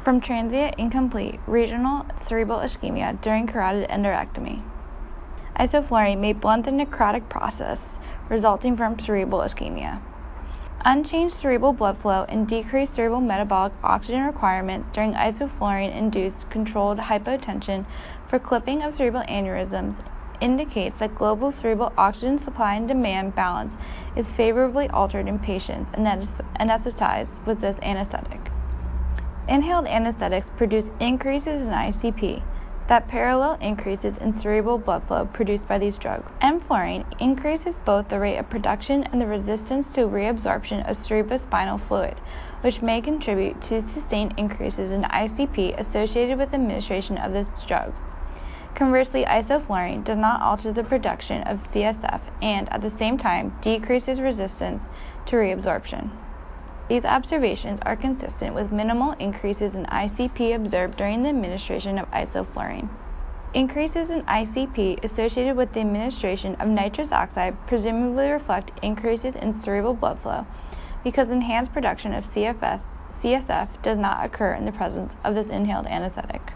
from 0.07 0.21
transient 0.21 0.73
incomplete 0.77 1.37
regional 1.47 2.05
cerebral 2.15 2.59
ischemia 2.59 3.19
during 3.19 3.45
carotid 3.45 3.89
endarterectomy. 3.89 4.63
Isoflurane 5.59 6.19
may 6.19 6.31
blunt 6.31 6.63
the 6.63 6.71
necrotic 6.71 7.27
process 7.27 7.99
resulting 8.29 8.77
from 8.77 8.97
cerebral 8.97 9.41
ischemia. 9.41 9.99
Unchanged 10.85 11.35
cerebral 11.35 11.73
blood 11.73 11.97
flow 11.97 12.25
and 12.29 12.47
decreased 12.47 12.93
cerebral 12.93 13.19
metabolic 13.19 13.73
oxygen 13.83 14.21
requirements 14.23 14.87
during 14.91 15.13
isoflurane 15.13 15.93
induced 15.93 16.49
controlled 16.49 16.99
hypotension 16.99 17.85
for 18.29 18.39
clipping 18.39 18.83
of 18.83 18.93
cerebral 18.93 19.23
aneurysms 19.23 19.99
indicates 20.39 20.97
that 20.99 21.15
global 21.15 21.51
cerebral 21.51 21.91
oxygen 21.97 22.37
supply 22.37 22.75
and 22.75 22.87
demand 22.87 23.35
balance 23.35 23.75
is 24.15 24.25
favorably 24.25 24.87
altered 24.91 25.27
in 25.27 25.37
patients 25.37 25.91
anesthetized 25.91 27.45
with 27.45 27.59
this 27.59 27.77
anesthetic. 27.81 28.46
Inhaled 29.49 29.87
anesthetics 29.87 30.49
produce 30.57 30.89
increases 30.99 31.65
in 31.65 31.71
ICP 31.71 32.41
that 32.87 33.07
parallel 33.07 33.57
increases 33.61 34.17
in 34.17 34.33
cerebral 34.33 34.77
blood 34.77 35.03
flow 35.03 35.25
produced 35.25 35.67
by 35.67 35.77
these 35.77 35.97
drugs. 35.97 36.29
Enflurane 36.41 37.05
increases 37.19 37.77
both 37.85 38.09
the 38.09 38.19
rate 38.19 38.37
of 38.37 38.49
production 38.49 39.03
and 39.05 39.21
the 39.21 39.27
resistance 39.27 39.91
to 39.93 40.01
reabsorption 40.01 40.89
of 40.89 40.97
cerebrospinal 40.97 41.79
fluid, 41.87 42.19
which 42.61 42.81
may 42.81 43.01
contribute 43.01 43.61
to 43.61 43.81
sustained 43.81 44.33
increases 44.37 44.91
in 44.91 45.03
ICP 45.03 45.77
associated 45.79 46.37
with 46.37 46.53
administration 46.53 47.17
of 47.17 47.31
this 47.31 47.49
drug. 47.67 47.93
Conversely, 48.75 49.23
isoflurane 49.25 50.03
does 50.03 50.17
not 50.17 50.41
alter 50.41 50.71
the 50.71 50.83
production 50.83 51.41
of 51.43 51.63
CSF 51.71 52.19
and, 52.41 52.71
at 52.71 52.81
the 52.81 52.89
same 52.89 53.17
time, 53.17 53.57
decreases 53.61 54.19
resistance 54.19 54.85
to 55.25 55.35
reabsorption. 55.35 56.09
These 56.89 57.03
observations 57.03 57.81
are 57.85 57.97
consistent 57.97 58.55
with 58.55 58.71
minimal 58.71 59.11
increases 59.19 59.75
in 59.75 59.85
ICP 59.87 60.55
observed 60.55 60.95
during 60.95 61.21
the 61.21 61.29
administration 61.29 61.99
of 61.99 62.09
isoflurane. 62.11 62.87
Increases 63.53 64.09
in 64.09 64.23
ICP 64.23 65.03
associated 65.03 65.57
with 65.57 65.73
the 65.73 65.81
administration 65.81 66.55
of 66.55 66.69
nitrous 66.69 67.11
oxide 67.11 67.57
presumably 67.67 68.29
reflect 68.29 68.71
increases 68.81 69.35
in 69.35 69.53
cerebral 69.53 69.95
blood 69.95 70.19
flow 70.19 70.45
because 71.03 71.29
enhanced 71.29 71.73
production 71.73 72.13
of 72.13 72.25
CFF, 72.25 72.79
CSF 73.11 73.67
does 73.81 73.97
not 73.97 74.25
occur 74.25 74.53
in 74.53 74.63
the 74.63 74.71
presence 74.71 75.13
of 75.25 75.35
this 75.35 75.49
inhaled 75.49 75.87
anesthetic. 75.87 76.53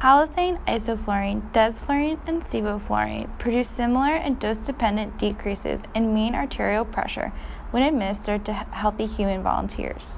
Halothane, 0.00 0.58
isoflurane, 0.66 1.50
desflurane, 1.52 2.18
and 2.26 2.42
sevoflurane 2.44 3.38
produce 3.38 3.68
similar 3.68 4.14
and 4.14 4.38
dose-dependent 4.38 5.18
decreases 5.18 5.80
in 5.94 6.14
mean 6.14 6.34
arterial 6.34 6.84
pressure 6.84 7.32
when 7.76 7.82
administered 7.82 8.42
to 8.42 8.54
healthy 8.54 9.04
human 9.04 9.42
volunteers. 9.42 10.16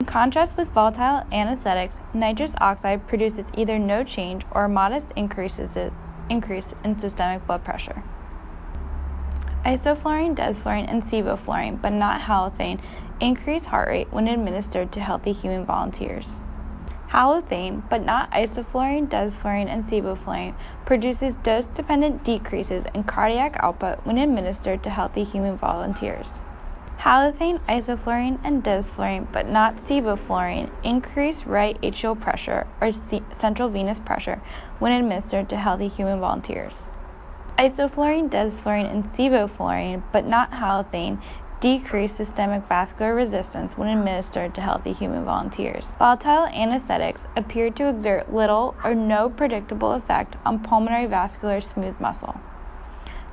In 0.00 0.06
contrast 0.06 0.56
with 0.56 0.66
volatile 0.70 1.22
anesthetics, 1.30 2.00
nitrous 2.12 2.56
oxide 2.60 3.06
produces 3.06 3.46
either 3.54 3.78
no 3.78 4.02
change 4.02 4.44
or 4.50 4.64
a 4.64 4.68
modest 4.68 5.06
increases, 5.14 5.76
increase 6.28 6.74
in 6.82 6.98
systemic 6.98 7.46
blood 7.46 7.62
pressure. 7.62 8.02
Isoflurane, 9.64 10.34
desflurane, 10.34 10.90
and 10.90 11.04
sevoflurane, 11.04 11.80
but 11.80 11.92
not 11.92 12.20
halothane, 12.20 12.80
increase 13.20 13.64
heart 13.64 13.86
rate 13.86 14.12
when 14.12 14.26
administered 14.26 14.90
to 14.90 15.00
healthy 15.00 15.32
human 15.32 15.64
volunteers. 15.64 16.28
Halothane, 17.08 17.88
but 17.88 18.04
not 18.04 18.28
isoflurane, 18.32 19.08
desflurane, 19.08 19.68
and 19.68 19.84
sevoflurane, 19.84 20.56
produces 20.84 21.36
dose-dependent 21.36 22.24
decreases 22.24 22.84
in 22.92 23.04
cardiac 23.04 23.54
output 23.60 24.04
when 24.04 24.18
administered 24.18 24.82
to 24.82 24.90
healthy 24.90 25.22
human 25.22 25.56
volunteers. 25.56 26.40
Halothane, 27.02 27.58
isoflurane, 27.68 28.38
and 28.44 28.62
desflurane, 28.62 29.26
but 29.32 29.48
not 29.48 29.74
sevoflurane, 29.78 30.70
increase 30.84 31.44
right 31.44 31.76
atrial 31.82 32.20
pressure 32.20 32.64
or 32.80 32.92
central 32.92 33.68
venous 33.68 33.98
pressure 33.98 34.40
when 34.78 34.92
administered 34.92 35.48
to 35.48 35.56
healthy 35.56 35.88
human 35.88 36.20
volunteers. 36.20 36.86
Isoflurane, 37.58 38.30
desflurane, 38.30 38.88
and 38.88 39.04
sevoflurane, 39.04 40.00
but 40.12 40.24
not 40.26 40.52
halothane, 40.52 41.18
decrease 41.58 42.14
systemic 42.14 42.62
vascular 42.68 43.16
resistance 43.16 43.76
when 43.76 43.88
administered 43.88 44.54
to 44.54 44.60
healthy 44.60 44.92
human 44.92 45.24
volunteers. 45.24 45.88
Volatile 45.98 46.46
anesthetics 46.46 47.26
appear 47.34 47.68
to 47.70 47.88
exert 47.88 48.32
little 48.32 48.76
or 48.84 48.94
no 48.94 49.28
predictable 49.28 49.90
effect 49.94 50.36
on 50.46 50.60
pulmonary 50.60 51.06
vascular 51.06 51.60
smooth 51.60 51.98
muscle. 51.98 52.40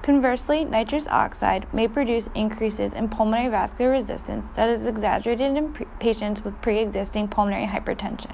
Conversely, 0.09 0.65
nitrous 0.65 1.07
oxide 1.07 1.71
may 1.71 1.87
produce 1.87 2.29
increases 2.33 2.93
in 2.93 3.09
pulmonary 3.09 3.47
vascular 3.47 3.91
resistance 3.91 4.43
that 4.55 4.67
is 4.67 4.81
exaggerated 4.81 5.55
in 5.55 5.71
patients 5.99 6.43
with 6.43 6.59
pre-existing 6.63 7.27
pulmonary 7.27 7.67
hypertension. 7.67 8.31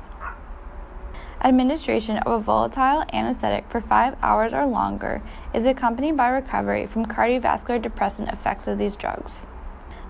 Administration 1.41 2.15
of 2.19 2.32
a 2.32 2.39
volatile 2.39 3.03
anesthetic 3.11 3.65
for 3.67 3.82
5 3.82 4.15
hours 4.23 4.53
or 4.53 4.65
longer 4.65 5.21
is 5.53 5.65
accompanied 5.65 6.15
by 6.15 6.30
recovery 6.30 6.88
from 6.88 7.05
cardiovascular 7.05 7.82
depressant 7.82 8.30
effects 8.30 8.69
of 8.69 8.78
these 8.78 8.95
drugs. 8.95 9.41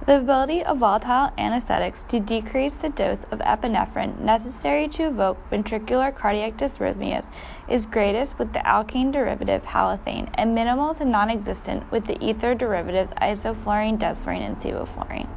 The 0.05 0.17
ability 0.17 0.63
of 0.63 0.77
volatile 0.77 1.31
anesthetics 1.35 2.03
to 2.09 2.19
decrease 2.19 2.75
the 2.75 2.89
dose 2.89 3.23
of 3.31 3.39
epinephrine 3.39 4.19
necessary 4.19 4.87
to 4.89 5.07
evoke 5.07 5.39
ventricular 5.49 6.13
cardiac 6.13 6.57
dysrhythmias 6.57 7.25
is 7.67 7.85
greatest 7.85 8.37
with 8.37 8.53
the 8.53 8.59
alkane 8.59 9.11
derivative 9.11 9.63
halothane 9.63 10.29
and 10.35 10.53
minimal 10.53 10.93
to 10.93 11.03
non-existent 11.03 11.89
with 11.91 12.05
the 12.05 12.23
ether 12.23 12.53
derivatives 12.53 13.11
isoflurane, 13.21 13.97
desflurane, 13.97 14.45
and 14.45 14.57
sevoflurane. 14.57 15.27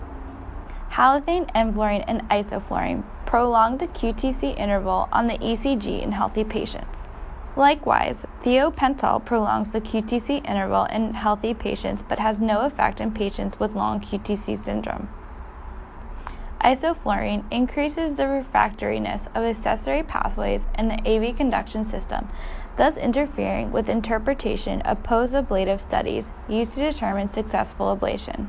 Halothane, 0.91 1.49
and 1.55 2.29
isoflurane 2.29 3.03
prolong 3.25 3.79
the 3.79 3.87
QTC 3.89 4.59
interval 4.59 5.09
on 5.13 5.27
the 5.27 5.39
ECG 5.39 6.03
in 6.03 6.13
healthy 6.13 6.45
patients. 6.45 7.07
Likewise, 7.57 8.25
thiopental 8.45 9.25
prolongs 9.25 9.73
the 9.73 9.81
QTC 9.81 10.49
interval 10.49 10.85
in 10.85 11.15
healthy 11.15 11.55
patients 11.55 12.05
but 12.09 12.19
has 12.19 12.39
no 12.39 12.61
effect 12.61 13.01
in 13.01 13.11
patients 13.11 13.59
with 13.59 13.75
long 13.75 14.01
QTC 14.01 14.63
syndrome. 14.63 15.09
Isoflurane 16.69 17.51
increases 17.51 18.13
the 18.13 18.25
refractoriness 18.25 19.27
of 19.35 19.43
accessory 19.43 20.03
pathways 20.03 20.67
in 20.77 20.89
the 20.89 21.01
AV 21.09 21.35
conduction 21.35 21.83
system, 21.83 22.29
thus 22.77 22.99
interfering 22.99 23.73
with 23.73 23.89
interpretation 23.89 24.83
of 24.83 25.03
post-ablative 25.03 25.81
studies 25.81 26.31
used 26.47 26.75
to 26.75 26.81
determine 26.81 27.31
successful 27.31 27.97
ablation. 27.97 28.49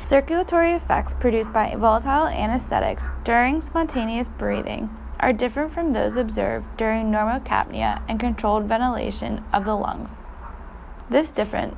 Circulatory 0.00 0.72
effects 0.72 1.12
produced 1.12 1.52
by 1.52 1.74
volatile 1.76 2.28
anesthetics 2.28 3.10
during 3.24 3.60
spontaneous 3.60 4.28
breathing 4.28 4.88
are 5.20 5.34
different 5.34 5.74
from 5.74 5.92
those 5.92 6.16
observed 6.16 6.64
during 6.78 7.10
normocapnia 7.10 8.00
and 8.08 8.18
controlled 8.18 8.64
ventilation 8.64 9.44
of 9.52 9.66
the 9.66 9.76
lungs. 9.76 10.22
This, 11.10 11.30
different, 11.30 11.76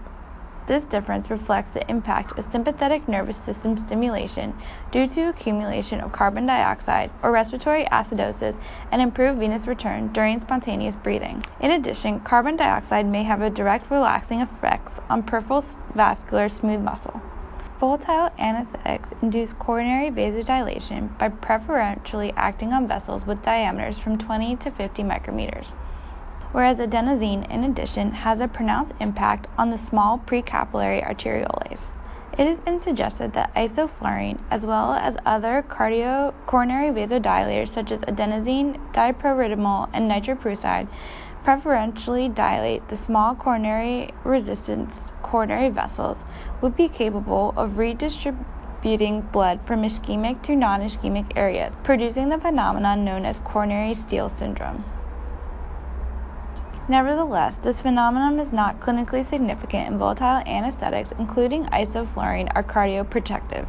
this 0.67 0.85
difference 0.85 1.31
reflects 1.31 1.71
the 1.71 1.89
impact 1.91 2.39
of 2.39 2.45
sympathetic 2.45 3.09
nervous 3.09 3.37
system 3.37 3.77
stimulation 3.77 4.55
due 4.91 5.07
to 5.07 5.29
accumulation 5.29 6.01
of 6.01 6.13
carbon 6.13 6.47
dioxide 6.47 7.11
or 7.23 7.33
respiratory 7.33 7.85
acidosis 7.87 8.57
and 8.91 9.03
improved 9.03 9.39
venous 9.39 9.67
return 9.67 10.13
during 10.13 10.41
spontaneous 10.41 10.97
breathing. 10.97 11.43
In 11.61 11.73
addition, 11.73 12.21
carbon 12.21 12.57
dioxide 12.57 13.07
may 13.07 13.23
have 13.23 13.43
a 13.43 13.51
direct 13.51 13.91
relaxing 13.91 14.41
effects 14.41 15.01
on 15.11 15.23
peripheral 15.23 15.65
vascular 15.95 16.49
smooth 16.49 16.81
muscle. 16.81 17.21
Volatile 17.81 18.31
anesthetics 18.39 19.11
induce 19.23 19.53
coronary 19.55 20.11
vasodilation 20.11 21.19
by 21.19 21.29
preferentially 21.29 22.33
acting 22.37 22.73
on 22.73 22.87
vessels 22.87 23.27
with 23.27 23.43
diameters 23.43 23.99
from 23.99 24.17
20 24.17 24.55
to 24.57 24.71
50 24.71 25.03
micrometers. 25.03 25.73
Whereas 26.53 26.79
adenosine, 26.79 27.51
in 27.51 27.65
addition, 27.65 28.13
has 28.13 28.41
a 28.41 28.47
pronounced 28.47 28.93
impact 29.01 29.47
on 29.57 29.71
the 29.71 29.79
small 29.79 30.19
precapillary 30.19 31.03
arterioles. 31.03 31.91
It 32.39 32.47
has 32.47 32.61
been 32.61 32.81
suggested 32.81 33.33
that 33.35 33.55
isoflurane, 33.55 34.39
as 34.51 34.65
well 34.65 34.93
as 34.93 35.17
other 35.27 35.63
cardio- 35.69 36.33
coronary 36.47 36.91
vasodilators 36.91 37.69
such 37.69 37.91
as 37.93 38.01
adenosine 38.01 38.79
dipyridamole 38.93 39.89
and 39.93 40.11
nitroprusside, 40.11 40.89
preferentially 41.45 42.29
dilate 42.29 42.89
the 42.89 42.97
small 42.97 43.35
coronary 43.35 44.11
resistance 44.25 45.13
coronary 45.23 45.69
vessels, 45.69 46.25
would 46.61 46.77
be 46.77 46.89
capable 46.89 47.53
of 47.57 47.79
redistributing 47.79 49.21
blood 49.33 49.61
from 49.67 49.83
ischemic 49.83 50.41
to 50.43 50.55
non 50.57 50.81
ischemic 50.81 51.33
areas, 51.37 51.75
producing 51.83 52.29
the 52.29 52.39
phenomenon 52.39 53.05
known 53.05 53.27
as 53.27 53.39
coronary 53.41 53.93
steal 53.95 54.29
syndrome. 54.29 54.85
Nevertheless, 56.93 57.57
this 57.57 57.81
phenomenon 57.81 58.39
is 58.39 58.53
not 58.53 58.81
clinically 58.81 59.25
significant 59.25 59.89
and 59.89 59.99
volatile 59.99 60.43
anesthetics, 60.47 61.11
including 61.19 61.65
isoflurane, 61.69 62.53
are 62.55 62.63
cardioprotective. 62.63 63.67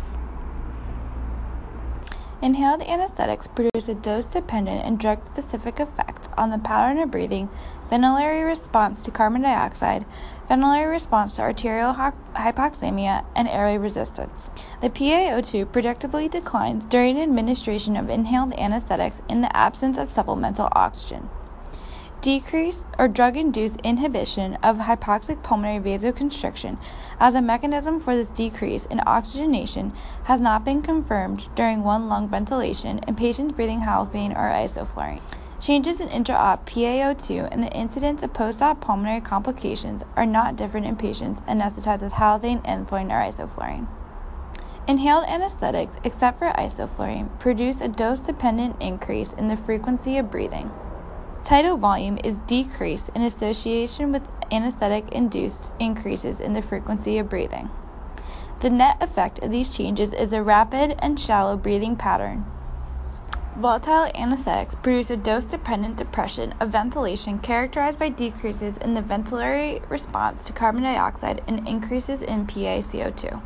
Inhaled 2.41 2.81
anesthetics 2.81 3.47
produce 3.47 3.87
a 3.87 3.95
dose 3.95 4.25
dependent 4.25 4.85
and 4.85 4.99
drug 4.99 5.25
specific 5.25 5.79
effect 5.79 6.27
on 6.37 6.49
the 6.49 6.57
pattern 6.57 6.99
of 6.99 7.11
breathing, 7.11 7.47
ventilatory 7.89 8.45
response 8.45 9.01
to 9.03 9.09
carbon 9.09 9.43
dioxide, 9.43 10.03
ventilatory 10.49 10.89
response 10.89 11.37
to 11.37 11.43
arterial 11.43 11.93
hypoxemia, 11.93 13.23
and 13.37 13.47
airway 13.47 13.77
resistance. 13.77 14.49
The 14.81 14.89
PaO2 14.89 15.67
predictably 15.67 16.29
declines 16.29 16.83
during 16.83 17.21
administration 17.21 17.95
of 17.95 18.09
inhaled 18.09 18.53
anesthetics 18.55 19.21
in 19.29 19.39
the 19.39 19.55
absence 19.55 19.97
of 19.97 20.11
supplemental 20.11 20.67
oxygen. 20.73 21.29
Decrease 22.23 22.85
or 22.97 23.09
drug-induced 23.09 23.81
inhibition 23.83 24.57
of 24.63 24.77
hypoxic 24.77 25.43
pulmonary 25.43 25.83
vasoconstriction 25.83 26.77
as 27.19 27.35
a 27.35 27.41
mechanism 27.41 27.99
for 27.99 28.15
this 28.15 28.29
decrease 28.29 28.85
in 28.85 29.01
oxygenation 29.05 29.91
has 30.23 30.39
not 30.39 30.63
been 30.63 30.81
confirmed 30.81 31.47
during 31.53 31.83
one 31.83 32.07
lung 32.07 32.29
ventilation 32.29 32.99
in 32.99 33.15
patients 33.15 33.51
breathing 33.51 33.81
halothane 33.81 34.33
or 34.37 34.49
isoflurane. 34.49 35.19
Changes 35.59 35.99
in 35.99 36.07
intra-op 36.07 36.65
PaO2 36.65 37.49
and 37.51 37.61
the 37.61 37.73
incidence 37.73 38.23
of 38.23 38.31
post-op 38.31 38.79
pulmonary 38.79 39.19
complications 39.19 40.01
are 40.15 40.25
not 40.25 40.55
different 40.55 40.85
in 40.85 40.95
patients 40.95 41.41
anesthetized 41.41 41.99
with 41.99 42.13
halothane, 42.13 42.61
enflurane, 42.61 43.11
or 43.11 43.21
isoflurane. 43.21 43.85
Inhaled 44.87 45.25
anesthetics, 45.27 45.97
except 46.05 46.39
for 46.39 46.53
isoflurane, 46.53 47.37
produce 47.39 47.81
a 47.81 47.89
dose-dependent 47.89 48.77
increase 48.79 49.33
in 49.33 49.49
the 49.49 49.57
frequency 49.57 50.17
of 50.17 50.31
breathing. 50.31 50.71
Tidal 51.43 51.75
volume 51.75 52.17
is 52.23 52.37
decreased 52.37 53.09
in 53.13 53.21
association 53.21 54.13
with 54.13 54.25
anesthetic 54.49 55.11
induced 55.11 55.73
increases 55.77 56.39
in 56.39 56.53
the 56.53 56.61
frequency 56.61 57.17
of 57.17 57.27
breathing. 57.27 57.69
The 58.61 58.69
net 58.69 58.95
effect 59.01 59.39
of 59.39 59.51
these 59.51 59.67
changes 59.67 60.13
is 60.13 60.31
a 60.31 60.41
rapid 60.41 60.95
and 60.99 61.19
shallow 61.19 61.57
breathing 61.57 61.97
pattern. 61.97 62.45
Volatile 63.57 64.09
anesthetics 64.15 64.73
produce 64.75 65.09
a 65.09 65.17
dose 65.17 65.43
dependent 65.43 65.97
depression 65.97 66.53
of 66.61 66.69
ventilation 66.69 67.39
characterized 67.39 67.99
by 67.99 68.07
decreases 68.07 68.77
in 68.77 68.93
the 68.93 69.01
ventilatory 69.01 69.81
response 69.89 70.45
to 70.45 70.53
carbon 70.53 70.83
dioxide 70.83 71.41
and 71.45 71.67
increases 71.67 72.21
in 72.21 72.47
PaCO2. 72.47 73.41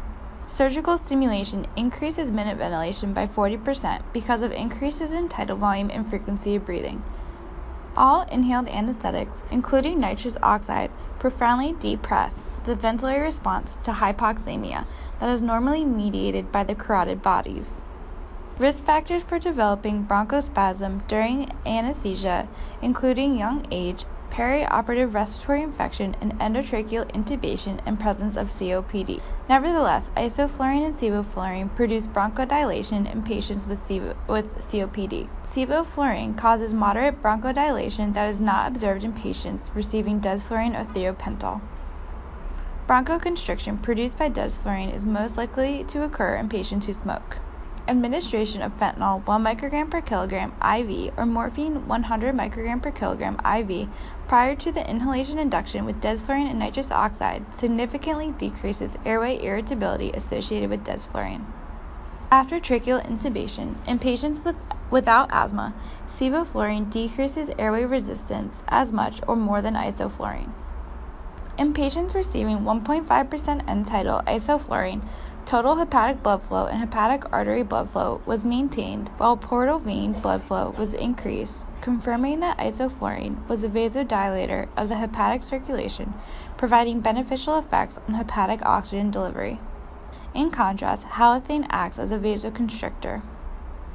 Surgical 0.45 1.00
stimulation 1.00 1.66
increases 1.76 2.30
minute 2.30 2.60
ventilation 2.60 3.12
by 3.12 3.26
40% 3.26 4.02
because 4.14 4.43
of 4.43 4.52
increases 4.52 5.12
in 5.12 5.28
tidal 5.28 5.58
volume 5.58 5.89
and 5.91 6.08
frequency 6.08 6.56
of 6.56 6.64
breathing. 6.64 7.02
All 8.00 8.22
inhaled 8.32 8.68
anesthetics, 8.68 9.41
including 9.50 10.00
nitrous 10.00 10.38
oxide, 10.43 10.91
profoundly 11.18 11.74
depress 11.80 12.36
the 12.64 12.76
ventilatory 12.76 13.24
response 13.24 13.76
to 13.82 13.91
hypoxemia 13.91 14.86
that 15.20 15.30
is 15.30 15.41
normally 15.41 15.84
mediated 15.84 16.52
by 16.52 16.64
the 16.64 16.76
carotid 16.76 17.24
bodies. 17.24 17.82
Risk 18.60 18.84
factors 18.84 19.24
for 19.24 19.39
developing 19.39 20.04
bronchospasm 20.04 21.08
during 21.08 21.52
anesthesia, 21.66 22.48
including 22.84 23.36
young 23.36 23.66
age, 23.72 24.06
perioperative 24.38 25.15
respiratory 25.15 25.63
infection, 25.63 26.15
and 26.21 26.31
endotracheal 26.39 27.11
intubation 27.11 27.79
and 27.88 27.99
presence 27.99 28.38
of 28.38 28.49
COPD. 28.49 29.19
Nevertheless, 29.49 30.11
isoflurane 30.15 30.85
and 30.85 30.95
sevoflurane 30.95 31.75
produce 31.75 32.05
bronchodilation 32.05 33.11
in 33.11 33.23
patients 33.23 33.65
with, 33.65 33.89
with 34.27 34.55
COPD. 34.59 35.27
Sevoflurane 35.47 36.38
causes 36.38 36.71
moderate 36.71 37.19
bronchodilation 37.23 38.13
that 38.13 38.29
is 38.29 38.39
not 38.39 38.67
observed 38.67 39.03
in 39.03 39.11
patients 39.11 39.71
receiving 39.73 40.21
desflurane 40.21 40.79
or 40.79 40.85
thiopental. 40.93 41.59
Bronchoconstriction 42.88 43.81
produced 43.81 44.19
by 44.19 44.29
desflurane 44.29 44.93
is 44.93 45.03
most 45.03 45.35
likely 45.35 45.83
to 45.85 46.03
occur 46.03 46.35
in 46.35 46.47
patients 46.47 46.85
who 46.85 46.93
smoke. 46.93 47.38
Administration 47.89 48.61
of 48.61 48.77
fentanyl 48.77 49.25
1 49.25 49.41
microgram 49.41 49.89
per 49.89 50.01
kilogram 50.01 50.51
IV 50.61 51.13
or 51.15 51.25
morphine 51.25 51.88
100 51.88 52.35
microgram 52.35 52.83
per 52.83 52.91
kilogram 52.91 53.39
IV 53.45 53.88
prior 54.27 54.55
to 54.55 54.73
the 54.73 54.89
inhalation 54.89 55.39
induction 55.39 55.85
with 55.85 56.01
desflurane 56.01 56.49
and 56.49 56.59
nitrous 56.59 56.91
oxide 56.91 57.45
significantly 57.55 58.31
decreases 58.31 58.97
airway 59.05 59.41
irritability 59.41 60.11
associated 60.11 60.69
with 60.69 60.83
desflurane. 60.83 61.45
After 62.29 62.59
tracheal 62.59 63.01
intubation, 63.05 63.75
in 63.88 63.99
patients 63.99 64.41
with, 64.41 64.57
without 64.91 65.29
asthma, 65.31 65.73
sevoflurane 66.17 66.89
decreases 66.89 67.49
airway 67.57 67.85
resistance 67.85 68.63
as 68.67 68.91
much 68.91 69.21
or 69.29 69.38
more 69.38 69.61
than 69.61 69.75
isoflurane. 69.75 70.51
In 71.57 71.73
patients 71.73 72.13
receiving 72.13 72.59
1.5% 72.59 73.69
end 73.69 73.88
tidal 73.88 74.23
isoflurane, 74.27 75.03
Total 75.48 75.78
hepatic 75.78 76.22
blood 76.24 76.43
flow 76.43 76.66
and 76.66 76.80
hepatic 76.80 77.24
artery 77.32 77.64
blood 77.64 77.89
flow 77.89 78.20
was 78.26 78.43
maintained, 78.43 79.08
while 79.16 79.38
portal 79.38 79.80
vein 79.80 80.12
blood 80.12 80.43
flow 80.43 80.76
was 80.78 80.93
increased, 80.93 81.66
confirming 81.80 82.41
that 82.41 82.58
isoflurane 82.58 83.48
was 83.48 83.64
a 83.64 83.70
vasodilator 83.70 84.68
of 84.76 84.89
the 84.89 84.98
hepatic 84.98 85.43
circulation, 85.43 86.14
providing 86.58 87.00
beneficial 87.00 87.58
effects 87.58 87.98
on 88.10 88.16
hepatic 88.16 88.60
oxygen 88.66 89.10
delivery. 89.10 89.58
In 90.34 90.52
contrast, 90.52 91.06
halothane 91.06 91.66
acts 91.70 91.98
as 91.98 92.12
a 92.12 92.20
vasoconstrictor. 92.20 93.22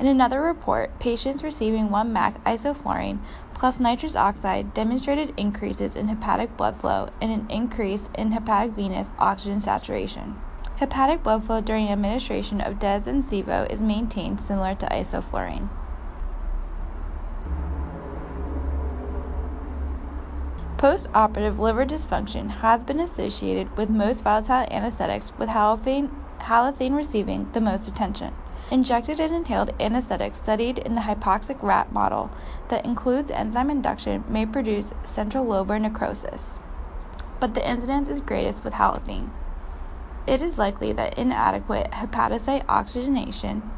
In 0.01 0.07
another 0.07 0.41
report, 0.41 0.99
patients 1.01 1.45
receiving 1.45 1.91
1 1.91 2.11
MAC 2.15 2.43
isoflurane 2.45 3.19
plus 3.53 3.79
nitrous 3.79 4.17
oxide 4.17 4.73
demonstrated 4.73 5.35
increases 5.37 5.97
in 5.97 6.09
hepatic 6.09 6.57
blood 6.57 6.81
flow 6.81 7.11
and 7.21 7.31
an 7.31 7.47
increase 7.51 8.09
in 8.15 8.33
hepatic 8.33 8.73
venous 8.73 9.09
oxygen 9.19 9.61
saturation. 9.61 10.39
Hepatic 10.83 11.22
blood 11.22 11.45
flow 11.45 11.61
during 11.61 11.91
administration 11.91 12.61
of 12.61 12.80
DES 12.80 13.07
and 13.07 13.22
SEVO 13.22 13.70
is 13.70 13.80
maintained 13.80 14.41
similar 14.41 14.74
to 14.74 14.87
isoflurane. 14.87 15.68
Postoperative 20.78 21.61
liver 21.61 21.87
dysfunction 21.87 22.51
has 22.51 22.83
been 22.83 22.99
associated 22.99 23.76
with 23.76 23.91
most 23.91 24.24
volatile 24.24 24.66
anesthetics 24.72 25.30
with 25.39 25.51
halothane 25.51 26.97
receiving 26.97 27.49
the 27.53 27.61
most 27.61 27.87
attention. 27.87 28.35
Injected 28.72 29.20
and 29.20 29.33
inhaled 29.33 29.70
anesthetics 29.78 30.39
studied 30.39 30.78
in 30.78 30.97
the 30.97 31.03
hypoxic 31.03 31.62
rat 31.62 31.93
model 31.93 32.28
that 32.70 32.85
includes 32.85 33.30
enzyme 33.30 33.70
induction 33.70 34.24
may 34.26 34.45
produce 34.45 34.93
centrilobular 35.05 35.80
necrosis, 35.80 36.59
but 37.39 37.55
the 37.55 37.70
incidence 37.70 38.09
is 38.09 38.20
greatest 38.20 38.64
with 38.64 38.72
halothane 38.72 39.30
it 40.27 40.41
is 40.41 40.59
likely 40.59 40.93
that 40.93 41.18
inadequate 41.18 41.91
hepatocyte 41.91 42.64
oxygenation 42.68 43.70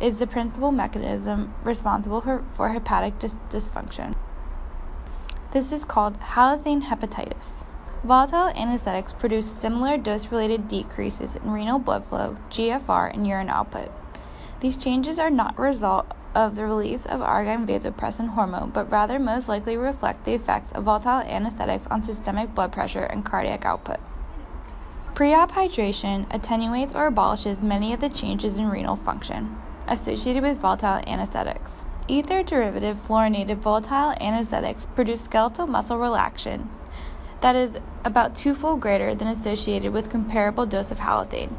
is 0.00 0.18
the 0.18 0.26
principal 0.26 0.70
mechanism 0.70 1.54
responsible 1.62 2.20
for, 2.20 2.68
hepatic 2.68 3.18
dis- 3.18 3.36
dysfunction. 3.48 4.14
This 5.52 5.72
is 5.72 5.84
called 5.84 6.18
halothane 6.20 6.82
hepatitis. 6.82 7.64
Volatile 8.02 8.48
anesthetics 8.54 9.12
produce 9.12 9.50
similar 9.50 9.96
dose 9.96 10.30
related 10.30 10.68
decreases 10.68 11.36
in 11.36 11.50
renal 11.50 11.78
blood 11.78 12.04
flow, 12.06 12.36
GFR, 12.50 13.14
and 13.14 13.26
urine 13.26 13.48
output. 13.48 13.90
These 14.60 14.76
changes 14.76 15.18
are 15.18 15.30
not 15.30 15.58
a 15.58 15.62
result 15.62 16.06
of 16.34 16.56
the 16.56 16.64
release 16.64 17.06
of 17.06 17.20
arginine 17.20 17.66
vasopressin 17.66 18.28
hormone, 18.28 18.70
but 18.70 18.90
rather 18.90 19.18
most 19.18 19.48
likely 19.48 19.76
reflect 19.76 20.24
the 20.24 20.34
effects 20.34 20.72
of 20.72 20.84
volatile 20.84 21.20
anesthetics 21.20 21.86
on 21.86 22.02
systemic 22.02 22.54
blood 22.54 22.72
pressure 22.72 23.04
and 23.04 23.24
cardiac 23.24 23.64
output. 23.64 24.00
Pre-op 25.14 25.52
hydration 25.52 26.26
attenuates 26.32 26.92
or 26.92 27.06
abolishes 27.06 27.62
many 27.62 27.92
of 27.92 28.00
the 28.00 28.08
changes 28.08 28.58
in 28.58 28.68
renal 28.68 28.96
function 28.96 29.56
associated 29.86 30.42
with 30.42 30.58
volatile 30.58 31.00
anesthetics. 31.06 31.82
Ether 32.08 32.42
derivative 32.42 33.00
fluorinated 33.06 33.58
volatile 33.58 34.12
anesthetics 34.20 34.86
produce 34.96 35.22
skeletal 35.22 35.68
muscle 35.68 35.98
relaxation 35.98 36.68
that 37.42 37.54
is 37.54 37.78
about 38.04 38.34
twofold 38.34 38.80
greater 38.80 39.14
than 39.14 39.28
associated 39.28 39.92
with 39.92 40.10
comparable 40.10 40.66
dose 40.66 40.90
of 40.90 40.98
halothane. 40.98 41.54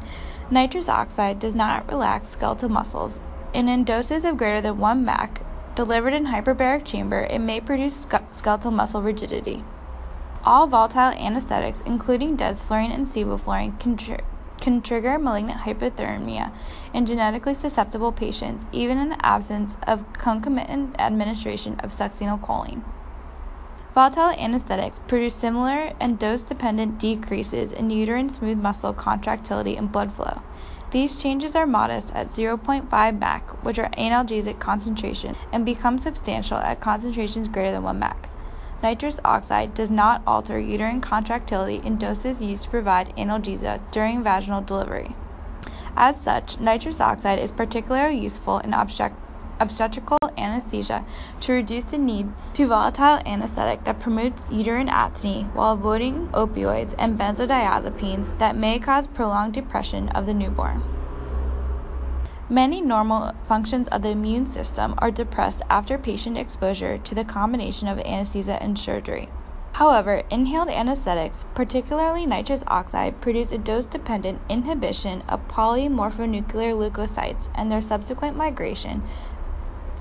Nitrous 0.50 0.90
oxide 0.90 1.38
does 1.38 1.54
not 1.54 1.88
relax 1.88 2.28
skeletal 2.28 2.68
muscles, 2.68 3.18
and 3.54 3.70
in 3.70 3.84
doses 3.84 4.26
of 4.26 4.36
greater 4.36 4.60
than 4.60 4.76
1 4.76 5.02
MAC 5.02 5.40
delivered 5.74 6.12
in 6.12 6.26
hyperbaric 6.26 6.84
chamber, 6.84 7.20
it 7.20 7.38
may 7.38 7.60
produce 7.60 8.06
skeletal 8.32 8.70
muscle 8.70 9.00
rigidity. 9.00 9.64
All 10.48 10.68
volatile 10.68 11.10
anesthetics, 11.18 11.80
including 11.80 12.36
desflurane 12.36 12.94
and 12.94 13.04
sevoflurane, 13.04 13.80
can, 13.80 13.96
tr- 13.96 14.22
can 14.60 14.80
trigger 14.80 15.18
malignant 15.18 15.62
hyperthermia 15.62 16.52
in 16.94 17.04
genetically 17.04 17.52
susceptible 17.54 18.12
patients, 18.12 18.64
even 18.70 18.96
in 18.96 19.08
the 19.08 19.26
absence 19.26 19.76
of 19.88 20.12
concomitant 20.12 20.94
administration 21.00 21.80
of 21.80 21.92
succinylcholine. 21.92 22.84
Volatile 23.92 24.38
anesthetics 24.38 25.00
produce 25.08 25.34
similar 25.34 25.90
and 25.98 26.16
dose-dependent 26.16 27.00
decreases 27.00 27.72
in 27.72 27.90
uterine 27.90 28.28
smooth 28.28 28.58
muscle 28.58 28.92
contractility 28.92 29.76
and 29.76 29.90
blood 29.90 30.12
flow. 30.12 30.42
These 30.92 31.16
changes 31.16 31.56
are 31.56 31.66
modest 31.66 32.12
at 32.14 32.30
0.5 32.30 33.18
MAC, 33.18 33.64
which 33.64 33.80
are 33.80 33.90
analgesic 33.98 34.60
concentration, 34.60 35.34
and 35.50 35.66
become 35.66 35.98
substantial 35.98 36.58
at 36.58 36.80
concentrations 36.80 37.48
greater 37.48 37.72
than 37.72 37.82
1 37.82 37.98
MAC. 37.98 38.28
Nitrous 38.82 39.18
oxide 39.24 39.72
does 39.74 39.90
not 39.90 40.20
alter 40.26 40.58
uterine 40.60 41.00
contractility 41.00 41.80
in 41.84 41.96
doses 41.96 42.42
used 42.42 42.64
to 42.64 42.70
provide 42.70 43.12
analgesia 43.16 43.80
during 43.90 44.22
vaginal 44.22 44.60
delivery. 44.60 45.16
As 45.96 46.20
such, 46.20 46.60
nitrous 46.60 47.00
oxide 47.00 47.38
is 47.38 47.50
particularly 47.50 48.18
useful 48.18 48.58
in 48.58 48.74
obstetrical 48.74 50.18
anesthesia 50.36 51.02
to 51.40 51.52
reduce 51.54 51.84
the 51.84 51.96
need 51.96 52.30
to 52.52 52.66
volatile 52.66 53.18
anesthetic 53.24 53.82
that 53.84 53.98
promotes 53.98 54.52
uterine 54.52 54.88
atony 54.88 55.50
while 55.54 55.72
avoiding 55.72 56.28
opioids 56.34 56.94
and 56.98 57.18
benzodiazepines 57.18 58.26
that 58.38 58.56
may 58.56 58.78
cause 58.78 59.06
prolonged 59.06 59.54
depression 59.54 60.10
of 60.10 60.26
the 60.26 60.34
newborn. 60.34 60.82
Many 62.48 62.80
normal 62.80 63.32
functions 63.48 63.88
of 63.88 64.02
the 64.02 64.10
immune 64.10 64.46
system 64.46 64.94
are 64.98 65.10
depressed 65.10 65.62
after 65.68 65.98
patient 65.98 66.38
exposure 66.38 66.96
to 66.96 67.14
the 67.14 67.24
combination 67.24 67.88
of 67.88 67.98
anesthesia 67.98 68.62
and 68.62 68.78
surgery. 68.78 69.28
However, 69.72 70.22
inhaled 70.30 70.68
anesthetics, 70.68 71.44
particularly 71.54 72.24
nitrous 72.24 72.62
oxide, 72.68 73.20
produce 73.20 73.50
a 73.50 73.58
dose-dependent 73.58 74.40
inhibition 74.48 75.24
of 75.28 75.48
polymorphonuclear 75.48 76.72
leukocytes 76.78 77.48
and 77.56 77.70
their 77.70 77.82
subsequent 77.82 78.36
migration 78.36 79.02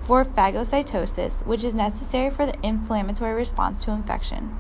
for 0.04 0.24
phagocytosis, 0.24 1.43
which 1.48 1.64
is 1.64 1.74
necessary 1.74 2.30
for 2.30 2.46
the 2.46 2.54
inflammatory 2.62 3.34
response 3.34 3.84
to 3.86 3.91
infection. 3.91 4.56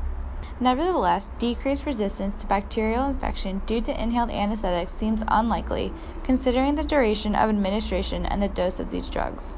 Nevertheless, 0.57 1.29
decreased 1.37 1.85
resistance 1.85 2.33
to 2.35 2.47
bacterial 2.47 3.09
infection 3.09 3.61
due 3.65 3.81
to 3.81 4.01
inhaled 4.01 4.31
anesthetics 4.31 4.93
seems 4.93 5.21
unlikely, 5.27 5.91
considering 6.23 6.75
the 6.75 6.83
duration 6.83 7.35
of 7.35 7.49
administration 7.49 8.25
and 8.25 8.41
the 8.41 8.47
dose 8.47 8.79
of 8.79 8.89
these 8.89 9.09
drugs. 9.09 9.51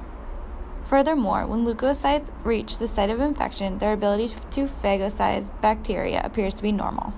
Furthermore, 0.85 1.45
when 1.45 1.65
leukocytes 1.65 2.31
reach 2.43 2.77
the 2.77 2.87
site 2.87 3.11
of 3.11 3.19
infection, 3.19 3.77
their 3.77 3.93
ability 3.93 4.33
to 4.51 4.67
phagocytize 4.67 5.51
bacteria 5.61 6.21
appears 6.23 6.53
to 6.55 6.63
be 6.63 6.71
normal. 6.71 7.13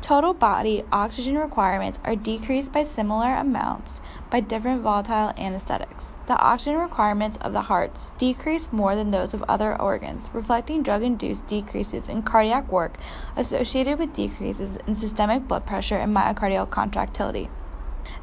Total 0.00 0.32
body 0.32 0.84
oxygen 0.92 1.36
requirements 1.36 1.98
are 2.04 2.14
decreased 2.14 2.72
by 2.72 2.84
similar 2.84 3.34
amounts 3.34 4.00
by 4.30 4.40
different 4.40 4.80
volatile 4.82 5.32
anesthetics. 5.36 6.14
The 6.26 6.38
oxygen 6.38 6.78
requirements 6.80 7.36
of 7.40 7.52
the 7.52 7.62
hearts 7.62 8.12
decrease 8.16 8.72
more 8.72 8.94
than 8.94 9.10
those 9.10 9.34
of 9.34 9.44
other 9.48 9.78
organs, 9.80 10.30
reflecting 10.32 10.82
drug 10.82 11.02
induced 11.02 11.46
decreases 11.48 12.08
in 12.08 12.22
cardiac 12.22 12.70
work 12.70 12.96
associated 13.36 13.98
with 13.98 14.12
decreases 14.12 14.76
in 14.86 14.94
systemic 14.94 15.48
blood 15.48 15.66
pressure 15.66 15.96
and 15.96 16.16
myocardial 16.16 16.70
contractility. 16.70 17.50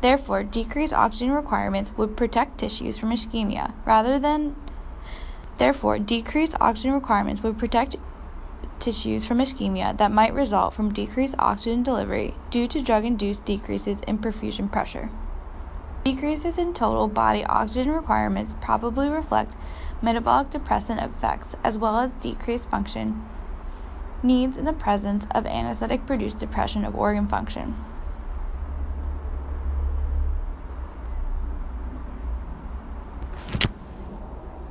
Therefore, 0.02 0.44
decreased 0.44 0.94
oxygen 0.94 1.34
requirements 1.34 1.92
would 1.98 2.16
protect 2.16 2.58
tissues 2.58 2.98
from 2.98 3.12
ischemia 3.12 3.74
rather 3.86 4.18
than 4.18 4.56
Therefore, 5.58 6.00
decreased 6.00 6.56
oxygen 6.60 6.94
requirements 6.94 7.42
would 7.44 7.58
protect 7.58 7.96
tissues 8.80 9.26
from 9.26 9.40
ischemia 9.40 9.98
that 9.98 10.12
might 10.12 10.34
result 10.34 10.74
from 10.74 10.94
decreased 10.94 11.36
oxygen 11.40 11.84
delivery 11.84 12.40
due 12.50 12.68
to 12.68 12.82
drug-induced 12.82 13.46
decreases 13.46 14.02
in 14.02 14.18
perfusion 14.18 14.72
pressure. 14.72 15.10
Decreases 16.04 16.58
in 16.58 16.74
total 16.74 17.08
body 17.08 17.44
oxygen 17.46 17.92
requirements 17.92 18.54
probably 18.62 19.10
reflect 19.10 19.56
metabolic 20.02 20.50
depressant 20.50 21.00
effects 21.00 21.56
as 21.64 21.78
well 21.78 21.98
as 21.98 22.14
decreased 22.14 22.70
function 22.70 23.24
needs 24.22 24.58
in 24.58 24.66
the 24.66 24.74
presence 24.74 25.26
of 25.32 25.46
anesthetic 25.46 26.06
produced 26.06 26.38
depression 26.38 26.86
of 26.86 26.96
organ 26.96 27.28
function. 27.28 27.95